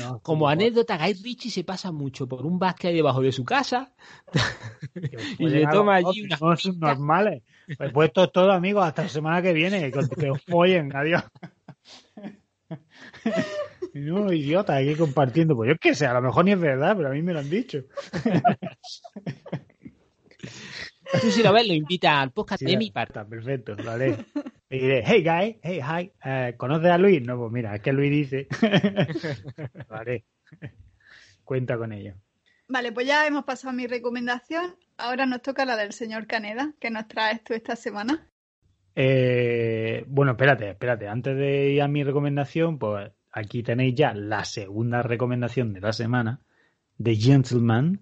no, 0.00 0.20
Como 0.20 0.46
no, 0.46 0.48
anécdota, 0.50 0.96
Guy 0.96 1.14
Ritchie 1.14 1.50
se 1.50 1.64
pasa 1.64 1.92
mucho 1.92 2.26
por 2.26 2.46
un 2.46 2.58
básquet 2.58 2.94
debajo 2.94 3.20
de 3.20 3.32
su 3.32 3.44
casa 3.44 3.92
y 5.38 5.50
se 5.50 5.66
toma 5.66 5.96
allí 5.96 6.24
otros, 6.24 6.40
una 6.40 6.50
No 6.50 6.56
son 6.56 6.78
normales. 6.78 7.42
Pues 7.76 7.92
puestos 7.92 8.32
todos 8.32 8.54
amigos 8.54 8.86
hasta 8.86 9.02
la 9.02 9.08
semana 9.08 9.42
que 9.42 9.52
viene, 9.52 9.90
que, 9.90 10.00
que 10.18 10.30
os 10.30 10.42
follen, 10.44 10.94
adiós. 10.94 11.22
No, 13.94 14.30
idiota, 14.30 14.76
aquí 14.76 14.94
compartiendo. 14.94 15.56
Pues 15.56 15.68
yo 15.70 15.76
qué 15.80 15.94
sé, 15.94 16.04
a 16.06 16.12
lo 16.12 16.20
mejor 16.20 16.44
ni 16.44 16.52
es 16.52 16.60
verdad, 16.60 16.94
pero 16.96 17.08
a 17.08 17.12
mí 17.12 17.22
me 17.22 17.32
lo 17.32 17.38
han 17.38 17.48
dicho. 17.48 17.78
Tú 21.20 21.30
si 21.30 21.42
lo 21.42 21.52
ves, 21.52 21.66
lo 21.66 21.74
invita 21.74 22.20
al 22.20 22.32
podcast 22.32 22.60
Sí, 22.60 22.66
de 22.66 22.76
mi 22.76 22.90
parte. 22.90 23.18
Está 23.18 23.28
perfecto, 23.28 23.74
lo 23.74 23.90
haré. 23.90 24.16
Y 24.68 24.78
diré, 24.78 25.04
hey 25.06 25.22
guy, 25.22 25.58
hey 25.62 25.80
hi, 25.80 26.12
eh, 26.24 26.54
¿conoces 26.56 26.90
a 26.90 26.98
Luis? 26.98 27.22
No, 27.22 27.38
pues 27.38 27.52
mira, 27.52 27.74
es 27.74 27.82
que 27.82 27.92
Luis 27.92 28.10
dice. 28.10 28.48
lo 29.88 29.96
haré. 29.96 30.24
Cuenta 31.44 31.78
con 31.78 31.92
ello. 31.92 32.14
Vale, 32.68 32.90
pues 32.90 33.06
ya 33.06 33.26
hemos 33.26 33.44
pasado 33.44 33.72
mi 33.72 33.86
recomendación. 33.86 34.74
Ahora 34.96 35.26
nos 35.26 35.42
toca 35.42 35.64
la 35.64 35.76
del 35.76 35.92
señor 35.92 36.26
Caneda, 36.26 36.74
que 36.80 36.90
nos 36.90 37.06
traes 37.06 37.44
tú 37.44 37.54
esta 37.54 37.76
semana. 37.76 38.28
Eh, 38.96 40.04
bueno, 40.08 40.32
espérate, 40.32 40.70
espérate. 40.70 41.06
Antes 41.06 41.36
de 41.36 41.70
ir 41.70 41.82
a 41.82 41.88
mi 41.88 42.02
recomendación, 42.02 42.78
pues 42.78 43.12
aquí 43.30 43.62
tenéis 43.62 43.94
ya 43.94 44.14
la 44.14 44.44
segunda 44.44 45.02
recomendación 45.02 45.72
de 45.74 45.80
la 45.80 45.92
semana 45.92 46.40
de 46.98 47.14
Gentleman. 47.14 48.00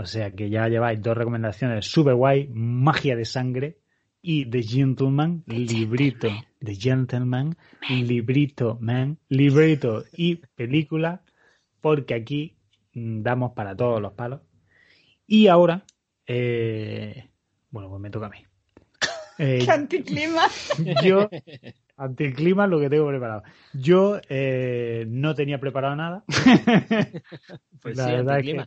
O 0.00 0.06
sea 0.06 0.30
que 0.30 0.48
ya 0.48 0.66
lleváis 0.66 1.02
dos 1.02 1.14
recomendaciones 1.14 1.84
super 1.84 2.14
guay, 2.14 2.48
Magia 2.54 3.16
de 3.16 3.26
Sangre 3.26 3.76
y 4.22 4.46
The 4.46 4.62
Gentleman, 4.62 5.44
librito. 5.46 6.30
The 6.58 6.74
Gentleman, 6.74 7.54
librito, 7.86 8.78
man, 8.80 9.18
librito 9.28 10.04
y 10.16 10.36
película, 10.36 11.22
porque 11.82 12.14
aquí 12.14 12.56
mm, 12.94 13.20
damos 13.20 13.52
para 13.52 13.76
todos 13.76 14.00
los 14.00 14.14
palos. 14.14 14.40
Y 15.26 15.48
ahora, 15.48 15.84
eh, 16.26 17.28
bueno, 17.70 17.90
pues 17.90 18.00
me 18.00 18.10
toca 18.10 18.26
a 18.26 18.30
mí. 18.30 18.38
Eh, 19.42 19.62
¡Qué 19.64 19.70
anticlima! 19.70 20.42
yo, 21.02 21.30
anticlima 21.96 22.66
lo 22.66 22.78
que 22.78 22.90
tengo 22.90 23.08
preparado. 23.08 23.42
Yo 23.72 24.20
eh, 24.28 25.06
no 25.08 25.34
tenía 25.34 25.58
preparado 25.58 25.96
nada. 25.96 26.24
Pues 27.80 27.96
La 27.96 28.04
sí, 28.04 28.10
verdad 28.10 28.40
es 28.40 28.44
que 28.44 28.64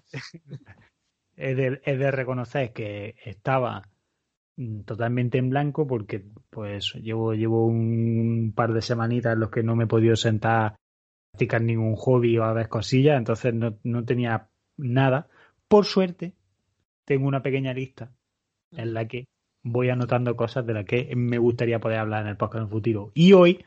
he 1.35 1.55
de, 1.55 1.71
de 1.71 2.11
reconocer 2.11 2.73
que 2.73 3.15
estaba 3.23 3.83
mm, 4.57 4.81
totalmente 4.81 5.37
en 5.37 5.49
blanco 5.49 5.87
porque 5.87 6.23
pues 6.49 6.93
llevo, 6.95 7.33
llevo 7.33 7.65
un 7.65 8.53
par 8.55 8.73
de 8.73 8.81
semanitas 8.81 9.33
en 9.33 9.39
los 9.39 9.49
que 9.49 9.63
no 9.63 9.75
me 9.75 9.85
he 9.85 9.87
podido 9.87 10.15
sentar 10.15 10.65
a 10.65 10.75
practicar 11.31 11.61
ningún 11.61 11.95
hobby 11.95 12.37
o 12.37 12.43
a 12.43 12.53
ver 12.53 12.69
cosillas, 12.69 13.17
entonces 13.17 13.53
no, 13.53 13.77
no 13.83 14.05
tenía 14.05 14.49
nada. 14.77 15.27
Por 15.67 15.85
suerte, 15.85 16.33
tengo 17.05 17.27
una 17.27 17.41
pequeña 17.41 17.73
lista 17.73 18.11
en 18.71 18.93
la 18.93 19.07
que 19.07 19.25
voy 19.63 19.89
anotando 19.89 20.35
cosas 20.35 20.65
de 20.65 20.73
las 20.73 20.85
que 20.85 21.15
me 21.15 21.37
gustaría 21.37 21.79
poder 21.79 21.99
hablar 21.99 22.23
en 22.23 22.29
el 22.29 22.37
podcast 22.37 22.57
en 22.57 22.63
el 22.63 22.69
futuro. 22.69 23.11
Y 23.13 23.33
hoy 23.33 23.65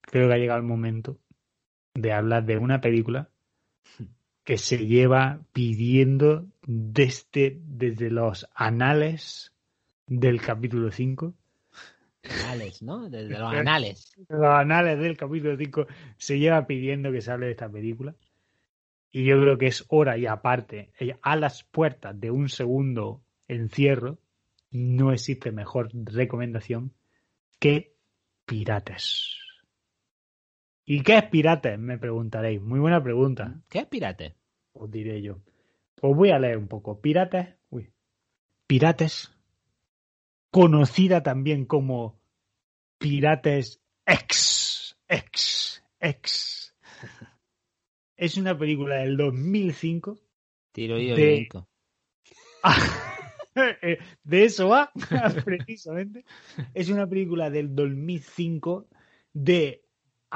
creo 0.00 0.28
que 0.28 0.34
ha 0.34 0.38
llegado 0.38 0.60
el 0.60 0.66
momento 0.66 1.18
de 1.94 2.12
hablar 2.12 2.44
de 2.44 2.58
una 2.58 2.80
película 2.80 3.30
que 4.44 4.58
se 4.58 4.86
lleva 4.86 5.40
pidiendo 5.52 6.46
desde, 6.66 7.58
desde 7.66 8.10
los 8.10 8.46
anales 8.54 9.52
del 10.06 10.40
capítulo 10.40 10.90
5. 10.90 11.34
Anales, 12.42 12.82
¿no? 12.82 13.08
Desde 13.08 13.38
los 13.38 13.52
anales. 13.52 14.12
Los 14.28 14.44
anales 14.44 14.98
del 14.98 15.16
capítulo 15.16 15.56
5 15.56 15.86
se 16.18 16.38
lleva 16.38 16.66
pidiendo 16.66 17.10
que 17.10 17.22
se 17.22 17.30
hable 17.32 17.46
de 17.46 17.52
esta 17.52 17.70
película. 17.70 18.14
Y 19.10 19.24
yo 19.24 19.40
creo 19.40 19.56
que 19.56 19.66
es 19.66 19.84
hora 19.88 20.18
y 20.18 20.26
aparte, 20.26 20.92
eh, 20.98 21.16
a 21.22 21.36
las 21.36 21.62
puertas 21.62 22.18
de 22.18 22.30
un 22.30 22.48
segundo 22.48 23.22
encierro, 23.48 24.18
no 24.70 25.12
existe 25.12 25.52
mejor 25.52 25.90
recomendación 25.92 26.92
que 27.60 27.94
Pirates. 28.44 29.43
¿Y 30.86 31.02
qué 31.02 31.16
es 31.18 31.24
Pirates? 31.24 31.78
Me 31.78 31.98
preguntaréis. 31.98 32.60
Muy 32.60 32.78
buena 32.80 33.02
pregunta 33.02 33.60
¿Qué 33.68 33.80
es 33.80 33.86
pirate? 33.86 34.36
os 34.72 34.90
diré 34.90 35.22
yo. 35.22 35.38
Os 36.02 36.16
voy 36.16 36.30
a 36.30 36.38
leer 36.38 36.58
un 36.58 36.68
poco. 36.68 37.00
Pirates, 37.00 37.54
uy, 37.70 37.90
Pirates, 38.66 39.32
conocida 40.50 41.22
también 41.22 41.64
como 41.64 42.18
Pirates 42.98 43.80
X, 44.06 44.96
X, 45.08 45.82
X. 46.00 46.74
Es 48.16 48.36
una 48.36 48.56
película 48.58 48.96
del 48.96 49.16
2005. 49.16 50.18
Tiro 50.72 50.98
yo 50.98 51.14
De- 51.14 51.48
de 54.24 54.44
eso 54.44 54.68
va, 54.68 54.90
precisamente. 55.44 56.24
Es 56.74 56.88
una 56.88 57.06
película 57.06 57.48
del 57.50 57.74
2005 57.74 58.88
de 59.32 59.83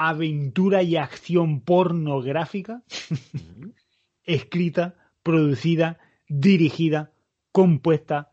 aventura 0.00 0.82
y 0.84 0.94
acción 0.96 1.60
pornográfica 1.60 2.84
escrita, 4.22 4.94
producida, 5.24 5.98
dirigida, 6.28 7.12
compuesta, 7.50 8.32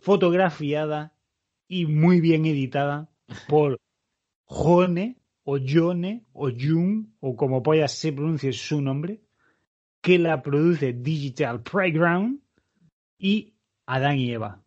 fotografiada 0.00 1.14
y 1.68 1.86
muy 1.86 2.20
bien 2.20 2.44
editada 2.44 3.08
por 3.48 3.80
Jone 4.44 5.16
o 5.44 5.58
Jone 5.58 6.26
o 6.32 6.50
Jun 6.50 7.14
o 7.20 7.34
como 7.34 7.62
polla 7.62 7.88
se 7.88 8.12
pronuncie 8.12 8.52
su 8.52 8.82
nombre, 8.82 9.22
que 10.02 10.18
la 10.18 10.42
produce 10.42 10.92
Digital 10.92 11.62
Playground 11.62 12.40
y 13.18 13.54
Adán 13.86 14.18
y 14.18 14.32
Eva, 14.32 14.62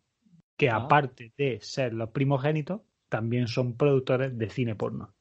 que 0.56 0.68
Ah. 0.70 0.76
aparte 0.76 1.32
de 1.36 1.60
ser 1.60 1.92
los 1.94 2.10
primogénitos, 2.10 2.80
también 3.08 3.46
son 3.46 3.76
productores 3.76 4.36
de 4.36 4.50
cine 4.50 4.74
porno 4.74 5.14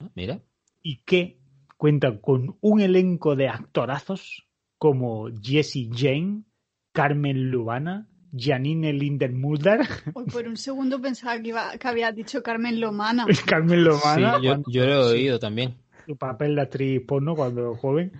Ah, 0.00 0.10
Mira. 0.14 0.40
Y 0.82 1.02
que 1.04 1.38
cuenta 1.76 2.20
con 2.20 2.56
un 2.60 2.80
elenco 2.80 3.36
de 3.36 3.48
actorazos 3.48 4.46
como 4.78 5.28
Jesse 5.42 5.88
Jane, 5.92 6.44
Carmen 6.92 7.50
Lubana, 7.50 8.08
Janine 8.36 8.92
Lindenmulder, 8.92 9.80
Hoy 10.12 10.26
por 10.26 10.46
un 10.46 10.56
segundo 10.56 11.00
pensaba 11.00 11.40
que, 11.40 11.48
iba, 11.48 11.76
que 11.78 11.88
habías 11.88 12.14
dicho 12.14 12.42
Carmen 12.42 12.80
Lomana. 12.80 13.26
Carmen 13.46 13.78
Sí, 13.78 13.84
Lubana, 13.84 14.38
yo, 14.42 14.62
yo 14.66 14.86
lo 14.86 15.08
he 15.08 15.12
sí, 15.12 15.14
oído 15.14 15.38
también. 15.38 15.76
su 16.06 16.16
papel 16.16 16.54
de 16.56 16.62
actriz 16.62 17.02
porno 17.06 17.34
cuando 17.34 17.74
joven, 17.76 18.12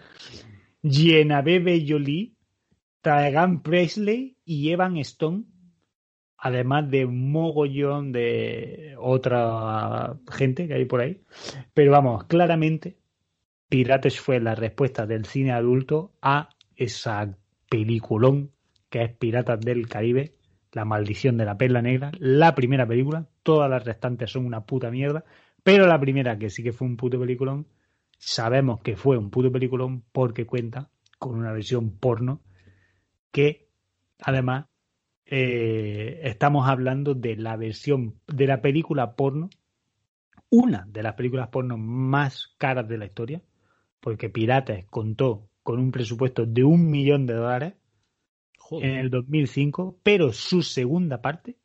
Genevieve 0.82 1.84
Jolie, 1.86 2.34
Taegan 3.00 3.62
Presley 3.62 4.38
y 4.44 4.70
Evan 4.70 4.96
Stone, 4.98 5.44
además 6.38 6.90
de 6.90 7.04
un 7.04 7.32
mogollón 7.32 8.12
de 8.12 8.94
otra 8.98 10.16
gente 10.30 10.68
que 10.68 10.74
hay 10.74 10.84
por 10.84 11.00
ahí. 11.00 11.20
Pero 11.74 11.92
vamos, 11.92 12.24
claramente, 12.24 12.96
Pirates 13.68 14.20
fue 14.20 14.40
la 14.40 14.54
respuesta 14.54 15.06
del 15.06 15.26
cine 15.26 15.52
adulto 15.52 16.12
a 16.22 16.50
esa 16.76 17.36
peliculón 17.68 18.52
que 18.88 19.02
es 19.02 19.12
Piratas 19.12 19.60
del 19.60 19.88
Caribe, 19.88 20.34
La 20.72 20.84
maldición 20.84 21.36
de 21.36 21.44
la 21.44 21.58
perla 21.58 21.82
negra, 21.82 22.10
la 22.18 22.54
primera 22.54 22.86
película, 22.86 23.26
todas 23.42 23.68
las 23.68 23.84
restantes 23.84 24.30
son 24.30 24.46
una 24.46 24.64
puta 24.64 24.90
mierda, 24.90 25.24
pero 25.62 25.86
la 25.86 25.98
primera, 25.98 26.38
que 26.38 26.50
sí 26.50 26.62
que 26.62 26.72
fue 26.72 26.86
un 26.86 26.96
puto 26.96 27.18
peliculón, 27.18 27.66
sabemos 28.18 28.80
que 28.80 28.96
fue 28.96 29.16
un 29.16 29.30
puto 29.30 29.50
peliculón 29.50 30.04
porque 30.12 30.46
cuenta 30.46 30.90
con 31.18 31.34
una 31.34 31.52
versión 31.52 31.90
porno 31.98 32.42
que 33.32 33.68
además 34.20 34.66
eh, 35.30 36.20
estamos 36.24 36.68
hablando 36.68 37.14
de 37.14 37.36
la 37.36 37.56
versión 37.56 38.18
de 38.26 38.46
la 38.46 38.62
película 38.62 39.14
porno, 39.14 39.50
una 40.48 40.86
de 40.88 41.02
las 41.02 41.14
películas 41.14 41.48
porno 41.48 41.76
más 41.76 42.54
caras 42.56 42.88
de 42.88 42.96
la 42.96 43.04
historia, 43.04 43.42
porque 44.00 44.30
Pirates 44.30 44.86
contó 44.88 45.50
con 45.62 45.80
un 45.80 45.90
presupuesto 45.90 46.46
de 46.46 46.64
un 46.64 46.90
millón 46.90 47.26
de 47.26 47.34
dólares 47.34 47.74
en 48.70 48.96
el 48.96 49.10
2005, 49.10 49.98
pero 50.02 50.32
su 50.32 50.62
segunda 50.62 51.20
parte, 51.20 51.58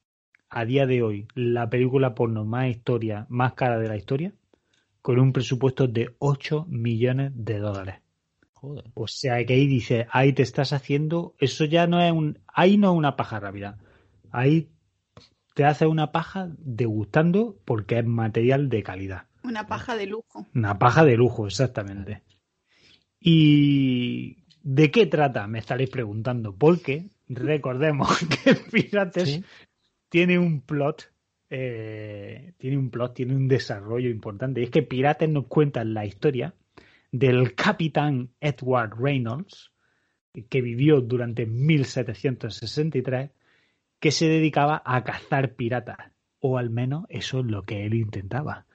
a 0.49 0.65
día 0.65 0.85
de 0.85 1.01
hoy, 1.01 1.27
la 1.33 1.69
película 1.69 2.13
porno 2.13 2.43
más 2.43 2.67
historia, 2.67 3.25
más 3.29 3.53
cara 3.53 3.79
de 3.79 3.87
la 3.87 3.95
historia, 3.95 4.33
con 5.01 5.19
un 5.19 5.31
presupuesto 5.31 5.87
de 5.87 6.15
8 6.19 6.65
millones 6.67 7.31
de 7.33 7.59
dólares. 7.59 8.02
Joder. 8.63 8.85
O 8.93 9.07
sea 9.09 9.45
que 9.45 9.55
ahí 9.55 9.67
dice, 9.67 10.07
ahí 10.09 10.31
te 10.31 10.41
estás 10.41 10.71
haciendo, 10.71 11.35
eso 11.37 11.65
ya 11.65 11.85
no 11.85 12.01
es 12.01 12.13
un, 12.13 12.39
ahí 12.47 12.77
no 12.77 12.93
es 12.93 12.97
una 12.97 13.17
paja 13.17 13.41
rápida. 13.41 13.77
Ahí 14.31 14.69
te 15.53 15.65
hace 15.65 15.85
una 15.85 16.13
paja 16.13 16.49
degustando 16.59 17.57
porque 17.65 17.99
es 17.99 18.05
material 18.05 18.69
de 18.69 18.81
calidad. 18.81 19.23
Una 19.43 19.67
paja 19.67 19.97
de 19.97 20.05
lujo. 20.05 20.47
Una 20.55 20.79
paja 20.79 21.03
de 21.03 21.17
lujo, 21.17 21.45
exactamente. 21.45 22.23
¿Y 23.19 24.37
de 24.63 24.91
qué 24.91 25.07
trata? 25.07 25.45
Me 25.47 25.59
estaréis 25.59 25.89
preguntando. 25.89 26.55
Porque 26.55 27.09
recordemos 27.27 28.17
que 28.45 28.55
Pirates 28.55 29.29
Sí. 29.29 29.43
tiene 30.07 30.39
un 30.39 30.61
plot, 30.61 31.11
eh, 31.49 32.53
tiene 32.57 32.77
un 32.77 32.89
plot, 32.89 33.13
tiene 33.13 33.35
un 33.35 33.49
desarrollo 33.49 34.09
importante. 34.09 34.61
Y 34.61 34.63
es 34.63 34.69
que 34.69 34.83
Pirates 34.83 35.27
nos 35.27 35.47
cuenta 35.47 35.83
la 35.83 36.05
historia 36.05 36.53
del 37.13 37.53
capitán 37.53 38.31
Edward 38.41 38.99
Reynolds, 38.99 39.71
que 40.49 40.61
vivió 40.61 40.99
durante 40.99 41.45
1763, 41.45 43.29
que 43.99 44.11
se 44.11 44.27
dedicaba 44.27 44.81
a 44.83 45.03
cazar 45.03 45.53
piratas. 45.53 46.11
O 46.39 46.57
al 46.57 46.71
menos 46.71 47.05
eso 47.09 47.41
es 47.41 47.45
lo 47.45 47.63
que 47.63 47.85
él 47.85 47.93
intentaba. 47.93 48.65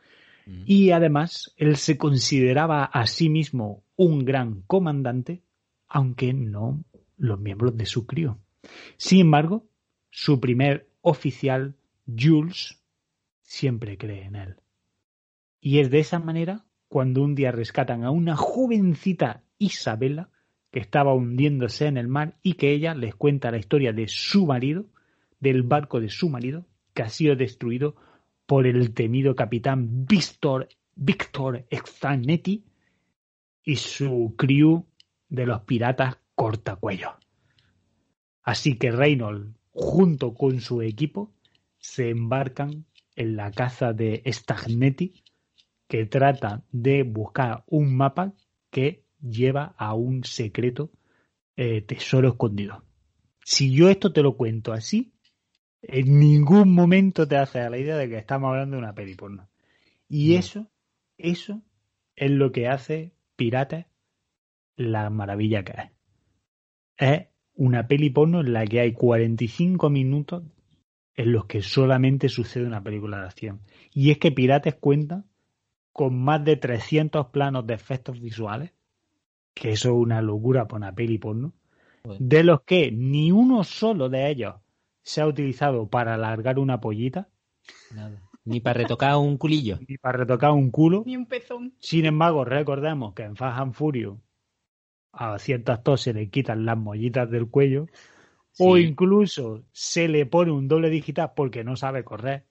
Mm. 0.47 0.63
Y 0.67 0.93
además, 0.93 1.53
él 1.57 1.77
se 1.77 1.99
consideraba 1.99 2.85
a 2.85 3.09
sí 3.09 3.29
mismo 3.29 3.83
un 3.97 4.25
gran 4.25 4.63
comandante, 4.63 5.43
aunque 5.89 6.33
no 6.33 6.85
los 7.17 7.41
miembros 7.41 7.77
de 7.77 7.87
su 7.87 8.07
crío. 8.07 8.39
Sin 8.99 9.23
embargo, 9.23 9.67
su 10.11 10.39
primer 10.39 10.89
oficial, 11.01 11.75
Jules, 12.07 12.81
siempre 13.43 13.99
cree 13.99 14.23
en 14.27 14.37
él. 14.37 14.57
Y 15.61 15.81
es 15.81 15.91
de 15.91 15.99
esa 15.99 16.21
manera 16.21 16.68
cuando 16.89 17.23
un 17.23 17.35
día 17.35 17.53
rescatan 17.53 18.05
a 18.05 18.11
una 18.11 18.37
jovencita 18.37 19.43
Isabela, 19.59 20.31
que 20.71 20.81
estaba 20.81 21.15
hundiéndose 21.15 21.87
en 21.87 21.97
el 21.97 22.09
mar 22.09 22.39
y 22.43 22.55
que 22.55 22.73
ella 22.73 22.95
les 22.95 23.15
cuenta 23.15 23.51
la 23.51 23.59
historia 23.59 23.93
de 23.93 24.07
su 24.09 24.47
marido, 24.47 24.87
del 25.41 25.63
barco 25.63 26.01
de 26.01 26.11
su 26.11 26.29
marido, 26.29 26.67
que 26.95 27.03
ha 27.03 27.09
sido 27.09 27.37
destruido 27.37 27.97
por 28.47 28.67
el 28.67 28.93
temido 28.93 29.35
capitán 29.35 30.07
Víctor, 30.07 30.69
Víctor 30.95 31.67
y 33.65 33.77
su 33.77 34.35
crew 34.37 34.87
de 35.29 35.47
los 35.47 35.61
piratas 35.63 36.19
cortacuellos. 36.35 37.13
Así 38.43 38.79
que 38.79 38.91
Reynolds, 38.91 39.55
junto 39.73 40.35
con 40.35 40.61
su 40.61 40.81
equipo, 40.81 41.33
se 41.79 42.11
embarcan 42.11 42.87
en 43.15 43.37
la 43.37 43.51
caza 43.51 43.93
de 43.93 44.23
Stagnetti, 44.27 45.23
que 45.89 46.07
trata 46.07 46.63
de 46.71 47.03
buscar 47.03 47.65
un 47.67 47.97
mapa 47.97 48.35
que 48.71 49.05
lleva 49.21 49.75
a 49.77 49.95
un 49.95 50.23
secreto 50.25 50.91
eh, 51.57 51.83
tesoro 51.83 52.29
escondido. 52.29 52.85
Si 53.45 53.75
yo 53.75 53.89
esto 53.89 54.13
te 54.13 54.23
lo 54.23 54.37
cuento 54.37 54.73
así, 54.73 55.13
en 55.83 56.19
ningún 56.19 56.73
momento 56.73 57.27
te 57.27 57.37
haces 57.37 57.65
a 57.65 57.71
la 57.71 57.79
idea 57.79 57.97
de 57.97 58.09
que 58.09 58.19
estamos 58.19 58.49
hablando 58.51 58.77
de 58.77 58.83
una 58.83 58.95
peli 58.95 59.15
porno. 59.15 59.49
Y 60.09 60.35
No. 60.35 60.39
eso, 60.39 60.71
eso 61.17 61.63
es 62.15 62.31
lo 62.31 62.53
que 62.53 62.69
hace 62.69 63.13
Pirates 63.37 63.87
la 64.77 65.11
maravilla 65.11 65.65
que 65.65 65.73
es. 65.73 65.91
Es 66.97 67.27
una 67.55 67.89
peli 67.89 68.11
porno 68.11 68.41
en 68.41 68.53
la 68.53 68.65
que 68.67 68.81
hay 68.81 68.93
45 68.93 69.91
minutos 69.91 70.45
en 71.15 71.33
los 71.33 71.47
que 71.47 71.63
solamente 71.63 72.29
sucede 72.29 72.65
una 72.67 72.83
película 72.83 73.19
de 73.21 73.27
acción. 73.27 73.61
Y 73.93 74.11
es 74.11 74.19
que 74.19 74.31
Pirates 74.31 74.75
cuenta 74.77 75.25
con 75.99 76.17
más 76.17 76.45
de 76.45 76.55
300 76.55 77.27
planos 77.27 77.67
de 77.67 77.75
efectos 77.75 78.21
visuales, 78.21 78.71
que 79.53 79.73
eso 79.73 79.89
es 79.89 79.95
una 79.97 80.23
locura 80.23 80.69
para 80.69 80.77
una 80.77 80.95
peli 80.95 81.19
porno, 81.19 81.55
Joder. 82.05 82.21
de 82.21 82.45
los 82.45 82.61
que 82.63 82.93
ni 82.93 83.33
uno 83.33 83.65
solo 83.65 84.09
de 84.09 84.31
ellos 84.31 84.55
se 85.03 85.23
ha 85.23 85.27
utilizado 85.27 85.89
para 85.89 86.15
alargar 86.15 86.61
una 86.61 86.81
pollita, 86.81 87.29
Nada. 87.93 88.23
Ni 88.45 88.61
para 88.61 88.79
retocar 88.79 89.17
un 89.17 89.39
culillo. 89.39 89.81
ni 89.89 89.99
para 89.99 90.19
retocar 90.19 90.53
un 90.53 90.71
culo. 90.71 91.03
Ni 91.05 91.17
un 91.17 91.27
pezón. 91.27 91.75
Sin 91.81 92.07
embargo, 92.07 92.45
recordemos 92.45 93.13
que 93.15 93.25
en 93.25 93.35
Fast 93.35 93.59
and 93.59 93.75
Furious 93.75 94.19
a 95.13 95.37
cierto 95.41 95.73
actor 95.73 95.99
se 95.99 96.15
le 96.15 96.31
quitan 96.31 96.65
las 96.65 96.79
mollitas 96.79 97.29
del 97.29 97.49
cuello 97.49 97.87
o 98.61 98.79
incluso 98.79 99.65
se 99.73 100.07
le 100.07 100.27
pone 100.27 100.53
un 100.53 100.69
doble 100.69 100.91
digital 100.91 101.33
porque 101.35 101.65
no 101.65 101.75
sabe 101.75 102.05
correr. 102.05 102.45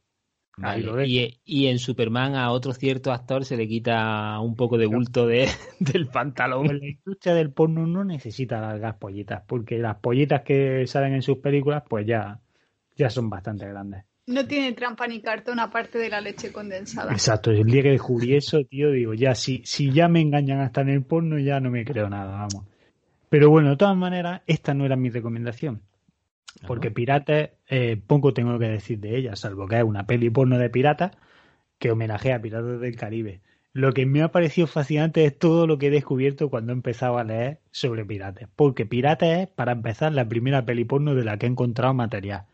Vale. 0.59 1.37
y 1.45 1.67
en 1.67 1.77
Superman 1.77 2.33
a 2.33 2.51
otro 2.51 2.73
cierto 2.73 3.11
actor 3.11 3.45
se 3.45 3.55
le 3.55 3.67
quita 3.67 4.39
un 4.39 4.55
poco 4.55 4.79
de 4.79 4.87
bulto 4.87 5.27
de, 5.27 5.47
del 5.79 6.07
pantalón. 6.07 6.65
Pues 6.65 6.79
la 6.79 6.87
industria 6.87 7.35
del 7.35 7.51
porno 7.51 7.85
no 7.85 8.03
necesita 8.03 8.59
largas 8.59 8.95
pollitas, 8.95 9.43
porque 9.47 9.77
las 9.77 9.97
pollitas 9.97 10.41
que 10.41 10.87
salen 10.87 11.13
en 11.13 11.21
sus 11.21 11.37
películas, 11.37 11.83
pues 11.87 12.07
ya, 12.07 12.39
ya 12.95 13.09
son 13.11 13.29
bastante 13.29 13.67
grandes. 13.67 14.03
No 14.25 14.45
tiene 14.45 14.73
trampa 14.73 15.07
ni 15.07 15.21
cartón 15.21 15.59
aparte 15.59 15.99
de 15.99 16.09
la 16.09 16.19
leche 16.19 16.51
condensada. 16.51 17.13
Exacto, 17.13 17.51
el 17.51 17.63
día 17.63 17.83
que 17.83 17.91
descubrí 17.91 18.35
eso, 18.35 18.63
tío, 18.65 18.91
digo, 18.91 19.13
ya, 19.13 19.35
si, 19.35 19.61
si 19.63 19.91
ya 19.91 20.09
me 20.09 20.21
engañan 20.21 20.59
hasta 20.59 20.81
en 20.81 20.89
el 20.89 21.03
porno, 21.03 21.37
ya 21.37 21.59
no 21.59 21.69
me 21.69 21.85
creo 21.85 22.09
nada, 22.09 22.31
vamos. 22.31 22.65
Pero 23.29 23.49
bueno, 23.49 23.69
de 23.69 23.77
todas 23.77 23.95
maneras, 23.95 24.41
esta 24.47 24.73
no 24.73 24.85
era 24.85 24.95
mi 24.95 25.09
recomendación. 25.09 25.83
Porque 26.65 26.91
Pirates, 26.91 27.51
eh, 27.67 28.01
poco 28.07 28.33
tengo 28.33 28.57
que 28.57 28.67
decir 28.67 28.99
de 28.99 29.17
ella, 29.17 29.35
salvo 29.35 29.67
que 29.67 29.77
es 29.77 29.83
una 29.83 30.07
peli 30.07 30.29
porno 30.29 30.57
de 30.57 30.69
piratas 30.69 31.11
que 31.77 31.91
homenajea 31.91 32.37
a 32.37 32.41
Piratas 32.41 32.79
del 32.79 32.95
Caribe. 32.95 33.41
Lo 33.73 33.93
que 33.93 34.07
me 34.07 34.23
ha 34.23 34.31
parecido 34.31 34.65
fascinante 34.65 35.25
es 35.25 35.37
todo 35.37 35.67
lo 35.67 35.77
que 35.77 35.87
he 35.87 35.91
descubierto 35.91 36.49
cuando 36.49 36.71
he 36.71 36.75
empezado 36.75 37.19
a 37.19 37.23
leer 37.23 37.59
sobre 37.71 38.05
Pirates. 38.05 38.47
Porque 38.55 38.85
Pirates 38.87 39.39
es, 39.39 39.47
para 39.47 39.73
empezar, 39.73 40.13
la 40.13 40.27
primera 40.27 40.65
peli 40.65 40.83
porno 40.85 41.13
de 41.13 41.23
la 41.23 41.37
que 41.37 41.45
he 41.45 41.49
encontrado 41.49 41.93
material. 41.93 42.45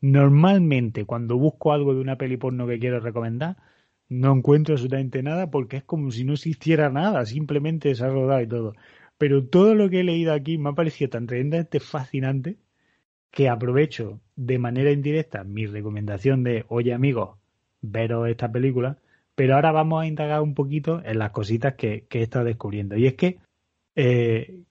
Normalmente, 0.00 1.04
cuando 1.04 1.36
busco 1.36 1.72
algo 1.72 1.94
de 1.94 2.00
una 2.00 2.16
peli 2.16 2.38
porno 2.38 2.66
que 2.66 2.78
quiero 2.78 3.00
recomendar, 3.00 3.56
no 4.08 4.32
encuentro 4.32 4.74
absolutamente 4.74 5.22
nada 5.22 5.50
porque 5.50 5.78
es 5.78 5.84
como 5.84 6.10
si 6.10 6.24
no 6.24 6.32
existiera 6.32 6.90
nada, 6.90 7.26
simplemente 7.26 7.94
se 7.94 8.04
ha 8.04 8.08
rodado 8.08 8.40
y 8.40 8.46
todo. 8.48 8.74
Pero 9.18 9.46
todo 9.46 9.74
lo 9.74 9.90
que 9.90 10.00
he 10.00 10.04
leído 10.04 10.32
aquí 10.32 10.56
me 10.58 10.70
ha 10.70 10.72
parecido 10.72 11.10
tan 11.10 11.26
tremendamente 11.26 11.80
fascinante 11.80 12.56
que 13.30 13.48
aprovecho 13.48 14.20
de 14.36 14.58
manera 14.58 14.90
indirecta 14.90 15.44
mi 15.44 15.66
recomendación 15.66 16.42
de, 16.44 16.64
oye 16.68 16.92
amigos, 16.92 17.38
veros 17.80 18.28
esta 18.28 18.50
película, 18.50 18.98
pero 19.34 19.54
ahora 19.54 19.72
vamos 19.72 20.02
a 20.02 20.06
indagar 20.06 20.42
un 20.42 20.54
poquito 20.54 21.02
en 21.04 21.18
las 21.18 21.30
cositas 21.30 21.74
que, 21.74 22.06
que 22.08 22.20
he 22.20 22.22
estado 22.22 22.44
descubriendo. 22.44 22.96
Y 22.96 23.06
es 23.06 23.14
que, 23.14 23.38
eh, 23.94 24.62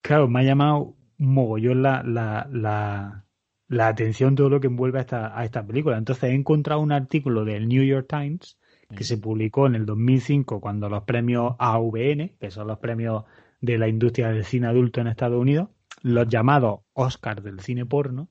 claro, 0.00 0.28
me 0.28 0.40
ha 0.40 0.44
llamado 0.44 0.94
un 1.18 1.34
mogollón 1.34 1.82
la, 1.82 2.02
la, 2.02 2.48
la, 2.50 3.24
la 3.68 3.88
atención 3.88 4.34
todo 4.34 4.48
lo 4.48 4.60
que 4.60 4.68
envuelve 4.68 4.98
a 4.98 5.02
esta, 5.02 5.38
a 5.38 5.44
esta 5.44 5.66
película. 5.66 5.98
Entonces 5.98 6.24
he 6.24 6.34
encontrado 6.34 6.80
un 6.80 6.92
artículo 6.92 7.44
del 7.44 7.68
New 7.68 7.82
York 7.82 8.06
Times 8.08 8.58
que 8.96 9.04
se 9.04 9.18
publicó 9.18 9.66
en 9.66 9.74
el 9.74 9.86
2005 9.86 10.60
cuando 10.60 10.88
los 10.88 11.02
premios 11.04 11.56
AVN, 11.58 12.32
que 12.40 12.50
son 12.50 12.68
los 12.68 12.78
premios 12.78 13.24
de 13.60 13.78
la 13.78 13.88
industria 13.88 14.28
del 14.28 14.44
cine 14.44 14.68
adulto 14.68 15.00
en 15.00 15.08
Estados 15.08 15.40
Unidos, 15.40 15.68
los 16.04 16.28
llamados 16.28 16.80
Oscars 16.92 17.42
del 17.42 17.60
cine 17.60 17.86
porno, 17.86 18.28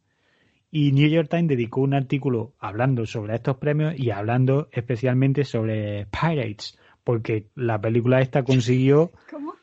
y 0.69 0.91
New 0.91 1.09
York 1.09 1.27
Times 1.29 1.49
dedicó 1.49 1.81
un 1.81 1.95
artículo 1.95 2.53
hablando 2.59 3.05
sobre 3.05 3.35
estos 3.35 3.57
premios 3.57 3.95
y 3.97 4.11
hablando 4.11 4.69
especialmente 4.71 5.43
sobre 5.43 6.05
Pirates, 6.05 6.77
porque 7.03 7.47
la 7.55 7.81
película 7.81 8.21
esta 8.21 8.43
consiguió 8.43 9.11
¿Cómo? 9.29 9.55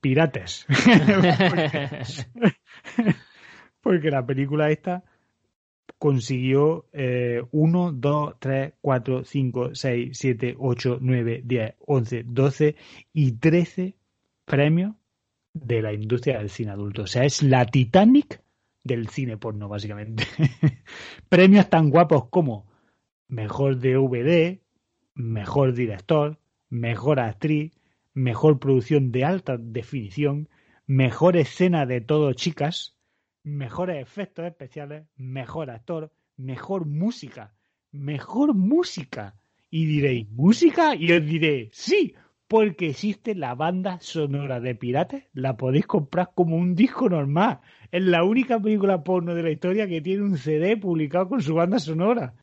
pirates. 0.00 0.66
porque 3.80 4.10
la 4.10 4.24
película 4.24 4.70
esta 4.70 5.02
consiguió 5.98 6.86
1, 6.92 7.92
2, 7.92 8.34
3, 8.38 8.74
4, 8.80 9.24
5, 9.24 9.74
6, 9.74 10.18
7, 10.18 10.54
8, 10.56 10.98
9, 11.00 11.42
10, 11.44 11.74
11, 11.80 12.22
12 12.26 12.76
y 13.12 13.32
13 13.32 13.96
premios 14.44 14.94
de 15.52 15.82
la 15.82 15.92
industria 15.92 16.38
del 16.38 16.50
cine 16.50 16.72
adulto. 16.72 17.02
O 17.02 17.06
sea, 17.06 17.24
es 17.24 17.42
la 17.42 17.66
Titanic 17.66 18.42
del 18.82 19.08
cine 19.08 19.36
porno, 19.36 19.68
básicamente. 19.68 20.24
premios 21.28 21.68
tan 21.68 21.90
guapos 21.90 22.28
como 22.28 22.66
mejor 23.28 23.78
DVD, 23.78 24.60
mejor 25.14 25.74
director, 25.74 26.38
mejor 26.68 27.20
actriz, 27.20 27.72
mejor 28.14 28.58
producción 28.58 29.12
de 29.12 29.24
alta 29.24 29.56
definición, 29.58 30.48
mejor 30.86 31.36
escena 31.36 31.86
de 31.86 32.00
todo 32.00 32.32
chicas, 32.32 32.96
mejores 33.42 34.02
efectos 34.02 34.46
especiales, 34.46 35.06
mejor 35.16 35.70
actor, 35.70 36.12
mejor 36.36 36.86
música, 36.86 37.54
mejor 37.92 38.54
música. 38.54 39.36
Y 39.72 39.86
diréis, 39.86 40.28
¿música? 40.30 40.96
Y 40.96 41.12
os 41.12 41.24
diré, 41.24 41.70
sí, 41.72 42.14
porque 42.50 42.88
existe 42.88 43.36
la 43.36 43.54
banda 43.54 44.00
sonora 44.00 44.58
de 44.58 44.74
Pirates, 44.74 45.22
la 45.32 45.56
podéis 45.56 45.86
comprar 45.86 46.32
como 46.34 46.56
un 46.56 46.74
disco 46.74 47.08
normal. 47.08 47.60
Es 47.92 48.02
la 48.02 48.24
única 48.24 48.58
película 48.58 49.04
porno 49.04 49.36
de 49.36 49.44
la 49.44 49.52
historia 49.52 49.86
que 49.86 50.00
tiene 50.00 50.24
un 50.24 50.36
CD 50.36 50.76
publicado 50.76 51.28
con 51.28 51.40
su 51.42 51.54
banda 51.54 51.78
sonora. 51.78 52.34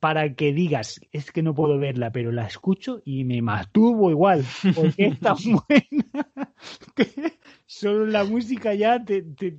para 0.00 0.34
que 0.34 0.52
digas, 0.52 1.00
es 1.12 1.32
que 1.32 1.42
no 1.42 1.54
puedo 1.54 1.78
verla, 1.78 2.12
pero 2.12 2.30
la 2.30 2.44
escucho 2.44 3.00
y 3.06 3.24
me 3.24 3.40
masturbo 3.40 4.10
igual, 4.10 4.44
porque 4.74 5.06
es 5.06 5.18
tan 5.18 5.36
buena 5.44 6.28
que 6.94 7.38
solo 7.64 8.04
la 8.04 8.24
música 8.24 8.74
ya 8.74 9.02
te, 9.02 9.22
te, 9.22 9.56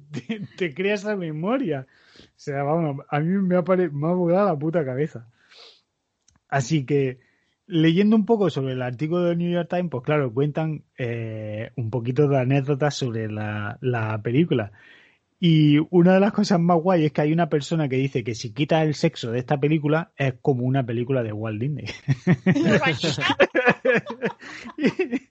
te, 0.56 0.74
crea 0.76 0.94
esa 0.94 1.16
memoria. 1.16 1.88
O 2.20 2.24
sea, 2.36 2.62
vamos, 2.62 3.04
a 3.10 3.20
mí 3.22 3.42
me 3.42 3.56
ha, 3.56 3.64
me 3.64 4.08
ha 4.08 4.14
volado 4.14 4.50
la 4.50 4.60
puta 4.60 4.86
cabeza. 4.86 5.28
Así 6.48 6.86
que, 6.86 7.25
leyendo 7.68 8.16
un 8.16 8.26
poco 8.26 8.50
sobre 8.50 8.74
el 8.74 8.82
artículo 8.82 9.24
de 9.24 9.36
New 9.36 9.52
York 9.52 9.70
Times, 9.70 9.90
pues 9.90 10.04
claro, 10.04 10.34
cuentan 10.34 10.84
eh, 10.98 11.72
un 11.76 11.90
poquito 11.90 12.28
de 12.28 12.40
anécdotas 12.40 12.96
sobre 12.96 13.30
la, 13.32 13.78
la 13.82 14.22
película. 14.22 14.72
Y 15.40 15.80
una 15.90 16.14
de 16.14 16.20
las 16.22 16.32
cosas 16.32 16.60
más 16.60 16.78
guay 16.82 17.06
es 17.06 17.12
que 17.12 17.22
hay 17.22 17.34
una 17.34 17.50
persona 17.50 17.90
que 17.90 17.98
dice 17.98 18.24
que 18.24 18.36
si 18.36 18.54
quitas 18.54 18.84
el 18.86 18.96
sexo 18.96 19.32
de 19.32 19.40
esta 19.40 19.60
película 19.60 20.12
es 20.16 20.36
como 20.42 20.66
una 20.66 20.86
película 20.86 21.24
de 21.24 21.34
Walt 21.34 21.62
Disney. 21.62 21.86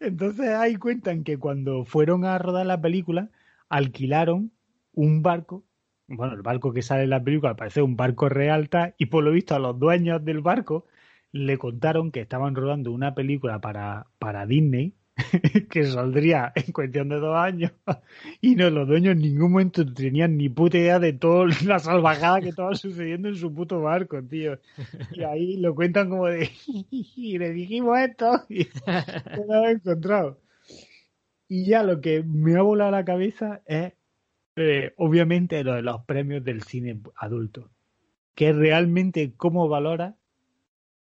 Entonces 0.00 0.48
ahí 0.48 0.76
cuentan 0.76 1.24
que 1.24 1.36
cuando 1.36 1.84
fueron 1.84 2.24
a 2.24 2.38
rodar 2.38 2.66
la 2.66 2.80
película 2.80 3.28
alquilaron 3.68 4.50
un 4.92 5.22
barco. 5.22 5.64
Bueno, 6.08 6.34
el 6.34 6.42
barco 6.42 6.72
que 6.72 6.82
sale 6.82 7.04
en 7.04 7.10
la 7.10 7.22
película 7.22 7.54
parece 7.54 7.82
un 7.82 7.96
barco 7.96 8.28
realta 8.28 8.94
y 8.98 9.06
por 9.06 9.22
lo 9.22 9.30
visto 9.30 9.54
a 9.54 9.60
los 9.60 9.78
dueños 9.78 10.24
del 10.24 10.40
barco 10.40 10.86
le 11.32 11.58
contaron 11.58 12.10
que 12.10 12.20
estaban 12.20 12.54
rodando 12.54 12.92
una 12.92 13.14
película 13.14 13.60
para, 13.60 14.06
para 14.18 14.46
Disney 14.46 14.94
que 15.70 15.84
saldría 15.84 16.52
en 16.54 16.72
cuestión 16.72 17.08
de 17.08 17.16
dos 17.16 17.36
años 17.36 17.72
y 18.40 18.54
no, 18.54 18.70
los 18.70 18.86
dueños 18.86 19.12
en 19.12 19.20
ningún 19.20 19.52
momento 19.52 19.84
tenían 19.92 20.36
ni 20.36 20.48
puta 20.48 20.78
idea 20.78 20.98
de 20.98 21.12
toda 21.12 21.46
la 21.66 21.78
salvajada 21.78 22.40
que 22.40 22.50
estaba 22.50 22.74
sucediendo 22.74 23.28
en 23.28 23.36
su 23.36 23.52
puto 23.54 23.80
barco, 23.80 24.22
tío. 24.22 24.58
Y 25.12 25.22
ahí 25.22 25.56
lo 25.56 25.74
cuentan 25.74 26.10
como 26.10 26.26
de 26.26 26.50
y 26.90 27.38
le 27.38 27.52
dijimos 27.52 27.98
esto 27.98 28.44
y 28.48 28.68
lo 29.46 29.66
he 29.66 29.72
encontrado. 29.72 30.38
Y 31.48 31.66
ya 31.66 31.82
lo 31.82 32.00
que 32.00 32.22
me 32.22 32.56
ha 32.56 32.62
volado 32.62 32.92
la 32.92 33.04
cabeza 33.04 33.60
es 33.66 33.92
eh, 34.56 34.92
obviamente 34.96 35.64
lo 35.64 35.74
de 35.74 35.82
los 35.82 36.04
premios 36.04 36.44
del 36.44 36.62
cine 36.62 37.00
adulto. 37.16 37.70
Que 38.34 38.52
realmente 38.52 39.32
cómo 39.36 39.68
valora 39.68 40.16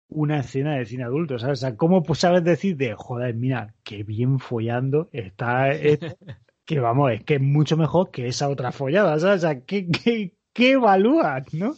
una 0.08 0.40
escena 0.40 0.76
de 0.76 0.86
cine 0.86 1.04
adulto, 1.04 1.38
¿sabes? 1.38 1.58
O 1.58 1.60
sea, 1.60 1.76
¿cómo 1.76 2.02
sabes 2.14 2.44
decir 2.44 2.76
de, 2.76 2.94
joder, 2.94 3.34
mira, 3.34 3.74
qué 3.82 4.02
bien 4.02 4.38
follando 4.38 5.08
está, 5.12 5.70
que 6.64 6.80
vamos, 6.80 7.12
es 7.12 7.24
que 7.24 7.36
es 7.36 7.40
mucho 7.40 7.76
mejor 7.76 8.10
que 8.10 8.28
esa 8.28 8.48
otra 8.48 8.72
follada, 8.72 9.18
¿sabes? 9.18 9.38
O 9.38 9.46
sea, 9.46 9.60
¿qué, 9.60 9.88
qué, 9.88 10.34
qué 10.52 10.72
evalúas, 10.72 11.52
no? 11.54 11.74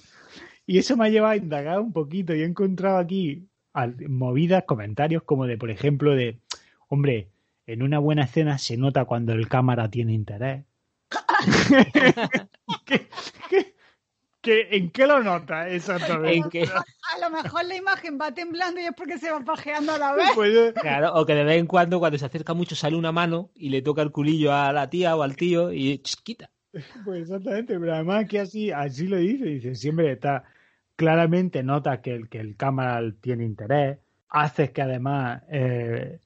Y 0.66 0.78
eso 0.78 0.96
me 0.96 1.06
ha 1.06 1.08
llevado 1.08 1.32
a 1.32 1.36
indagar 1.36 1.80
un 1.80 1.92
poquito 1.92 2.34
y 2.34 2.42
he 2.42 2.44
encontrado 2.44 2.98
aquí 2.98 3.48
movidas, 4.08 4.64
comentarios 4.64 5.22
como 5.22 5.46
de, 5.46 5.56
por 5.56 5.70
ejemplo, 5.70 6.14
de, 6.14 6.40
hombre, 6.88 7.30
en 7.66 7.82
una 7.82 7.98
buena 7.98 8.24
escena 8.24 8.58
se 8.58 8.76
nota 8.76 9.04
cuando 9.04 9.32
el 9.32 9.48
cámara 9.48 9.90
tiene 9.90 10.12
interés. 10.12 10.64
¿Qué, 12.84 13.07
qué, 13.07 13.07
¿En 14.42 14.90
qué 14.90 15.06
lo 15.06 15.22
nota 15.22 15.68
exactamente? 15.68 16.62
A 16.62 17.18
lo 17.20 17.30
mejor 17.30 17.64
la 17.64 17.76
imagen 17.76 18.18
va 18.20 18.32
temblando 18.32 18.80
y 18.80 18.84
es 18.84 18.92
porque 18.96 19.18
se 19.18 19.30
va 19.30 19.40
pajeando 19.40 19.92
a 19.92 19.98
la 19.98 20.14
vez. 20.14 20.28
Pues, 20.34 20.72
claro, 20.74 21.14
o 21.14 21.26
que 21.26 21.34
de 21.34 21.44
vez 21.44 21.58
en 21.58 21.66
cuando, 21.66 21.98
cuando 21.98 22.18
se 22.18 22.26
acerca 22.26 22.54
mucho, 22.54 22.76
sale 22.76 22.96
una 22.96 23.12
mano 23.12 23.50
y 23.54 23.70
le 23.70 23.82
toca 23.82 24.02
el 24.02 24.12
culillo 24.12 24.52
a 24.52 24.72
la 24.72 24.88
tía 24.88 25.16
o 25.16 25.22
al 25.22 25.36
tío 25.36 25.72
y 25.72 25.98
quita. 26.22 26.50
Pues 27.04 27.22
exactamente, 27.22 27.78
pero 27.78 27.94
además 27.94 28.26
que 28.28 28.40
así, 28.40 28.70
así 28.70 29.06
lo 29.06 29.16
dice, 29.16 29.44
dice, 29.46 29.74
siempre 29.74 30.12
está 30.12 30.44
claramente 30.96 31.62
nota 31.62 32.00
que 32.00 32.14
el, 32.14 32.28
que 32.28 32.38
el 32.38 32.56
cámara 32.56 33.00
tiene 33.20 33.44
interés, 33.44 33.98
haces 34.28 34.70
que 34.70 34.82
además, 34.82 35.42
eh, 35.50 36.20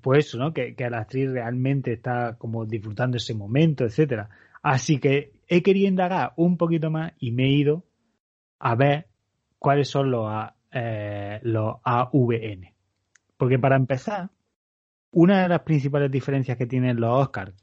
pues 0.00 0.26
eso, 0.26 0.38
¿no? 0.38 0.52
Que, 0.52 0.74
que 0.74 0.88
la 0.88 1.00
actriz 1.00 1.30
realmente 1.30 1.92
está 1.92 2.36
como 2.38 2.64
disfrutando 2.64 3.16
ese 3.16 3.34
momento, 3.34 3.84
etcétera. 3.84 4.28
Así 4.62 4.98
que 4.98 5.35
he 5.48 5.62
querido 5.62 5.88
indagar 5.88 6.32
un 6.36 6.56
poquito 6.56 6.90
más 6.90 7.12
y 7.18 7.32
me 7.32 7.44
he 7.44 7.50
ido 7.50 7.84
a 8.58 8.74
ver 8.74 9.06
cuáles 9.58 9.88
son 9.88 10.10
los, 10.10 10.30
eh, 10.72 11.40
los 11.42 11.76
AVN. 11.82 12.74
Porque 13.36 13.58
para 13.58 13.76
empezar, 13.76 14.30
una 15.10 15.42
de 15.42 15.48
las 15.48 15.60
principales 15.60 16.10
diferencias 16.10 16.56
que 16.56 16.66
tienen 16.66 17.00
los 17.00 17.22
Oscars 17.22 17.54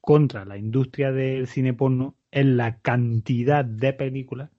contra 0.00 0.44
la 0.44 0.56
industria 0.56 1.12
del 1.12 1.46
cine 1.46 1.74
porno 1.74 2.14
es 2.30 2.46
la 2.46 2.78
cantidad 2.78 3.64
de 3.64 3.92
películas 3.92 4.50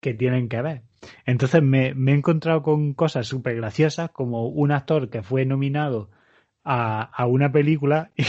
que 0.00 0.14
tienen 0.14 0.48
que 0.48 0.62
ver. 0.62 0.82
Entonces 1.24 1.62
me, 1.62 1.94
me 1.94 2.12
he 2.12 2.14
encontrado 2.14 2.62
con 2.62 2.94
cosas 2.94 3.26
súper 3.26 3.56
graciosas, 3.56 4.10
como 4.10 4.48
un 4.48 4.72
actor 4.72 5.10
que 5.10 5.22
fue 5.22 5.44
nominado 5.44 6.10
a, 6.64 7.02
a 7.02 7.26
una 7.26 7.52
película 7.52 8.10
y 8.16 8.24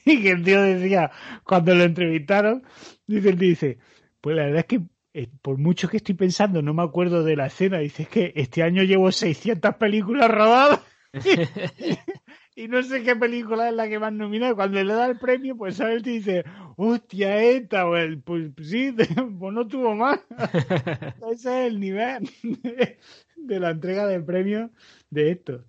que 0.22 0.30
el 0.30 0.42
tío 0.42 0.62
decía, 0.62 1.10
cuando 1.44 1.74
lo 1.74 1.84
entrevistaron, 1.84 2.62
dice, 3.06 3.32
dice, 3.32 3.78
pues 4.20 4.36
la 4.36 4.44
verdad 4.44 4.60
es 4.60 4.66
que 4.66 4.80
eh, 5.12 5.28
por 5.42 5.58
mucho 5.58 5.88
que 5.88 5.96
estoy 5.96 6.14
pensando, 6.14 6.62
no 6.62 6.72
me 6.72 6.82
acuerdo 6.82 7.24
de 7.24 7.36
la 7.36 7.46
escena, 7.46 7.78
dice, 7.78 8.04
es 8.04 8.08
que 8.08 8.32
este 8.36 8.62
año 8.62 8.82
llevo 8.84 9.10
600 9.10 9.74
películas 9.76 10.30
rodadas 10.30 10.80
y 12.54 12.68
no 12.68 12.82
sé 12.82 13.02
qué 13.02 13.16
película 13.16 13.68
es 13.68 13.74
la 13.74 13.88
que 13.88 13.98
más 13.98 14.12
nominado. 14.12 14.54
Cuando 14.54 14.82
le 14.82 14.94
da 14.94 15.06
el 15.06 15.18
premio, 15.18 15.56
pues 15.56 15.76
sabes, 15.76 16.02
te 16.02 16.10
dice, 16.10 16.44
hostia, 16.76 17.42
esta, 17.42 17.86
pues, 17.86 18.18
pues 18.24 18.52
sí, 18.62 18.92
pues 19.38 19.52
no 19.52 19.66
tuvo 19.66 19.94
más. 19.94 20.20
Ese 21.32 21.32
es 21.32 21.72
el 21.72 21.80
nivel 21.80 22.28
de, 23.36 23.60
la 23.60 23.70
entrega 23.70 24.06
del 24.06 24.24
premio 24.24 24.70
de 25.10 25.32
esto. 25.32 25.64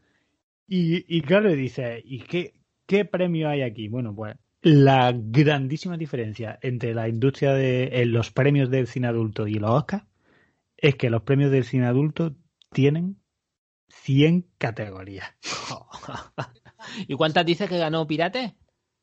Y, 0.68 1.04
y 1.08 1.22
claro, 1.22 1.52
dice, 1.52 2.02
¿y 2.06 2.20
qué, 2.20 2.54
¿Qué 2.92 3.06
premio 3.06 3.48
hay 3.48 3.62
aquí? 3.62 3.88
Bueno, 3.88 4.14
pues 4.14 4.36
la 4.62 5.14
grandísima 5.16 5.96
diferencia 5.96 6.60
entre 6.62 6.94
la 6.94 7.08
industria 7.08 7.54
de 7.54 8.06
los 8.06 8.32
premios 8.32 8.70
del 8.70 8.86
cine 8.86 9.08
adulto 9.08 9.48
y 9.48 9.54
los 9.54 9.70
Oscars 9.72 10.04
es 10.76 10.96
que 10.96 11.10
los 11.10 11.22
premios 11.22 11.52
del 11.52 11.64
cine 11.64 11.86
adulto 11.86 12.36
tienen 12.70 13.16
100 13.88 14.46
categorías. 14.58 15.26
¿Y 17.08 17.16
cuántas 17.16 17.46
dices 17.46 17.70
que 17.70 17.78
ganó 17.78 18.06
Pirate? 18.06 18.58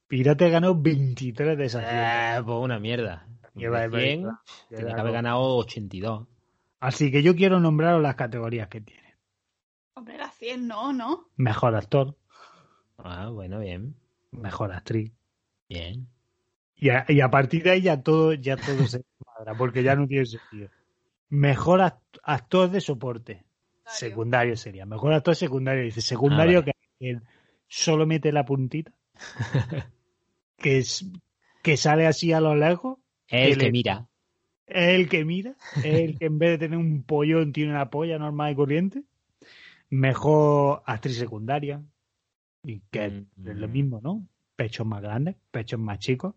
Pirate 0.07 0.51
ganó 0.51 0.79
23 0.79 1.57
de 1.57 1.65
esas. 1.65 1.83
Eh, 1.89 2.43
pues 2.45 2.59
una 2.59 2.79
mierda. 2.79 3.27
Lleva 3.55 3.89
100, 3.89 4.29
tenía 4.69 4.95
que 4.97 5.01
haber 5.01 5.15
ganado 5.15 5.57
82. 5.57 6.29
Así 6.79 7.11
que 7.11 7.23
yo 7.23 7.35
quiero 7.35 7.59
nombrar 7.59 7.99
las 8.03 8.17
categorías 8.17 8.69
que 8.69 8.83
tiene. 8.83 9.17
Hombre, 9.95 10.19
las 10.19 10.35
100 10.35 10.69
no, 10.69 10.93
¿no? 10.93 11.31
Mejor 11.37 11.75
actor. 11.75 12.19
Ah, 12.99 13.29
bueno, 13.31 13.61
bien. 13.61 13.95
Mejor 14.33 14.73
actriz. 14.73 15.13
Bien. 15.69 16.09
Y 16.77 16.91
a, 16.91 17.05
y 17.09 17.21
a 17.21 17.31
partir 17.31 17.63
de 17.63 17.71
ahí 17.71 17.83
ya 17.83 18.03
todo, 18.03 18.35
ya 18.35 18.57
todo 18.57 18.87
se 18.87 19.05
madra, 19.27 19.57
porque 19.57 19.83
ya 19.83 19.95
no 19.97 20.07
tiene 20.07 20.27
sentido. 20.27 20.69
Mejor 21.29 21.81
actor 22.23 22.71
de 22.71 22.81
soporte. 22.81 23.45
Secundario 23.87 24.57
sería. 24.57 24.87
Mejor 24.87 25.13
actor 25.13 25.35
secundario. 25.35 25.85
Dice 25.85 26.01
secundario 26.01 26.61
ah, 26.61 26.73
que, 26.99 27.21
solo 27.67 28.07
mete 28.07 28.33
la 28.33 28.45
puntita. 28.45 28.93
que, 30.57 30.79
es, 30.79 31.07
que 31.63 31.77
sale 31.77 32.07
así 32.07 32.33
a 32.33 32.41
lo 32.41 32.55
lejos. 32.55 32.99
El 33.29 33.59
que, 33.59 33.71
mira. 33.71 34.07
El 34.67 35.09
que 35.09 35.25
mira. 35.25 35.57
El 35.83 36.19
que 36.19 36.27
en 36.27 36.39
vez 36.39 36.51
de 36.51 36.59
tener 36.59 36.79
un 36.79 37.03
pollón 37.03 37.53
tiene 37.53 37.73
una 37.73 37.91
polla 37.91 38.19
normal 38.19 38.53
y 38.53 38.57
corriente. 38.57 39.03
Mejor 39.91 40.83
actriz 40.85 41.19
secundaria 41.19 41.83
y 42.63 42.81
que 42.91 43.07
es 43.07 43.13
lo 43.37 43.69
mm. 43.69 43.73
mismo, 43.73 44.01
¿no? 44.03 44.27
Pechos 44.57 44.87
más 44.87 45.03
grandes, 45.03 45.37
pechos 45.51 45.79
más 45.79 45.99
chicos, 45.99 46.35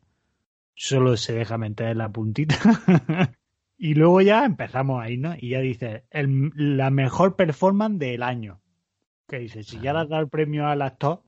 solo 0.76 1.18
se 1.18 1.34
deja 1.34 1.58
meter 1.58 1.96
la 1.96 2.10
puntita. 2.10 2.56
y 3.78 3.94
luego 3.94 4.22
ya 4.22 4.46
empezamos 4.46 5.04
ahí, 5.04 5.18
¿no? 5.18 5.36
Y 5.38 5.50
ya 5.50 5.60
dice, 5.60 6.06
el, 6.10 6.52
la 6.56 6.90
mejor 6.90 7.36
performance 7.36 8.00
del 8.00 8.24
año. 8.24 8.62
Que 9.28 9.40
dice, 9.40 9.64
si 9.64 9.80
ya 9.80 9.94
le 9.94 10.00
has 10.00 10.10
dado 10.10 10.22
el 10.22 10.30
premio 10.30 10.68
al 10.68 10.82
actor 10.82 11.24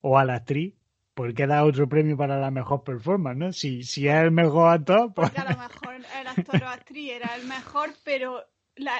o 0.00 0.18
a 0.18 0.24
la 0.24 0.36
actriz, 0.36 0.74
¿por 1.14 1.34
qué 1.34 1.46
da 1.46 1.64
otro 1.64 1.88
premio 1.88 2.16
para 2.16 2.40
la 2.40 2.50
mejor 2.50 2.82
performance, 2.82 3.38
no? 3.38 3.52
Si, 3.52 3.82
si 3.82 4.08
es 4.08 4.14
el 4.14 4.30
mejor 4.30 4.72
actor, 4.72 5.12
pues... 5.14 5.30
Porque 5.30 5.40
a 5.40 5.52
lo 5.52 5.58
mejor 5.58 5.94
el 5.94 6.26
actor 6.26 6.62
o 6.62 6.68
actriz 6.68 7.12
era 7.12 7.36
el 7.36 7.46
mejor, 7.46 7.90
pero 8.04 8.42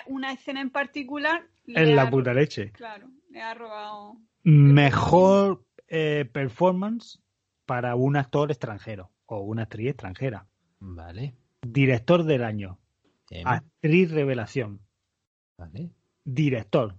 una 0.07 0.33
escena 0.33 0.61
en 0.61 0.71
particular... 0.71 1.43
Es 1.67 1.89
la 1.89 2.11
puta 2.11 2.35
leche. 2.35 2.73
Claro, 2.73 3.09
le 3.31 3.41
ha 3.41 3.55
robado... 3.55 4.17
Mejor 4.45 5.65
eh, 5.89 6.29
performance 6.33 7.21
para 7.67 7.95
un 7.95 8.17
actor 8.17 8.51
extranjero 8.51 9.11
o 9.27 9.41
una 9.41 9.63
actriz 9.63 9.89
extranjera. 9.89 10.47
Vale. 10.81 11.35
Director 11.63 12.25
del 12.25 12.45
año. 12.45 12.79
Actriz 13.45 14.11
revelación. 14.11 14.81
Vale. 15.57 15.91
Director. 16.25 16.99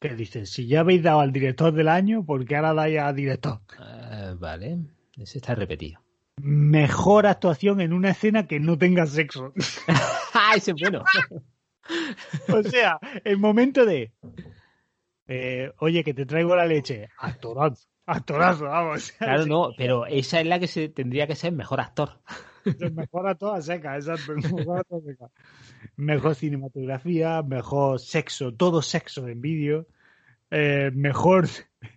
Que 0.00 0.14
dice, 0.14 0.46
si 0.46 0.66
ya 0.66 0.80
habéis 0.80 1.02
dado 1.02 1.20
al 1.20 1.32
director 1.32 1.72
del 1.72 1.88
año, 1.88 2.24
¿por 2.24 2.46
qué 2.46 2.56
ahora 2.56 2.72
dais 2.72 2.98
al 2.98 3.14
director? 3.14 3.60
Eh, 3.78 4.34
vale. 4.38 4.78
Ese 5.16 5.38
está 5.38 5.54
repetido. 5.54 6.00
Mejor 6.42 7.26
actuación 7.26 7.82
en 7.82 7.92
una 7.92 8.10
escena 8.10 8.46
que 8.46 8.60
no 8.60 8.78
tenga 8.78 9.06
sexo. 9.06 9.52
¡Ah, 10.34 10.54
ese 10.56 10.72
es 10.72 10.76
bueno! 10.80 11.04
O 12.48 12.62
sea, 12.62 13.00
el 13.24 13.38
momento 13.38 13.84
de. 13.84 14.12
Eh, 15.32 15.72
oye, 15.78 16.02
que 16.02 16.12
te 16.12 16.26
traigo 16.26 16.56
la 16.56 16.66
leche. 16.66 17.08
Actorazo, 17.16 17.86
actorazo, 18.04 18.64
vamos. 18.64 19.12
Claro, 19.18 19.46
no, 19.46 19.70
pero 19.78 20.04
esa 20.06 20.40
es 20.40 20.46
la 20.46 20.58
que 20.58 20.66
se 20.66 20.88
tendría 20.88 21.28
que 21.28 21.36
ser 21.36 21.52
mejor 21.52 21.80
actor. 21.80 22.20
Se 22.78 22.90
mejora 22.90 23.36
toda 23.36 23.62
seca, 23.62 23.94
exacto. 23.96 24.34
Mejora 24.34 24.82
toda 24.84 25.00
seca. 25.00 25.30
Mejor 25.96 26.34
cinematografía, 26.34 27.42
mejor 27.42 28.00
sexo, 28.00 28.52
todo 28.52 28.82
sexo 28.82 29.28
en 29.28 29.40
vídeo, 29.40 29.86
eh, 30.50 30.90
mejor 30.92 31.46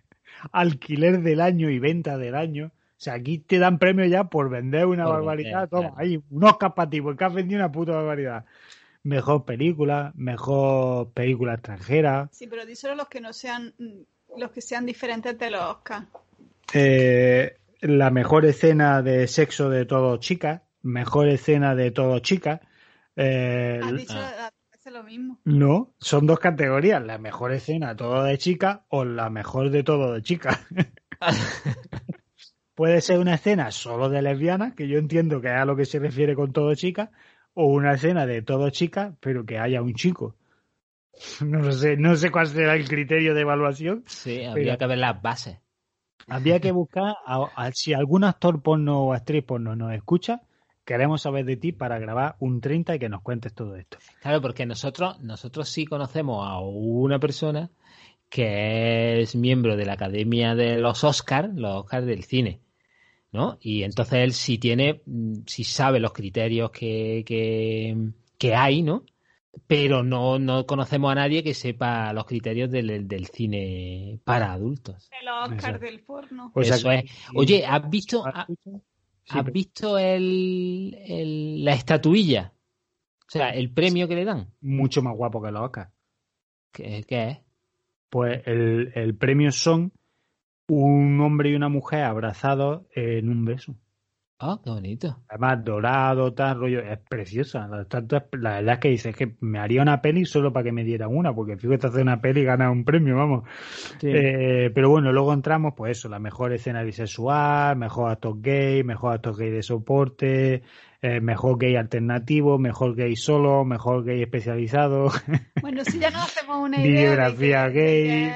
alquiler 0.52 1.20
del 1.20 1.40
año 1.40 1.68
y 1.70 1.80
venta 1.80 2.16
del 2.16 2.36
año. 2.36 2.66
O 2.66 3.00
sea, 3.04 3.14
aquí 3.14 3.40
te 3.40 3.58
dan 3.58 3.78
premio 3.78 4.06
ya 4.06 4.24
por 4.24 4.48
vender 4.48 4.86
una 4.86 5.04
Por 5.04 5.14
barbaridad. 5.16 5.68
vender, 5.68 5.68
Toma, 5.70 5.88
claro. 5.88 5.94
ahí, 5.98 6.22
un 6.30 6.44
Oscar 6.44 6.72
para 6.74 6.88
ti, 6.88 7.02
porque 7.02 7.24
has 7.24 7.34
vendido 7.34 7.58
una 7.60 7.72
puta 7.72 7.92
barbaridad. 7.92 8.44
Mejor 9.04 9.44
película, 9.44 10.12
mejor 10.16 11.12
película 11.12 11.54
extranjera. 11.54 12.28
Sí, 12.32 12.46
pero 12.46 12.66
díselo 12.66 12.94
los 12.94 13.08
que 13.08 13.20
no 13.20 13.32
sean 13.32 13.74
mm, 13.78 14.02
los 14.38 14.50
que 14.50 14.60
sean 14.60 14.86
diferentes 14.86 15.38
de 15.38 15.50
los 15.50 15.62
Oscar. 15.62 16.06
Eh, 16.72 17.56
la 17.80 18.10
mejor 18.10 18.44
escena 18.44 19.02
de 19.02 19.26
sexo 19.28 19.68
de 19.68 19.84
todo 19.84 20.16
chica, 20.16 20.64
mejor 20.82 21.28
escena 21.28 21.74
de 21.74 21.90
todo 21.90 22.18
chica. 22.20 22.60
Eh, 23.16 23.80
Has 23.82 23.96
dicho 23.96 24.14
ah. 24.16 24.46
a 24.46 24.52
veces 24.72 24.92
lo 24.92 25.04
mismo. 25.04 25.38
no, 25.44 25.94
son 25.98 26.26
dos 26.26 26.38
categorías, 26.38 27.02
la 27.04 27.18
mejor 27.18 27.52
escena 27.52 27.94
todo 27.94 28.24
de 28.24 28.38
chica 28.38 28.84
o 28.88 29.04
la 29.04 29.30
mejor 29.30 29.70
de 29.70 29.82
todo 29.82 30.14
de 30.14 30.22
chica. 30.22 30.60
Puede 32.74 33.00
ser 33.02 33.20
una 33.20 33.34
escena 33.34 33.70
solo 33.70 34.08
de 34.08 34.20
lesbiana, 34.20 34.74
que 34.74 34.88
yo 34.88 34.98
entiendo 34.98 35.40
que 35.40 35.46
es 35.46 35.54
a 35.54 35.64
lo 35.64 35.76
que 35.76 35.84
se 35.84 36.00
refiere 36.00 36.34
con 36.34 36.52
todo 36.52 36.74
chica, 36.74 37.12
o 37.54 37.66
una 37.66 37.94
escena 37.94 38.26
de 38.26 38.42
todo 38.42 38.70
chica, 38.70 39.16
pero 39.20 39.44
que 39.46 39.58
haya 39.58 39.82
un 39.82 39.94
chico. 39.94 40.36
No 41.44 41.70
sé, 41.72 41.96
no 41.96 42.16
sé 42.16 42.30
cuál 42.30 42.48
será 42.48 42.74
el 42.74 42.88
criterio 42.88 43.34
de 43.34 43.42
evaluación. 43.42 44.02
Sí, 44.06 44.42
habría 44.44 44.76
que 44.76 44.86
ver 44.86 44.98
las 44.98 45.20
bases. 45.22 45.58
Habría 46.28 46.60
que 46.60 46.72
buscar, 46.72 47.14
a- 47.24 47.50
a- 47.54 47.70
si 47.72 47.92
algún 47.94 48.24
actor 48.24 48.62
porno 48.62 49.00
o 49.04 49.12
actriz 49.12 49.44
porno 49.44 49.76
nos 49.76 49.92
escucha, 49.94 50.42
queremos 50.84 51.22
saber 51.22 51.44
de 51.44 51.56
ti 51.56 51.72
para 51.72 51.98
grabar 51.98 52.36
un 52.40 52.60
30 52.60 52.94
y 52.94 52.98
que 52.98 53.08
nos 53.08 53.22
cuentes 53.22 53.54
todo 53.54 53.76
esto. 53.76 53.98
Claro, 54.20 54.40
porque 54.40 54.66
nosotros, 54.66 55.20
nosotros 55.20 55.68
sí 55.68 55.86
conocemos 55.86 56.46
a 56.46 56.58
una 56.60 57.18
persona 57.18 57.70
que 58.28 59.20
es 59.20 59.36
miembro 59.36 59.76
de 59.76 59.86
la 59.86 59.92
Academia 59.92 60.54
de 60.54 60.78
los 60.78 61.04
Oscars, 61.04 61.54
los 61.54 61.84
Oscars 61.84 62.06
del 62.06 62.24
cine, 62.24 62.60
¿no? 63.34 63.58
Y 63.60 63.82
entonces 63.82 64.20
él 64.20 64.32
sí 64.32 64.58
tiene, 64.58 65.02
mm, 65.04 65.40
sí 65.46 65.64
sabe 65.64 65.98
los 65.98 66.12
criterios 66.12 66.70
que, 66.70 67.24
que, 67.26 67.96
que 68.38 68.54
hay, 68.54 68.80
¿no? 68.82 69.04
Pero 69.66 70.02
no, 70.04 70.38
no 70.38 70.66
conocemos 70.66 71.10
a 71.12 71.16
nadie 71.16 71.42
que 71.42 71.52
sepa 71.52 72.12
los 72.12 72.24
criterios 72.26 72.70
del, 72.70 73.06
del 73.08 73.26
cine 73.26 74.20
para 74.24 74.52
adultos. 74.52 75.10
Los 75.24 75.50
Oscar 75.52 75.80
del 75.80 76.00
porno. 76.00 76.52
Sea 76.62 76.76
Eso 76.76 76.90
es. 76.92 77.04
Oye, 77.34 77.66
¿has 77.66 77.90
visto, 77.90 78.24
¿Has 78.24 78.34
ha- 78.34 78.46
visto? 78.48 79.96
Has 79.96 79.98
el, 79.98 80.96
el- 81.06 81.64
la 81.64 81.74
estatuilla? 81.74 82.52
O 83.26 83.30
sea, 83.30 83.50
el 83.50 83.70
premio 83.72 84.06
que 84.06 84.14
le 84.14 84.24
dan. 84.24 84.48
mucho 84.60 85.02
más 85.02 85.16
guapo 85.16 85.42
que 85.42 85.50
los 85.50 85.62
Oscar. 85.62 85.90
¿Qué, 86.72 87.04
qué 87.06 87.28
es? 87.30 87.38
Pues 88.10 88.42
el, 88.46 88.92
el 88.94 89.16
premio 89.16 89.50
son 89.50 89.92
un 90.68 91.20
hombre 91.20 91.50
y 91.50 91.54
una 91.54 91.68
mujer 91.68 92.04
abrazados 92.04 92.82
en 92.94 93.28
un 93.28 93.44
beso. 93.44 93.76
Ah, 94.40 94.60
qué 94.62 94.68
bonito. 94.68 95.22
Además, 95.28 95.64
dorado, 95.64 96.34
tal 96.34 96.58
rollo, 96.58 96.80
es 96.80 96.98
preciosa. 97.08 97.68
Es- 97.88 98.22
la 98.32 98.54
verdad 98.56 98.74
es 98.74 98.80
que 98.80 98.88
dices 98.88 99.16
que 99.16 99.36
me 99.40 99.58
haría 99.58 99.80
una 99.80 100.02
peli 100.02 100.26
solo 100.26 100.52
para 100.52 100.64
que 100.64 100.72
me 100.72 100.84
dieran 100.84 101.14
una, 101.16 101.32
porque 101.34 101.56
fíjate 101.56 101.86
hacer 101.86 102.02
una 102.02 102.20
peli 102.20 102.40
y 102.40 102.44
ganar 102.44 102.70
un 102.70 102.84
premio, 102.84 103.16
vamos. 103.16 103.44
Eh, 104.02 104.70
pero 104.74 104.90
bueno, 104.90 105.12
luego 105.12 105.32
entramos, 105.32 105.74
pues 105.76 105.98
eso, 105.98 106.08
la 106.08 106.18
mejor 106.18 106.52
escena 106.52 106.82
bisexual, 106.82 107.76
mejor 107.76 108.10
actor 108.10 108.40
gay, 108.40 108.82
mejor 108.82 109.14
actor 109.14 109.36
gay 109.38 109.50
de 109.50 109.62
soporte, 109.62 110.62
eh, 111.00 111.20
mejor 111.20 111.56
gay 111.58 111.76
alternativo, 111.76 112.58
mejor 112.58 112.96
gay 112.96 113.16
solo, 113.16 113.64
mejor 113.64 114.04
gay 114.04 114.20
especializado, 114.22 115.10
Bueno, 115.62 115.84
si 115.84 115.98
ya 116.00 116.10
nos 116.10 116.24
hacemos 116.24 116.58
una 116.66 116.78
idea. 116.84 117.30
de 117.30 117.70
gay. 117.70 118.30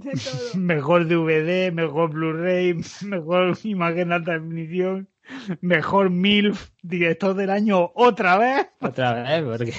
Que- 0.00 0.10
De 0.10 0.12
todo. 0.12 0.54
mejor 0.60 1.06
DVD, 1.08 1.72
mejor 1.72 2.10
Blu-ray, 2.10 2.74
mejor 3.06 3.56
imagen 3.64 4.12
alta 4.12 4.32
definición, 4.38 5.08
mejor 5.60 6.10
MILF, 6.10 6.70
director 6.82 7.34
del 7.34 7.50
año 7.50 7.90
otra 7.94 8.38
vez, 8.38 8.66
Otra 8.80 9.22
vez, 9.22 9.42
porque 9.44 9.72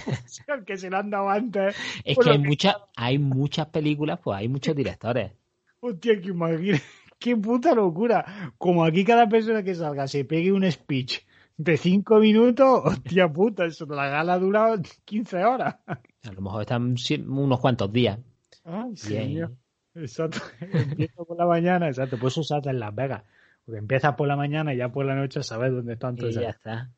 el 0.54 0.66
que 0.66 0.78
se 0.78 0.90
lo 0.90 0.98
han 0.98 1.10
dado 1.10 1.30
antes. 1.30 1.76
es 2.04 2.16
Bueno, 2.16 2.32
que 2.32 2.38
hay 2.38 2.44
muchas, 2.44 2.76
hay 2.96 3.20
muchas 3.20 3.68
películas, 3.68 4.20
pues 4.24 4.38
hay 4.38 4.48
muchos 4.50 4.76
directores. 4.76 5.32
Hostia, 5.80 6.20
que 6.22 6.30
imagina, 6.30 6.78
qué 7.18 7.36
puta 7.36 7.74
locura. 7.74 8.54
Como 8.58 8.84
aquí 8.86 9.04
cada 9.04 9.28
persona 9.28 9.64
que 9.64 9.74
salga 9.76 10.08
se 10.08 10.26
pegue 10.26 10.52
un 10.52 10.70
speech 10.72 11.20
de 11.58 11.78
cinco 11.78 12.20
minutos, 12.20 12.82
hostia 12.84 13.28
puta, 13.32 13.66
eso 13.66 13.86
la 13.88 14.08
gala 14.08 14.34
ha 14.34 14.40
durado 14.40 14.82
15 15.06 15.44
horas. 15.44 15.76
A 15.88 16.32
lo 16.34 16.42
mejor 16.42 16.62
están 16.62 16.96
unos 17.28 17.60
cuantos 17.60 17.92
días. 17.92 18.20
Ay, 18.64 18.94
Bien. 19.08 19.58
Exacto. 19.96 20.40
Empiezo 20.62 21.26
por 21.26 21.38
la 21.38 21.46
mañana, 21.46 21.88
exacto. 21.88 22.18
Pues 22.20 22.38
eso 22.38 22.62
en 22.64 22.80
Las 22.80 22.96
Vegas. 22.96 23.24
Porque 23.66 23.80
empiezas 23.80 24.16
por 24.16 24.28
la 24.28 24.36
mañana 24.36 24.74
y 24.74 24.78
ya 24.78 24.90
por 24.90 25.06
la 25.06 25.16
noche 25.16 25.44
sabes 25.44 25.72
dónde 25.72 25.94
están 25.94 26.16
Y 26.16 26.22
todos. 26.22 26.36
ya 26.36 26.50
está. 26.50 26.90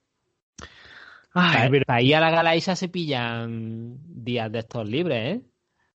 Ay, 1.36 1.70
Para, 1.70 1.70
pero 1.70 2.00
ir 2.00 2.16
a 2.16 2.20
la 2.20 2.30
gala 2.30 2.56
esa 2.56 2.76
se 2.76 2.90
pillan 2.90 3.98
días 4.06 4.52
de 4.52 4.60
estos 4.60 4.88
libres, 4.88 5.38
¿eh? 5.38 5.42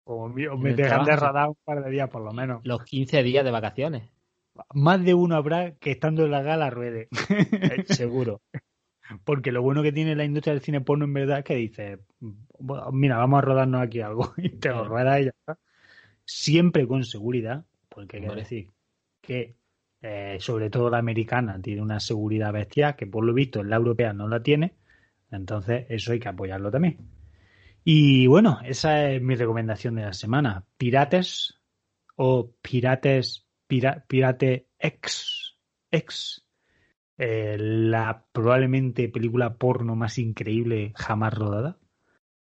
como 0.05 0.29
mío, 0.29 0.53
en 0.53 0.61
me 0.63 0.75
dejan 0.75 1.05
de 1.05 1.17
radar 1.17 1.49
un 1.49 1.57
par 1.65 1.83
de 1.83 1.91
días 1.91 2.09
por 2.09 2.23
lo 2.23 2.33
menos. 2.33 2.61
Los 2.65 2.85
15 2.85 3.23
días 3.23 3.45
de 3.45 3.51
vacaciones. 3.51 4.11
Más 4.73 5.03
de 5.03 5.15
uno 5.15 5.35
habrá 5.35 5.73
que 5.73 5.91
estando 5.91 6.25
en 6.25 6.31
la 6.31 6.43
gala 6.43 6.71
ruede. 6.71 7.09
eh, 7.31 7.85
seguro. 7.89 8.41
Porque 9.25 9.51
lo 9.51 9.63
bueno 9.63 9.83
que 9.83 9.93
tiene 9.93 10.15
la 10.15 10.25
industria 10.25 10.55
del 10.55 10.63
cine 10.63 10.81
porno 10.81 11.05
en 11.05 11.15
verdad 11.15 11.39
es 11.39 11.45
que 11.45 11.57
dice, 11.57 11.99
"Bueno, 12.59 12.91
mira, 12.93 13.17
vamos 13.17 13.39
a 13.39 13.41
rodarnos 13.43 13.83
aquí 13.83 14.01
algo 14.01 14.33
y 14.37 14.51
te 14.51 14.69
lo 14.69 14.85
ruedas 14.85 15.21
y 15.21 15.25
ya 15.25 15.31
está. 15.31 15.59
Siempre 16.25 16.87
con 16.87 17.05
seguridad, 17.05 17.65
porque 17.89 18.17
hay 18.17 18.23
que 18.23 18.29
Hombre. 18.29 18.43
decir 18.43 18.71
que 19.21 19.57
eh, 20.03 20.37
sobre 20.41 20.71
todo 20.71 20.91
la 20.91 20.99
americana 20.99 21.61
tiene 21.63 21.81
una 21.83 22.01
seguridad 22.01 22.53
bestial 22.53 22.97
que 22.97 23.07
por 23.07 23.25
lo 23.25 23.33
visto 23.33 23.63
la 23.63 23.77
europea 23.77 24.13
no 24.13 24.29
la 24.29 24.43
tiene, 24.43 24.75
entonces 25.31 25.87
eso 25.89 26.13
hay 26.13 26.21
que 26.21 26.29
apoyarlo 26.29 26.71
también. 26.71 26.99
Y 27.85 28.27
bueno, 28.27 28.61
esa 28.65 29.11
es 29.11 29.21
mi 29.21 29.35
recomendación 29.35 29.97
de 29.97 30.03
la 30.03 30.13
semana. 30.13 30.65
Pirates 30.79 31.61
o 32.17 32.51
Pirates, 32.63 33.47
Pira- 33.67 34.05
Pirate 34.07 34.69
X, 34.79 35.57
X 35.91 36.47
eh, 37.19 37.57
la 37.59 38.25
probablemente 38.33 39.09
película 39.09 39.55
porno 39.57 39.97
más 39.97 40.19
increíble 40.19 40.93
jamás 40.97 41.35
rodada, 41.35 41.79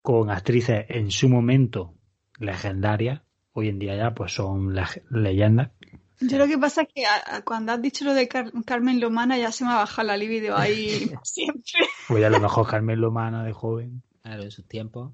con 0.02 0.30
actrices 0.30 0.86
en 0.90 1.12
su 1.12 1.30
momento 1.30 1.96
legendarias, 2.40 3.22
hoy 3.54 3.70
en 3.70 3.80
día 3.80 3.96
ya 3.96 4.14
pues 4.14 4.34
son 4.34 4.74
leg- 4.74 5.04
leyendas. 5.10 5.72
Yo 6.20 6.38
lo 6.38 6.48
que 6.48 6.58
pasa 6.58 6.84
es 6.84 6.88
que 6.94 7.06
a- 7.06 7.38
a- 7.38 7.42
cuando 7.44 7.72
has 7.72 7.82
dicho 7.82 8.06
lo 8.06 8.14
de 8.14 8.28
Car- 8.28 8.52
Carmen 8.66 9.00
Lomana 9.00 9.38
ya 9.38 9.52
se 9.52 9.66
me 9.66 9.72
ha 9.72 9.76
bajado 9.78 10.08
la 10.08 10.18
libido 10.18 10.56
ahí 10.58 10.88
siempre. 11.24 11.86
Pues 12.08 12.24
a 12.24 12.30
lo 12.30 12.40
mejor 12.40 12.68
Carmen 12.68 13.02
Lomana 13.02 13.44
de 13.44 13.52
joven, 13.54 14.04
Claro, 14.22 14.44
en 14.44 14.52
sus 14.52 14.66
tiempos. 14.68 15.12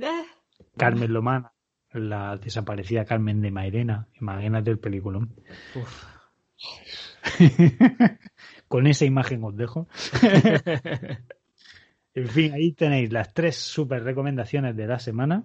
Eh, 0.00 0.24
Carmen 0.76 1.12
Lomana, 1.12 1.52
la 1.92 2.36
desaparecida 2.36 3.04
Carmen 3.04 3.40
de 3.40 3.50
Mairena, 3.50 4.08
imagínate 4.20 4.70
el 4.70 4.78
peliculón. 4.78 5.34
Uf. 5.74 6.04
Con 8.68 8.86
esa 8.86 9.04
imagen 9.04 9.42
os 9.44 9.56
dejo. 9.56 9.88
En 12.14 12.28
fin, 12.28 12.52
ahí 12.52 12.72
tenéis 12.72 13.12
las 13.12 13.32
tres 13.32 13.56
super 13.56 14.02
recomendaciones 14.04 14.76
de 14.76 14.86
la 14.86 14.98
semana. 14.98 15.44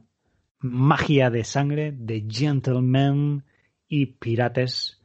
Magia 0.61 1.29
de 1.29 1.43
sangre, 1.43 1.93
de 1.95 2.25
Gentleman 2.29 3.45
y 3.87 4.07
Pirates. 4.07 5.01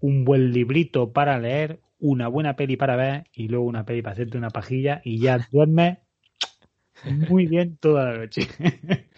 Un 0.00 0.24
buen 0.24 0.52
librito 0.52 1.12
para 1.12 1.38
leer, 1.38 1.80
una 1.98 2.28
buena 2.28 2.56
peli 2.56 2.76
para 2.76 2.96
ver 2.96 3.26
y 3.32 3.48
luego 3.48 3.64
una 3.64 3.84
peli 3.84 4.02
para 4.02 4.14
hacerte 4.14 4.38
una 4.38 4.50
pajilla 4.50 5.00
y 5.04 5.20
ya 5.20 5.38
duermes 5.52 5.98
muy 7.28 7.46
bien 7.46 7.76
toda 7.76 8.12
la 8.12 8.18
noche. 8.18 8.48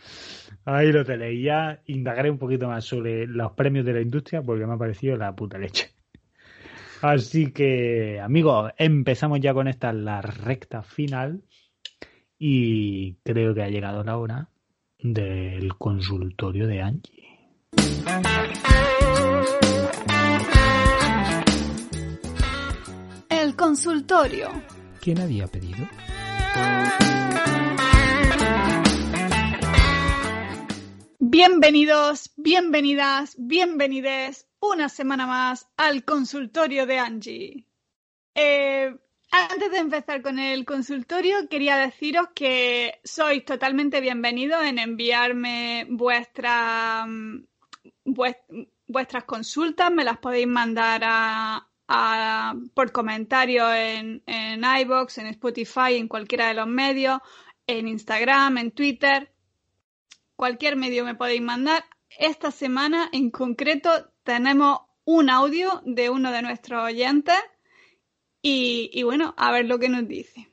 Ahí 0.65 0.93
lo 0.93 1.05
tenéis. 1.05 1.43
Ya 1.43 1.83
indagaré 1.87 2.31
un 2.31 2.39
poquito 2.39 2.69
más 2.69 2.85
sobre 2.85 3.27
los 3.27 3.53
premios 3.53 3.87
de 3.87 3.95
la 3.95 4.01
industria 4.01 4.43
porque 4.43 4.67
me 4.67 4.75
ha 4.75 4.79
parecido 4.79 5.17
la 5.17 5.35
puta 5.35 5.59
leche. 5.59 5.95
Así 7.01 7.53
que, 7.53 8.21
amigos, 8.21 8.73
empezamos 8.77 9.41
ya 9.41 9.55
con 9.55 9.69
esta 9.69 9.93
la 9.95 10.21
recta 10.21 10.83
final 10.83 11.43
y 12.39 13.15
creo 13.25 13.55
que 13.55 13.63
ha 13.63 13.71
llegado 13.71 14.05
la 14.05 14.19
hora 14.19 14.49
del 15.03 15.77
consultorio 15.77 16.67
de 16.67 16.83
Angie. 16.83 17.39
El 23.29 23.57
consultorio. 23.57 24.51
¿Quién 25.01 25.21
había 25.21 25.47
pedido? 25.47 25.89
Bienvenidos, 31.19 32.33
bienvenidas, 32.37 33.37
bienvenides 33.39 34.47
una 34.61 34.89
semana 34.89 35.27
más 35.27 35.69
al 35.77 36.05
consultorio 36.05 36.87
de 36.87 36.99
Angie. 36.99 37.67
Eh, 38.35 38.95
antes 39.31 39.71
de 39.71 39.79
empezar 39.79 40.23
con 40.23 40.39
el 40.39 40.65
consultorio, 40.65 41.49
quería 41.49 41.77
deciros 41.77 42.29
que 42.35 43.01
sois 43.05 43.45
totalmente 43.45 44.01
bienvenidos 44.01 44.65
en 44.65 44.79
enviarme 44.79 45.87
vuestra, 45.89 47.07
mm, 47.07 47.47
vuestras 48.87 49.25
consultas. 49.25 49.91
Me 49.91 50.05
las 50.05 50.19
podéis 50.19 50.49
mandar 50.49 51.03
a, 51.05 51.67
por 52.75 52.93
comentarios 52.93 53.69
en, 53.75 54.23
en 54.27 54.63
iBox, 54.63 55.19
en 55.19 55.27
Spotify, 55.27 55.97
en 55.97 56.07
cualquiera 56.07 56.49
de 56.49 56.55
los 56.55 56.69
medios, 56.69 57.19
en 57.67 57.89
Instagram, 57.89 58.59
en 58.59 58.71
Twitter 58.71 59.33
cualquier 60.41 60.75
medio 60.75 61.05
me 61.05 61.15
podéis 61.15 61.43
mandar. 61.43 61.85
Esta 62.19 62.51
semana 62.51 63.11
en 63.13 63.31
concreto 63.31 63.91
tenemos 64.23 64.79
un 65.05 65.29
audio 65.29 65.83
de 65.85 66.09
uno 66.09 66.33
de 66.33 66.41
nuestros 66.41 66.83
oyentes 66.83 67.37
y, 68.43 69.03
bueno, 69.03 69.35
a 69.37 69.51
ver 69.53 69.67
lo 69.67 69.79
que 69.79 69.89
nos 69.89 70.07
dice. 70.07 70.49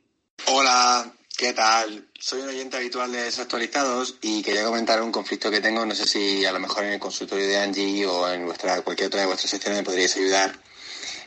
Hola, 0.46 1.12
¿qué 1.36 1.52
tal? 1.52 2.08
Soy 2.18 2.42
un 2.42 2.48
oyente 2.48 2.76
habitual 2.76 3.12
de 3.12 3.22
Desactualizados 3.22 4.16
y 4.22 4.42
quería 4.42 4.64
comentar 4.64 5.02
un 5.02 5.12
conflicto 5.12 5.50
que 5.50 5.60
tengo. 5.60 5.84
No 5.84 5.94
sé 5.94 6.06
si 6.06 6.44
a 6.44 6.52
lo 6.52 6.60
mejor 6.60 6.84
en 6.84 6.92
el 6.94 7.00
consultorio 7.00 7.46
de 7.46 7.58
Angie 7.58 8.06
o 8.06 8.28
en 8.30 8.44
vuestra, 8.44 8.82
cualquier 8.82 9.08
otra 9.08 9.20
de 9.20 9.26
vuestras 9.26 9.50
secciones 9.50 9.80
me 9.80 9.84
podríais 9.84 10.16
ayudar. 10.16 10.58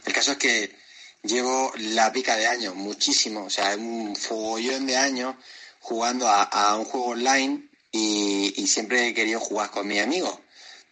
El 0.05 0.13
caso 0.13 0.33
es 0.33 0.37
que 0.37 0.75
llevo 1.23 1.71
la 1.77 2.11
pica 2.11 2.35
de 2.35 2.47
años, 2.47 2.75
muchísimo, 2.75 3.45
o 3.45 3.49
sea, 3.49 3.75
un 3.75 4.15
follón 4.15 4.87
de 4.87 4.97
años 4.97 5.35
jugando 5.79 6.27
a 6.27 6.75
un 6.77 6.85
juego 6.85 7.07
online 7.07 7.71
y, 7.91 8.67
siempre 8.67 9.07
he 9.07 9.13
querido 9.13 9.39
jugar 9.39 9.69
con 9.69 9.87
mis 9.87 10.01
amigos. 10.01 10.39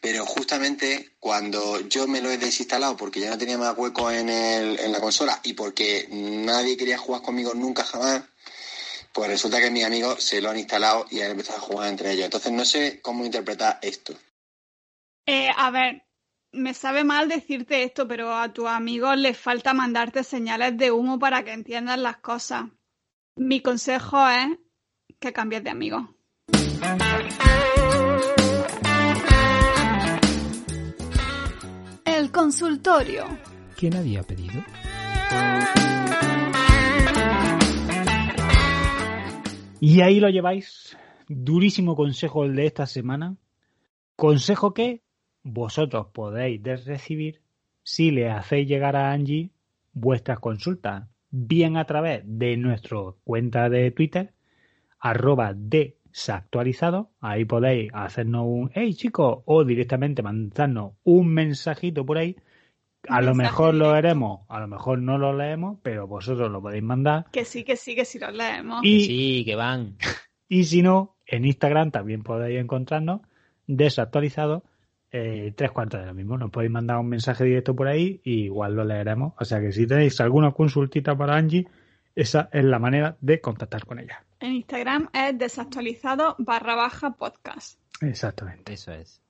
Pero 0.02 0.26
justamente 0.26 1.16
cuando 1.20 1.82
yo 1.82 2.08
me 2.08 2.22
lo 2.22 2.32
he 2.32 2.38
desinstalado 2.38 2.96
porque 2.96 3.20
ya 3.20 3.30
no 3.30 3.38
tenía 3.38 3.58
más 3.58 3.78
hueco 3.78 4.10
en, 4.12 4.30
el, 4.30 4.80
en 4.80 4.92
la 4.92 5.02
consola 5.02 5.40
y 5.44 5.54
porque 5.54 6.08
nadie 6.10 6.78
quería 6.78 6.98
jugar 6.98 7.22
conmigo 7.22 7.54
nunca 7.54 7.84
jamás, 7.84 8.24
pues 9.14 9.30
resulta 9.30 9.60
que 9.60 9.72
mis 9.72 9.84
amigos 9.84 10.24
se 10.24 10.42
lo 10.42 10.50
han 10.50 10.58
instalado 10.58 11.06
y 11.12 11.22
han 11.22 11.32
empezado 11.32 11.58
a 11.58 11.62
jugar 11.62 11.90
entre 11.90 12.12
ellos. 12.12 12.26
Entonces 12.26 12.52
no 12.52 12.64
sé 12.64 13.02
cómo 13.02 13.26
interpretar 13.26 13.80
esto. 13.82 14.14
Eh, 15.26 15.50
a 15.56 15.70
ver, 15.70 16.04
me 16.52 16.74
sabe 16.74 17.04
mal 17.04 17.28
decirte 17.28 17.84
esto, 17.84 18.08
pero 18.08 18.36
a 18.36 18.54
tus 18.54 18.68
amigos 18.68 19.18
les 19.18 19.38
falta 19.38 19.74
mandarte 19.74 20.24
señales 20.24 20.78
de 20.78 20.92
humo 20.92 21.20
para 21.20 21.44
que 21.44 21.52
entiendan 21.52 22.04
las 22.04 22.18
cosas. 22.18 22.66
Mi 23.36 23.62
consejo 23.62 24.28
es 24.28 24.58
que 25.20 25.34
cambies 25.34 25.64
de 25.64 25.70
amigo. 25.70 26.16
El 32.30 32.34
consultorio. 32.34 33.26
¿Quién 33.76 33.96
había 33.96 34.22
pedido? 34.22 34.62
Y 39.80 40.02
ahí 40.02 40.20
lo 40.20 40.30
lleváis. 40.30 40.96
Durísimo 41.28 41.96
consejo 41.96 42.46
el 42.46 42.56
de 42.56 42.68
esta 42.68 42.86
semana. 42.86 43.36
Consejo 44.16 44.76
que 44.76 45.02
vosotros 45.42 46.10
podéis 46.14 46.62
recibir 46.86 47.42
si 47.82 48.12
le 48.12 48.30
hacéis 48.30 48.68
llegar 48.68 48.96
a 48.96 49.12
Angie 49.12 49.50
vuestras 49.94 50.38
consultas, 50.38 51.08
bien 51.32 51.78
a 51.78 51.86
través 51.86 52.22
de 52.26 52.58
nuestra 52.58 53.00
cuenta 53.24 53.70
de 53.70 53.90
Twitter, 53.90 54.36
arroba 55.00 55.56
de 55.56 55.98
se 56.12 56.32
ha 56.32 56.36
actualizado. 56.38 57.12
Ahí 57.20 57.46
podéis 57.46 57.92
hacernos 57.94 58.46
un 58.46 58.72
hey 58.74 58.94
chicos 58.94 59.40
o 59.46 59.64
directamente 59.64 60.22
mandarnos 60.22 60.94
un 61.04 61.34
mensajito 61.34 62.06
por 62.06 62.18
ahí. 62.18 62.36
A 63.08 63.22
lo 63.22 63.34
mejor 63.34 63.76
lo 63.76 63.94
leeremos, 63.94 64.42
a 64.50 64.60
lo 64.60 64.68
mejor 64.68 65.00
no 65.00 65.18
lo 65.18 65.36
leemos, 65.36 65.80
pero 65.82 66.06
vosotros 66.08 66.52
lo 66.52 66.62
podéis 66.62 66.84
mandar. 66.84 67.26
Que 67.32 67.46
sí, 67.46 67.64
que 67.64 67.78
sí, 67.78 67.96
que 67.96 68.04
sí 68.04 68.20
lo 68.20 68.30
leemos. 68.30 68.82
Y, 68.84 69.06
sí, 69.06 69.46
que 69.46 69.56
van. 69.56 69.98
Y 70.52 70.64
si 70.64 70.82
no, 70.82 71.16
en 71.28 71.46
Instagram 71.46 71.92
también 71.92 72.24
podéis 72.24 72.60
encontrarnos 72.60 73.22
desactualizado 73.68 74.64
eh, 75.12 75.54
tres 75.56 75.72
cuartos 75.72 76.00
de 76.00 76.08
lo 76.08 76.14
mismo. 76.16 76.40
Nos 76.40 76.50
podéis 76.50 76.72
mandar 76.72 76.98
un 76.98 77.08
mensaje 77.08 77.44
directo 77.44 77.76
por 77.76 77.88
ahí 77.88 78.20
y 78.24 78.46
igual 78.46 78.76
lo 78.76 78.84
leeremos. 78.84 79.34
O 79.40 79.46
sea 79.46 79.60
que 79.62 79.72
si 79.72 79.86
tenéis 79.86 80.20
alguna 80.22 80.52
consultita 80.52 81.16
para 81.16 81.36
Angie, 81.36 81.68
esa 82.16 82.50
es 82.52 82.64
la 82.64 82.80
manera 82.80 83.16
de 83.22 83.40
contactar 83.40 83.86
con 83.86 84.00
ella. 84.00 84.24
En 84.42 84.54
Instagram 84.54 85.10
es 85.12 85.38
desactualizado 85.38 86.36
barra 86.40 86.76
baja 86.76 87.12
podcast. 87.12 87.78
Exactamente. 88.02 88.74
Eso 88.74 88.94
es. 88.94 89.22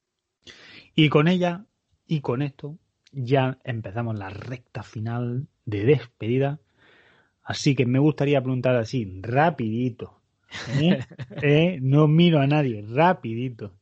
Y 0.93 1.09
con 1.09 1.27
ella 1.27 1.65
y 2.05 2.21
con 2.21 2.43
esto 2.43 2.77
ya 3.11 3.57
empezamos 3.63 4.17
la 4.17 4.29
recta 4.29 4.83
final 4.83 5.47
de 5.65 5.85
despedida. 5.85 6.59
Así 7.43 7.75
que 7.75 7.87
me 7.87 7.97
gustaría 7.97 8.41
preguntar 8.41 8.75
así, 8.75 9.19
rapidito. 9.21 10.21
¿eh? 10.79 10.99
¿Eh? 11.41 11.79
No 11.81 12.07
miro 12.07 12.39
a 12.39 12.45
nadie, 12.45 12.85
rapidito. 12.87 13.73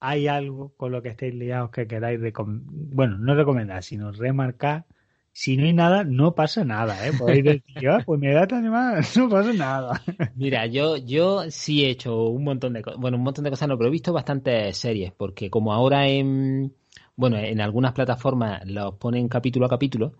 ¿Hay 0.00 0.26
algo 0.26 0.72
con 0.78 0.92
lo 0.92 1.02
que 1.02 1.10
estéis 1.10 1.34
liados 1.34 1.70
que 1.70 1.86
queráis, 1.86 2.18
bueno, 2.46 3.18
no 3.18 3.34
recomendar, 3.34 3.82
sino 3.82 4.10
remarcar 4.12 4.86
si 5.32 5.56
no 5.56 5.64
hay 5.64 5.72
nada, 5.72 6.04
no 6.04 6.34
pasa 6.34 6.64
nada, 6.64 7.06
¿eh? 7.06 7.12
Podéis 7.16 7.44
decir, 7.64 7.88
ah, 7.88 8.02
pues 8.04 8.20
me 8.20 8.32
da 8.32 8.46
tan 8.46 8.68
mal, 8.68 9.04
no 9.16 9.28
pasa 9.28 9.52
nada. 9.52 10.02
Mira, 10.34 10.66
yo, 10.66 10.96
yo 10.96 11.50
sí 11.50 11.84
he 11.84 11.90
hecho 11.90 12.24
un 12.26 12.44
montón 12.44 12.72
de 12.72 12.82
cosas, 12.82 13.00
bueno, 13.00 13.16
un 13.16 13.22
montón 13.22 13.44
de 13.44 13.50
cosas 13.50 13.68
no, 13.68 13.76
pero 13.78 13.88
he 13.88 13.92
visto 13.92 14.12
bastantes 14.12 14.76
series, 14.76 15.12
porque 15.12 15.50
como 15.50 15.72
ahora 15.72 16.08
en, 16.08 16.74
bueno, 17.16 17.38
en 17.38 17.60
algunas 17.60 17.92
plataformas 17.92 18.62
los 18.66 18.94
ponen 18.96 19.28
capítulo 19.28 19.66
a 19.66 19.68
capítulo, 19.68 20.14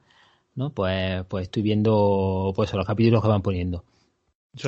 ¿no? 0.55 0.73
Pues, 0.73 1.25
pues 1.29 1.45
estoy 1.45 1.63
viendo, 1.63 2.53
pues 2.55 2.73
los 2.73 2.87
capítulos 2.87 3.23
que 3.23 3.29
van 3.29 3.43
poniendo. 3.43 3.85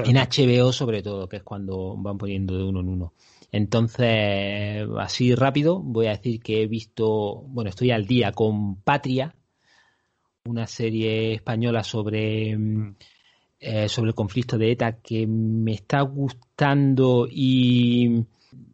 En 0.04 0.16
HBO 0.16 0.72
sobre 0.72 1.02
todo, 1.02 1.28
que 1.28 1.38
es 1.38 1.42
cuando 1.42 1.96
van 1.96 2.16
poniendo 2.16 2.56
de 2.56 2.64
uno 2.64 2.80
en 2.80 2.88
uno. 2.88 3.12
Entonces, 3.50 4.86
así 4.98 5.34
rápido, 5.34 5.80
voy 5.80 6.06
a 6.06 6.10
decir 6.10 6.40
que 6.40 6.62
he 6.62 6.66
visto, 6.66 7.42
bueno, 7.48 7.68
estoy 7.68 7.90
al 7.90 8.06
día 8.06 8.32
con 8.32 8.76
Patria, 8.76 9.34
una 10.44 10.66
serie 10.66 11.34
española 11.34 11.84
sobre, 11.84 12.56
mm, 12.56 12.96
eh, 13.60 13.88
sobre 13.88 14.08
el 14.08 14.14
conflicto 14.14 14.58
de 14.58 14.72
ETA 14.72 15.00
que 15.00 15.26
me 15.26 15.72
está 15.72 16.00
gustando 16.02 17.28
y 17.30 18.24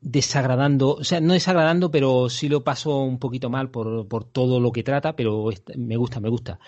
desagradando, 0.00 0.94
o 0.94 1.04
sea, 1.04 1.20
no 1.20 1.34
desagradando, 1.34 1.90
pero 1.90 2.28
sí 2.30 2.48
lo 2.48 2.64
paso 2.64 3.02
un 3.02 3.18
poquito 3.18 3.50
mal 3.50 3.70
por, 3.70 4.08
por 4.08 4.24
todo 4.24 4.60
lo 4.60 4.72
que 4.72 4.82
trata, 4.82 5.14
pero 5.14 5.50
me 5.76 5.96
gusta, 5.96 6.20
me 6.20 6.28
gusta. 6.30 6.58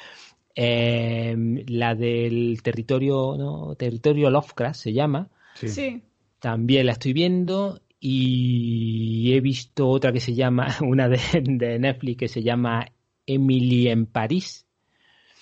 Eh, 0.55 1.35
la 1.69 1.95
del 1.95 2.61
territorio, 2.63 3.37
¿no? 3.39 3.75
Territorio 3.77 4.31
Lovecraft 4.31 4.79
se 4.79 4.93
llama. 4.93 5.29
Sí. 5.55 6.03
También 6.39 6.87
la 6.87 6.93
estoy 6.93 7.13
viendo 7.13 7.81
y 7.99 9.33
he 9.33 9.41
visto 9.41 9.89
otra 9.89 10.13
que 10.13 10.21
se 10.21 10.35
llama, 10.35 10.69
una 10.83 11.09
de, 11.09 11.21
de 11.43 11.79
Netflix 11.79 12.19
que 12.19 12.29
se 12.29 12.43
llama 12.43 12.87
Emily 13.27 13.89
en 13.89 14.07
París, 14.07 14.67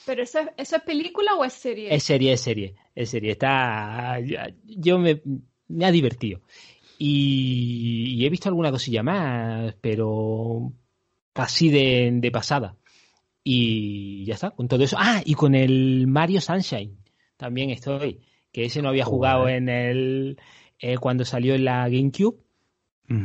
¿Pero 0.08 0.22
eso, 0.22 0.38
es 0.56 0.74
película 0.86 1.34
o 1.34 1.44
es 1.44 1.52
serie? 1.52 1.94
Es 1.94 2.02
serie, 2.04 2.32
es 2.32 2.40
serie. 2.40 2.74
Es 2.94 3.10
serie. 3.10 3.32
Está. 3.32 4.18
Yo 4.64 4.98
me, 4.98 5.20
me 5.68 5.84
ha 5.84 5.92
divertido. 5.92 6.40
Y, 6.96 8.24
he 8.24 8.30
visto 8.30 8.48
alguna 8.48 8.70
cosilla 8.70 9.02
más, 9.02 9.74
pero 9.82 10.72
así 11.34 11.68
de, 11.68 12.10
de, 12.14 12.30
pasada. 12.30 12.78
Y 13.44 14.24
ya 14.24 14.32
está, 14.32 14.52
con 14.52 14.66
todo 14.66 14.82
eso. 14.82 14.96
Ah, 14.98 15.20
y 15.22 15.34
con 15.34 15.54
el 15.54 16.06
Mario 16.06 16.40
Sunshine 16.40 16.96
también 17.36 17.68
estoy. 17.68 18.22
Que 18.50 18.64
ese 18.64 18.80
no 18.80 18.88
había 18.88 19.04
jugado 19.04 19.46
en 19.46 19.68
el. 19.68 20.40
Eh, 20.78 20.96
cuando 20.96 21.26
salió 21.26 21.54
en 21.54 21.66
la 21.66 21.86
GameCube. 21.86 22.38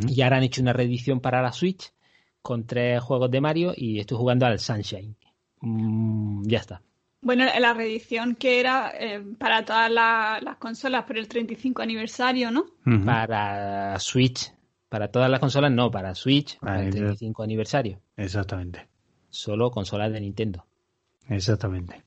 Y 0.10 0.22
ahora 0.22 0.36
han 0.36 0.44
hecho 0.44 0.62
una 0.62 0.74
reedición 0.74 1.22
para 1.22 1.42
la 1.42 1.54
Switch 1.54 1.94
con 2.42 2.68
tres 2.68 3.02
juegos 3.02 3.32
de 3.32 3.40
Mario 3.40 3.74
y 3.74 4.00
estoy 4.00 4.18
jugando 4.18 4.46
al 4.46 4.60
Sunshine. 4.60 5.16
Mm, 5.64 6.44
ya 6.46 6.60
está. 6.60 6.82
Bueno, 7.22 7.46
la 7.58 7.74
reedición 7.74 8.36
que 8.36 8.60
era 8.60 8.92
eh, 9.00 9.24
para 9.40 9.64
todas 9.64 9.90
las 9.90 10.58
consolas 10.58 11.06
por 11.06 11.18
el 11.18 11.30
35 11.30 11.82
aniversario, 11.82 12.52
¿no? 12.52 12.66
Para 13.06 13.98
Switch. 14.00 14.54
Para 14.90 15.08
todas 15.08 15.30
las 15.30 15.40
consolas 15.40 15.72
no, 15.72 15.90
para 15.90 16.14
Switch, 16.16 16.60
para 16.60 16.84
el 16.84 16.92
35 16.92 17.44
aniversario. 17.44 18.02
Exactamente. 18.18 18.88
Solo 19.30 19.72
consolas 19.72 20.12
de 20.12 20.20
Nintendo. 20.20 20.66
Exactamente. 21.30 22.04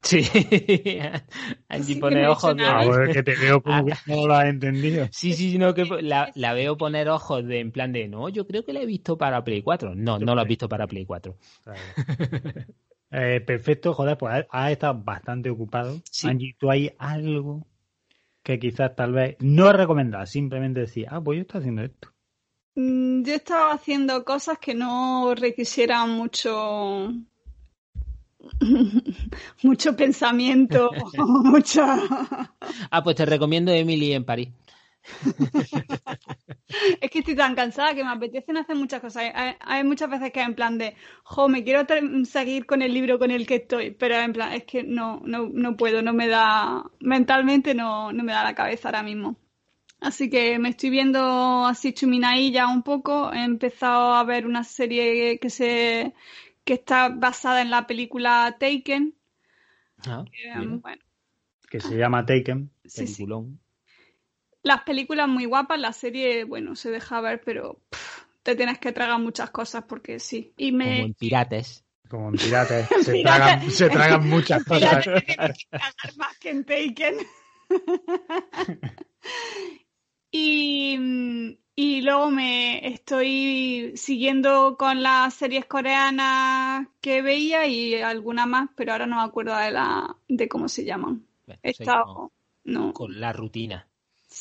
Sí. 0.00 0.22
Angie 1.68 1.96
pone 1.96 2.26
ojos 2.28 2.56
de. 2.56 2.64
A 2.64 2.84
ver, 2.84 3.12
que 3.12 3.22
te 3.22 3.36
veo 3.36 3.62
como 3.62 3.84
que 3.84 3.94
no 4.06 4.26
lo 4.28 4.34
has 4.34 4.46
entendido. 4.46 5.08
Sí, 5.10 5.32
sí, 5.32 5.58
no, 5.58 5.74
que 5.74 5.84
la, 5.84 6.30
la, 6.34 6.54
veo 6.54 6.76
poner 6.76 7.08
ojos 7.08 7.44
de 7.46 7.60
en 7.60 7.72
plan 7.72 7.92
de 7.92 8.08
no, 8.08 8.28
yo 8.28 8.46
creo 8.46 8.64
que 8.64 8.72
la 8.72 8.80
he 8.80 8.86
visto 8.86 9.18
para 9.18 9.42
Play 9.44 9.62
4. 9.62 9.94
No, 9.94 10.18
no 10.18 10.34
la 10.34 10.42
has 10.42 10.48
visto 10.48 10.68
para 10.68 10.86
Play 10.86 11.04
4. 11.04 11.36
Eh, 13.12 13.40
perfecto, 13.40 13.92
joder, 13.92 14.16
pues 14.16 14.46
has 14.50 14.72
estado 14.72 14.94
bastante 15.04 15.50
ocupado. 15.50 16.00
Angie, 16.24 16.56
¿tú 16.58 16.70
hay 16.70 16.92
algo 16.98 17.66
que 18.42 18.58
quizás 18.58 18.96
tal 18.96 19.12
vez 19.12 19.36
no 19.40 19.72
recomendar, 19.72 20.26
simplemente 20.26 20.80
decir, 20.80 21.06
ah, 21.10 21.20
pues 21.20 21.36
yo 21.36 21.42
estoy 21.42 21.60
haciendo 21.60 21.82
esto? 21.82 22.08
Mm, 22.74 23.22
yo 23.22 23.34
estaba 23.34 23.72
haciendo 23.72 24.24
cosas 24.24 24.58
que 24.58 24.74
no 24.74 25.34
requisieran 25.34 26.10
mucho 26.10 27.12
mucho 29.62 29.96
pensamiento, 29.96 30.90
mucho... 31.18 31.82
Ah, 32.90 33.02
pues 33.04 33.16
te 33.16 33.26
recomiendo 33.26 33.72
Emily 33.72 34.12
en 34.14 34.24
París. 34.24 34.48
Es 37.00 37.10
que 37.10 37.18
estoy 37.18 37.34
tan 37.34 37.54
cansada 37.54 37.94
que 37.94 38.04
me 38.04 38.10
apetecen 38.10 38.56
hacer 38.56 38.76
muchas 38.76 39.00
cosas. 39.00 39.32
Hay, 39.60 39.84
muchas 39.84 40.10
veces 40.10 40.32
que 40.32 40.40
en 40.40 40.54
plan 40.54 40.78
de, 40.78 40.94
jo, 41.24 41.48
me 41.48 41.64
quiero 41.64 41.86
seguir 42.24 42.66
con 42.66 42.82
el 42.82 42.94
libro 42.94 43.18
con 43.18 43.30
el 43.30 43.46
que 43.46 43.56
estoy, 43.56 43.90
pero 43.90 44.16
en 44.16 44.32
plan, 44.32 44.52
es 44.52 44.64
que 44.64 44.82
no, 44.82 45.20
no, 45.24 45.48
no 45.52 45.76
puedo, 45.76 46.02
no 46.02 46.12
me 46.12 46.28
da, 46.28 46.84
mentalmente 47.00 47.74
no, 47.74 48.12
no 48.12 48.22
me 48.22 48.32
da 48.32 48.44
la 48.44 48.54
cabeza 48.54 48.88
ahora 48.88 49.02
mismo. 49.02 49.36
Así 50.00 50.28
que 50.28 50.58
me 50.58 50.70
estoy 50.70 50.90
viendo 50.90 51.64
así 51.64 51.92
chuminaí 51.92 52.50
ya 52.50 52.66
un 52.66 52.82
poco. 52.82 53.32
He 53.32 53.44
empezado 53.44 54.14
a 54.14 54.24
ver 54.24 54.46
una 54.46 54.64
serie 54.64 55.38
que 55.38 55.48
se 55.48 56.12
que 56.64 56.74
está 56.74 57.08
basada 57.08 57.62
en 57.62 57.70
la 57.70 57.86
película 57.86 58.56
Taken. 58.58 59.14
Ah, 60.06 60.24
que, 61.70 61.80
se 61.80 61.96
llama 61.96 62.26
Taken. 62.26 62.70
Las 64.62 64.82
películas 64.82 65.28
muy 65.28 65.44
guapas, 65.44 65.78
la 65.80 65.92
serie, 65.92 66.44
bueno, 66.44 66.76
se 66.76 66.90
deja 66.90 67.20
ver, 67.20 67.42
pero 67.44 67.80
te 68.42 68.56
tienes 68.56 68.78
que 68.78 68.92
tragar 68.92 69.18
muchas 69.20 69.50
cosas 69.50 69.84
porque 69.84 70.18
sí. 70.18 70.52
Y 70.56 70.72
me... 70.72 70.96
Como 70.96 71.06
en 71.06 71.14
Pirates. 71.14 71.84
Como 72.08 72.28
en 72.28 72.34
Pirates. 72.34 72.88
Se, 73.04 73.22
tragan, 73.22 73.70
se 73.70 73.88
tragan 73.88 74.28
muchas 74.28 74.64
cosas. 74.64 75.06
más 76.16 76.38
que 76.38 76.50
en 76.50 76.64
Taken. 76.64 77.16
y, 80.30 81.58
y 81.74 82.02
luego 82.02 82.30
me 82.30 82.86
estoy 82.86 83.92
siguiendo 83.96 84.76
con 84.76 85.02
las 85.02 85.34
series 85.34 85.64
coreanas 85.64 86.86
que 87.00 87.22
veía 87.22 87.66
y 87.66 87.94
alguna 87.94 88.44
más, 88.44 88.68
pero 88.76 88.92
ahora 88.92 89.06
no 89.06 89.16
me 89.16 89.22
acuerdo 89.22 89.56
de 89.56 89.70
la 89.70 90.16
de 90.28 90.48
cómo 90.48 90.68
se 90.68 90.84
llaman. 90.84 91.26
He 91.62 91.70
estado, 91.70 92.30
no. 92.64 92.92
Con 92.92 93.18
la 93.18 93.32
rutina. 93.32 93.88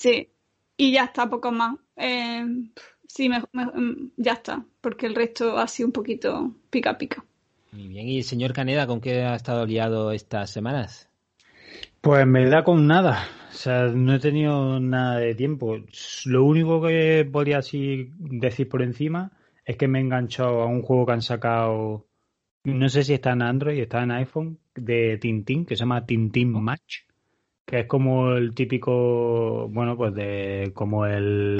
Sí, 0.02 0.32
y 0.78 0.94
ya 0.94 1.04
está, 1.04 1.30
poco 1.30 1.52
más. 1.52 1.76
Eh, 1.96 2.44
sí, 3.08 3.30
mm, 3.30 4.14
ya 4.18 4.34
está, 4.34 4.66
porque 4.82 5.06
el 5.06 5.14
resto 5.14 5.60
ha 5.60 5.68
sido 5.68 5.90
un 5.90 5.94
poquito 5.94 6.56
pica 6.72 6.98
pica. 6.98 7.24
Muy 7.72 7.88
bien, 7.88 8.08
¿y 8.10 8.18
el 8.18 8.24
señor 8.24 8.52
Caneda 8.52 8.88
con 8.88 9.00
qué 9.00 9.22
ha 9.22 9.36
estado 9.36 9.64
liado 9.68 10.12
estas 10.12 10.50
semanas? 10.50 11.08
Pues 12.02 12.26
me 12.26 12.50
da 12.50 12.64
con 12.64 12.88
nada. 12.88 13.28
O 13.52 13.54
sea, 13.54 13.90
no 13.90 14.16
he 14.16 14.20
tenido 14.20 14.80
nada 14.80 15.20
de 15.20 15.36
tiempo. 15.36 15.78
Lo 16.26 16.46
único 16.46 16.82
que 16.82 17.30
podría 17.32 17.60
así 17.60 18.10
decir 18.18 18.68
por 18.70 18.82
encima 18.82 19.32
es 19.66 19.78
que 19.78 19.88
me 19.88 20.00
he 20.00 20.02
enganchado 20.02 20.64
a 20.64 20.66
un 20.66 20.82
juego 20.82 21.06
que 21.06 21.12
han 21.12 21.22
sacado, 21.22 22.08
no 22.64 22.90
sé 22.90 23.04
si 23.04 23.14
está 23.14 23.34
en 23.34 23.44
Android, 23.44 23.80
está 23.80 24.02
en 24.02 24.10
iPhone, 24.10 24.58
de 24.74 25.20
Tintín, 25.20 25.64
que 25.64 25.76
se 25.76 25.82
llama 25.82 26.08
Tintín 26.08 26.54
Match, 26.54 27.02
que 27.72 27.80
es 27.80 27.88
como 27.88 28.34
el 28.34 28.54
típico, 28.54 29.70
bueno, 29.70 29.96
pues 29.96 30.14
de 30.14 30.74
como 30.76 31.06
el 31.06 31.58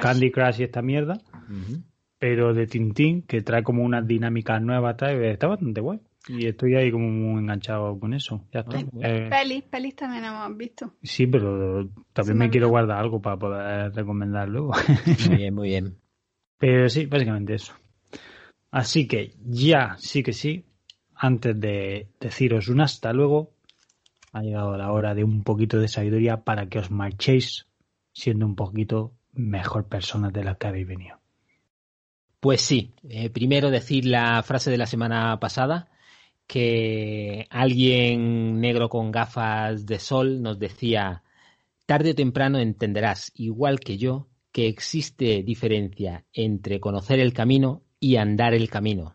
Candy 0.00 0.32
Crush, 0.32 0.58
y 0.58 0.64
esta 0.64 0.82
mierda, 0.82 1.20
pero 2.18 2.52
de 2.52 2.66
Tintín, 2.66 3.22
que 3.22 3.42
trae 3.42 3.62
como 3.62 3.84
unas 3.84 4.04
dinámicas 4.04 4.60
nuevas, 4.60 4.96
está 5.00 5.46
bastante 5.46 5.80
guay. 5.80 6.00
Y 6.26 6.48
estoy 6.48 6.74
ahí 6.74 6.90
como 6.90 7.08
muy 7.08 7.42
enganchado 7.42 7.96
con 8.00 8.12
eso. 8.12 8.44
Ya 8.52 8.60
está. 8.60 8.80
Eh, 8.80 9.28
pelis, 9.30 9.62
pelis 9.62 9.94
también 9.94 10.24
hemos 10.24 10.56
visto. 10.56 10.94
Sí, 11.00 11.28
pero 11.28 11.88
también 12.12 12.38
me, 12.38 12.50
quiero 12.50 12.68
guardar 12.68 12.98
algo 12.98 13.22
para 13.22 13.36
poder 13.36 13.94
recomendar 13.94 14.48
luego. 14.48 14.72
Muy 15.28 15.36
bien, 15.36 15.54
muy 15.54 15.68
bien. 15.68 15.96
Pero 16.58 16.88
sí, 16.88 17.06
básicamente 17.06 17.54
eso. 17.54 17.72
Así 18.72 19.06
que 19.06 19.34
ya, 19.44 19.94
sí 19.98 20.24
que 20.24 20.32
sí, 20.32 20.64
antes 21.14 21.60
de 21.60 22.08
deciros 22.18 22.66
un 22.66 22.80
hasta 22.80 23.12
luego, 23.12 23.52
ha 24.32 24.42
llegado 24.42 24.76
la 24.76 24.90
hora 24.92 25.14
de 25.14 25.24
un 25.24 25.42
poquito 25.44 25.78
de 25.78 25.88
sabiduría 25.88 26.42
para 26.44 26.68
que 26.68 26.78
os 26.78 26.90
marchéis 26.90 27.66
siendo 28.12 28.46
un 28.46 28.56
poquito 28.56 29.12
mejor 29.32 29.86
personas 29.88 30.32
de 30.32 30.44
las 30.44 30.56
que 30.56 30.66
habéis 30.66 30.86
venido. 30.86 31.20
Pues 32.40 32.60
sí, 32.60 32.92
eh, 33.08 33.30
primero 33.30 33.70
decir 33.70 34.04
la 34.06 34.42
frase 34.42 34.70
de 34.70 34.78
la 34.78 34.86
semana 34.86 35.38
pasada, 35.38 35.90
que 36.46 37.46
alguien 37.50 38.60
negro 38.60 38.88
con 38.88 39.12
gafas 39.12 39.86
de 39.86 39.98
sol 39.98 40.42
nos 40.42 40.58
decía, 40.58 41.22
tarde 41.86 42.10
o 42.10 42.14
temprano 42.14 42.58
entenderás, 42.58 43.30
igual 43.36 43.80
que 43.80 43.96
yo, 43.96 44.28
que 44.50 44.66
existe 44.66 45.42
diferencia 45.42 46.24
entre 46.32 46.80
conocer 46.80 47.20
el 47.20 47.32
camino 47.32 47.82
y 48.00 48.16
andar 48.16 48.54
el 48.54 48.68
camino. 48.68 49.14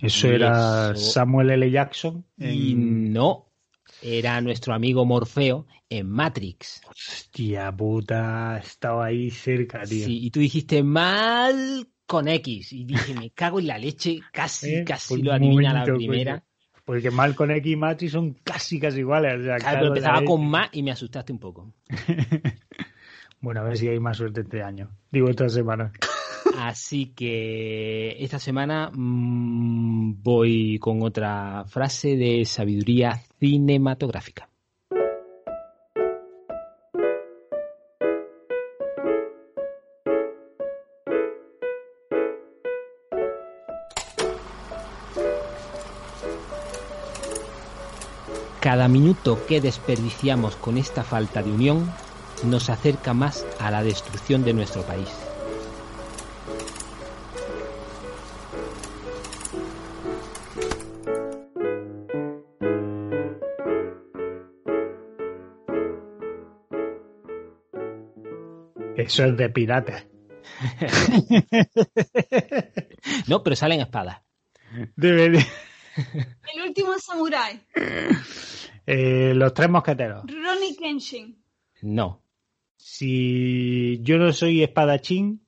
Eso 0.00 0.28
era 0.28 0.94
Samuel 0.94 1.50
L. 1.50 1.70
Jackson. 1.70 2.24
Y 2.38 2.74
no, 2.74 3.49
era 4.02 4.40
nuestro 4.40 4.74
amigo 4.74 5.04
Morfeo 5.04 5.66
en 5.88 6.08
Matrix. 6.08 6.82
Hostia 6.88 7.72
puta, 7.72 8.58
estaba 8.58 9.06
ahí 9.06 9.30
cerca, 9.30 9.82
tío. 9.82 10.06
Sí, 10.06 10.24
y 10.24 10.30
tú 10.30 10.40
dijiste 10.40 10.82
mal 10.82 11.88
con 12.06 12.28
X. 12.28 12.72
Y 12.72 12.84
dije, 12.84 13.14
me 13.14 13.30
cago 13.30 13.60
en 13.60 13.68
la 13.68 13.78
leche, 13.78 14.20
casi, 14.32 14.74
eh, 14.76 14.84
casi 14.84 15.22
lo 15.22 15.32
adivina 15.32 15.72
la 15.72 15.94
primera. 15.94 16.44
Porque 16.84 17.10
mal 17.10 17.34
con 17.36 17.50
X 17.50 17.72
y 17.72 17.76
Matrix 17.76 18.12
son 18.12 18.34
casi, 18.42 18.80
casi 18.80 19.00
iguales. 19.00 19.40
claro, 19.42 19.78
pero 19.78 19.86
empezaba 19.88 20.24
con 20.24 20.48
más 20.48 20.70
y 20.72 20.82
me 20.82 20.90
asustaste 20.90 21.32
un 21.32 21.38
poco. 21.38 21.72
bueno, 23.40 23.60
a 23.60 23.64
ver 23.64 23.76
si 23.76 23.86
hay 23.86 24.00
más 24.00 24.16
suerte 24.16 24.40
este 24.40 24.62
año. 24.62 24.90
Digo, 25.10 25.28
esta 25.28 25.48
semana. 25.48 25.92
Así 26.62 27.06
que 27.16 28.22
esta 28.22 28.38
semana 28.38 28.90
mm, 28.92 30.22
voy 30.22 30.78
con 30.78 31.02
otra 31.02 31.64
frase 31.66 32.16
de 32.16 32.44
sabiduría 32.44 33.18
cinematográfica. 33.38 34.50
Cada 48.60 48.86
minuto 48.88 49.46
que 49.48 49.62
desperdiciamos 49.62 50.56
con 50.56 50.76
esta 50.76 51.04
falta 51.04 51.42
de 51.42 51.52
unión 51.52 51.90
nos 52.44 52.68
acerca 52.68 53.14
más 53.14 53.46
a 53.58 53.70
la 53.70 53.82
destrucción 53.82 54.44
de 54.44 54.52
nuestro 54.52 54.82
país. 54.82 55.29
Eso 69.00 69.24
es 69.24 69.36
de 69.36 69.48
pirata. 69.48 70.04
no, 73.28 73.42
pero 73.42 73.56
salen 73.56 73.80
espadas. 73.80 74.20
El 74.96 75.42
último 76.66 76.98
samurái. 76.98 77.60
Eh, 78.86 79.32
los 79.34 79.54
tres 79.54 79.70
mosqueteros. 79.70 80.24
Ronnie 80.26 80.76
Kenshin. 80.76 81.42
No. 81.82 82.22
Si 82.76 84.00
yo 84.02 84.18
no 84.18 84.32
soy 84.32 84.62
espadachín. 84.62 85.46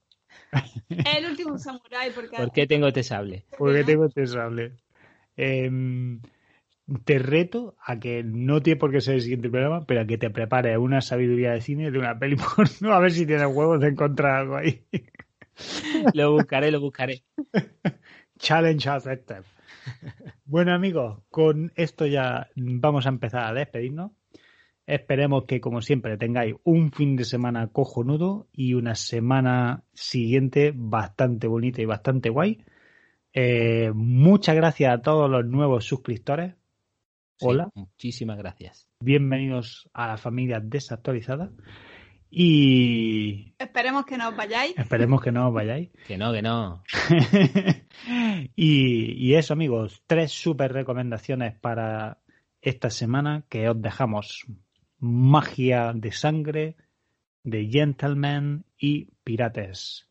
El 0.88 1.26
último 1.26 1.58
samurái. 1.58 2.10
Porque... 2.14 2.36
¿Por 2.36 2.52
qué 2.52 2.66
tengo 2.66 2.88
este 2.88 3.02
sable? 3.02 3.46
Porque 3.58 3.84
tengo 3.84 4.06
este 4.06 4.26
sable. 4.26 4.76
Em, 5.36 6.20
te 7.04 7.18
reto 7.18 7.76
a 7.84 7.98
que 7.98 8.22
no 8.24 8.60
tiene 8.60 8.78
por 8.78 8.90
qué 8.90 9.00
ser 9.00 9.14
el 9.14 9.22
siguiente 9.22 9.50
programa, 9.50 9.84
pero 9.86 10.00
a 10.00 10.06
que 10.06 10.18
te 10.18 10.30
prepares 10.30 10.76
una 10.78 11.00
sabiduría 11.00 11.52
de 11.52 11.60
cine 11.60 11.90
de 11.90 11.98
una 11.98 12.18
peli 12.18 12.36
porno, 12.56 12.92
a 12.92 13.00
ver 13.00 13.12
si 13.12 13.26
tienes 13.26 13.46
huevos 13.46 13.80
de 13.80 13.88
encontrar 13.88 14.40
algo 14.40 14.56
ahí. 14.56 14.84
lo 16.14 16.32
buscaré, 16.32 16.70
lo 16.70 16.80
buscaré. 16.80 17.22
Challenge 18.38 18.88
accepted. 18.88 19.44
Bueno 20.44 20.72
amigos, 20.74 21.22
con 21.28 21.72
esto 21.76 22.06
ya 22.06 22.48
vamos 22.56 23.06
a 23.06 23.10
empezar 23.10 23.44
a 23.44 23.54
despedirnos. 23.54 24.12
Esperemos 24.86 25.44
que 25.44 25.60
como 25.60 25.80
siempre 25.80 26.16
tengáis 26.16 26.56
un 26.64 26.90
fin 26.92 27.14
de 27.16 27.24
semana 27.24 27.68
cojonudo 27.68 28.48
y 28.52 28.74
una 28.74 28.96
semana 28.96 29.84
siguiente 29.92 30.72
bastante 30.74 31.46
bonita 31.46 31.80
y 31.80 31.84
bastante 31.86 32.30
guay. 32.30 32.64
Eh, 33.32 33.92
muchas 33.94 34.56
gracias 34.56 34.92
a 34.92 35.00
todos 35.00 35.30
los 35.30 35.46
nuevos 35.46 35.84
suscriptores. 35.84 36.54
Hola. 37.44 37.70
muchísimas 37.74 38.38
gracias. 38.38 38.88
Bienvenidos 39.00 39.90
a 39.92 40.06
la 40.06 40.16
familia 40.16 40.60
desactualizada. 40.60 41.50
Y. 42.30 43.54
Esperemos 43.58 44.06
que 44.06 44.16
no 44.16 44.28
os 44.28 44.36
vayáis. 44.36 44.78
Esperemos 44.78 45.20
que 45.20 45.32
no 45.32 45.48
os 45.48 45.54
vayáis. 45.54 45.90
que 46.06 46.16
no, 46.16 46.32
que 46.32 46.40
no. 46.40 46.82
y, 48.56 49.34
eso, 49.34 49.52
amigos, 49.52 50.02
tres 50.06 50.32
súper 50.32 50.72
recomendaciones 50.72 51.58
para 51.58 52.18
esta 52.60 52.90
semana 52.90 53.44
que 53.48 53.68
os 53.68 53.80
dejamos: 53.80 54.46
Magia 54.98 55.92
de 55.94 56.12
Sangre, 56.12 56.76
de 57.42 57.66
Gentleman 57.66 58.64
y 58.78 59.08
Pirates. 59.24 60.08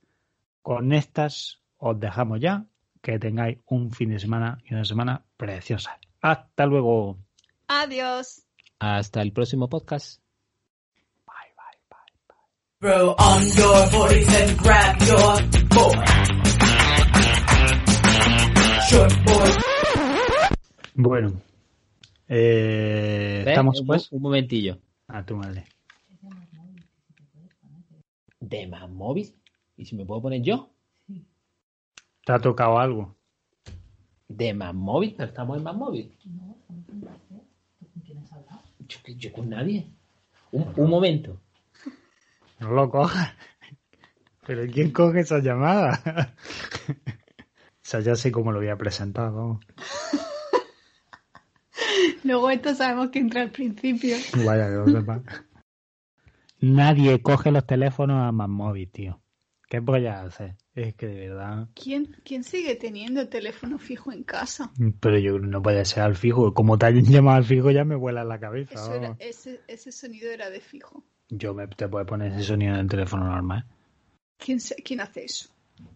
Con 0.61 0.91
estas 0.93 1.61
os 1.77 1.99
dejamos 1.99 2.39
ya. 2.41 2.65
Que 3.01 3.17
tengáis 3.17 3.57
un 3.65 3.89
fin 3.89 4.11
de 4.11 4.19
semana 4.19 4.59
y 4.63 4.75
una 4.75 4.85
semana 4.85 5.23
preciosa. 5.37 6.00
Hasta 6.21 6.65
luego. 6.65 7.17
Adiós. 7.67 8.45
Hasta 8.79 9.21
el 9.21 9.31
próximo 9.33 9.69
podcast. 9.69 10.21
Bye, 11.25 11.53
bye, 11.57 11.79
bye, 11.89 11.97
bye. 12.27 12.35
Throw 12.79 13.15
on 13.17 13.43
your 13.55 13.91
boys 13.91 14.27
and 14.35 14.59
grab 14.59 15.01
your 15.01 15.41
boy. 15.69 16.05
Short 18.89 19.13
boy. 19.25 19.49
Bueno. 20.95 21.41
Eh, 22.27 23.41
¿Ves? 23.45 23.47
¿Estamos 23.47 23.79
un, 23.81 23.87
pues? 23.87 24.11
un 24.11 24.21
momentillo. 24.21 24.77
A 25.07 25.25
tu 25.25 25.35
madre. 25.35 25.65
¿De 28.39 28.67
más 28.67 28.89
móvil? 28.89 29.35
¿Y 29.75 29.85
si 29.85 29.95
me 29.95 30.05
puedo 30.05 30.21
poner 30.21 30.41
yo? 30.41 30.69
¿Te 32.25 32.33
ha 32.33 32.39
tocado 32.39 32.77
algo? 32.77 33.15
¿De 34.37 34.53
más 34.53 34.73
móvil? 34.73 35.13
¿Pero 35.17 35.29
estamos 35.29 35.57
en 35.57 35.63
más 35.63 35.75
móvil? 35.75 36.15
Yo, 38.87 38.97
que- 39.03 39.15
yo 39.15 39.31
con 39.33 39.49
nadie. 39.49 39.87
Un, 40.51 40.71
un 40.75 40.89
momento. 40.89 41.39
No 42.59 42.71
lo 42.71 42.89
cojas. 42.89 43.33
¿Pero 44.45 44.69
quién 44.71 44.91
coge 44.91 45.21
esa 45.21 45.39
llamada? 45.39 46.01
o 46.87 46.93
sea, 47.81 47.99
ya 47.99 48.15
sé 48.15 48.31
cómo 48.31 48.51
lo 48.51 48.59
voy 48.59 48.69
a 48.69 48.77
presentar, 48.77 49.31
vamos. 49.31 49.63
Luego 52.23 52.49
esto 52.49 52.73
sabemos 52.75 53.09
que 53.09 53.19
entra 53.19 53.41
al 53.41 53.51
principio. 53.51 54.15
Vaya, 54.45 54.67
que 54.67 54.75
lo 54.75 54.87
sepa. 54.87 55.21
Nadie 56.59 57.21
coge 57.21 57.51
los 57.51 57.65
teléfonos 57.65 58.21
a 58.27 58.31
más 58.31 58.49
móvil, 58.49 58.89
tío. 58.91 59.21
¿Qué 59.71 59.79
voy 59.79 60.05
a 60.05 60.23
hacer? 60.23 60.57
Es 60.75 60.95
que 60.95 61.07
de 61.07 61.29
verdad. 61.29 61.69
¿Quién, 61.81 62.17
¿Quién 62.25 62.43
sigue 62.43 62.75
teniendo 62.75 63.29
teléfono 63.29 63.79
fijo 63.79 64.11
en 64.11 64.23
casa? 64.23 64.69
Pero 64.99 65.17
yo 65.17 65.39
no 65.39 65.61
puede 65.61 65.85
ser 65.85 66.03
al 66.03 66.17
fijo. 66.17 66.53
Como 66.53 66.77
te 66.77 66.87
hayan 66.87 67.05
llamado 67.05 67.37
al 67.37 67.45
fijo, 67.45 67.71
ya 67.71 67.85
me 67.85 67.95
vuela 67.95 68.25
la 68.25 68.37
cabeza. 68.37 68.73
Eso 68.73 68.93
era- 68.93 69.15
ese, 69.19 69.61
ese 69.69 69.93
sonido 69.93 70.29
era 70.29 70.49
de 70.49 70.59
fijo. 70.59 71.05
Yo 71.29 71.53
me, 71.53 71.67
te 71.69 71.87
puedes 71.87 72.05
poner 72.05 72.33
ese 72.33 72.43
sonido 72.43 72.73
en 72.73 72.81
el 72.81 72.87
teléfono 72.89 73.23
normal. 73.23 73.63
¿Quién, 74.37 74.59
se- 74.59 74.75
quién 74.75 74.99
hace 74.99 75.23
eso? 75.23 75.47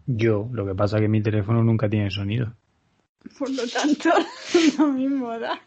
Yo, 0.06 0.48
lo 0.52 0.64
que 0.64 0.74
pasa 0.74 0.96
es 0.96 1.02
que 1.02 1.08
mi 1.08 1.22
teléfono 1.22 1.62
nunca 1.62 1.86
tiene 1.86 2.10
sonido. 2.10 2.56
Por 3.38 3.50
lo 3.50 3.66
tanto, 3.68 4.08
lo 4.78 4.86
mismo 4.90 5.38
da. 5.38 5.60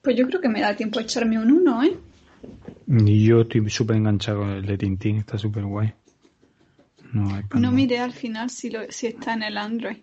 Pues 0.00 0.16
yo 0.16 0.26
creo 0.26 0.40
que 0.40 0.48
me 0.48 0.62
da 0.62 0.74
tiempo 0.74 0.98
a 0.98 1.02
echarme 1.02 1.38
un 1.38 1.50
uno, 1.50 1.82
¿eh? 1.82 1.94
Y 2.86 3.24
yo 3.24 3.42
estoy 3.42 3.68
súper 3.70 3.96
enganchado 3.96 4.40
con 4.40 4.50
el 4.50 4.66
de 4.66 4.78
Tintín, 4.78 5.16
está 5.16 5.38
súper 5.38 5.64
guay. 5.64 5.92
No, 7.12 7.34
hay 7.34 7.44
No 7.54 7.70
miré 7.70 7.98
al 7.98 8.12
final 8.12 8.50
si, 8.50 8.70
lo, 8.70 8.80
si 8.90 9.06
está 9.06 9.34
en 9.34 9.42
el 9.42 9.56
Android. 9.56 9.98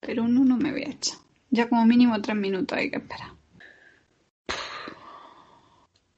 Pero 0.00 0.22
un 0.22 0.38
uno 0.38 0.56
me 0.56 0.70
voy 0.70 0.82
a 0.82 0.90
echar. 0.90 1.18
Ya 1.50 1.68
como 1.68 1.84
mínimo 1.86 2.20
tres 2.20 2.36
minutos 2.36 2.76
hay 2.78 2.90
que 2.90 2.98
esperar. 2.98 3.30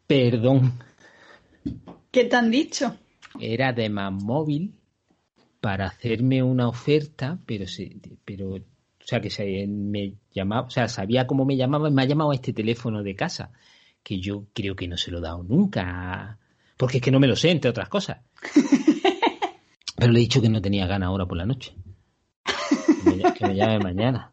Perdón. 0.06 0.72
¿Qué 2.10 2.24
te 2.24 2.36
han 2.36 2.50
dicho? 2.50 2.96
Era 3.38 3.72
de 3.72 3.88
más 3.88 4.12
móvil 4.12 4.74
para 5.60 5.86
hacerme 5.86 6.42
una 6.42 6.68
oferta, 6.68 7.38
pero 7.44 7.66
se, 7.66 7.96
pero, 8.24 8.54
o 8.54 8.60
sea, 9.00 9.20
que 9.20 9.30
se 9.30 9.66
me 9.66 10.14
llamaba, 10.32 10.66
o 10.66 10.70
sea, 10.70 10.88
sabía 10.88 11.26
cómo 11.26 11.44
me 11.44 11.56
llamaba 11.56 11.88
y 11.88 11.92
me 11.92 12.02
ha 12.02 12.06
llamado 12.06 12.30
a 12.30 12.34
este 12.34 12.52
teléfono 12.52 13.02
de 13.02 13.14
casa, 13.14 13.52
que 14.08 14.20
yo 14.20 14.46
creo 14.54 14.74
que 14.74 14.88
no 14.88 14.96
se 14.96 15.10
lo 15.10 15.18
he 15.18 15.20
dado 15.20 15.42
nunca, 15.42 16.38
porque 16.78 16.96
es 16.96 17.02
que 17.02 17.10
no 17.10 17.20
me 17.20 17.26
lo 17.26 17.36
sé, 17.36 17.50
entre 17.50 17.68
otras 17.70 17.90
cosas. 17.90 18.16
Pero 19.96 20.12
le 20.12 20.18
he 20.18 20.22
dicho 20.22 20.40
que 20.40 20.48
no 20.48 20.62
tenía 20.62 20.86
ganas 20.86 21.08
ahora 21.08 21.26
por 21.26 21.36
la 21.36 21.44
noche. 21.44 21.74
Que 23.04 23.10
me, 23.10 23.16
ll- 23.22 23.32
que 23.34 23.46
me 23.46 23.54
llame 23.54 23.78
mañana. 23.80 24.32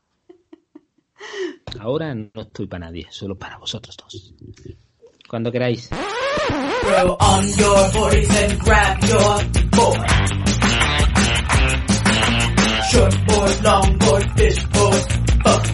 Ahora 1.78 2.16
no 2.16 2.30
estoy 2.42 2.68
para 2.68 2.86
nadie, 2.86 3.08
solo 3.10 3.38
para 3.38 3.58
vosotros 3.58 3.98
dos. 3.98 4.34
Cuando 5.28 5.52
queráis. 5.52 5.90
Throw 5.90 7.18
on 7.20 7.46
your 7.58 7.92
boys 7.92 8.30
and 8.30 8.60
grab 8.64 8.98
your 9.04 9.44
boy. 9.72 9.98
Short 12.92 13.26
boy, 13.28 13.62
long 13.62 13.98
boy, 13.98 14.22
fish 14.38 14.66
boy, 14.68 15.00
fuck. 15.44 15.66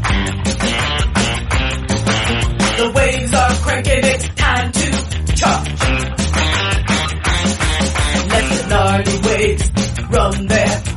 give 3.83 4.03
it 4.03 4.21
time 4.35 4.71
to 4.71 4.91
chop. 5.35 5.65
Let 8.31 8.45
the 8.49 8.65
gnarly 8.69 9.17
waves 9.27 9.71
run 10.09 10.47
there. 10.47 10.90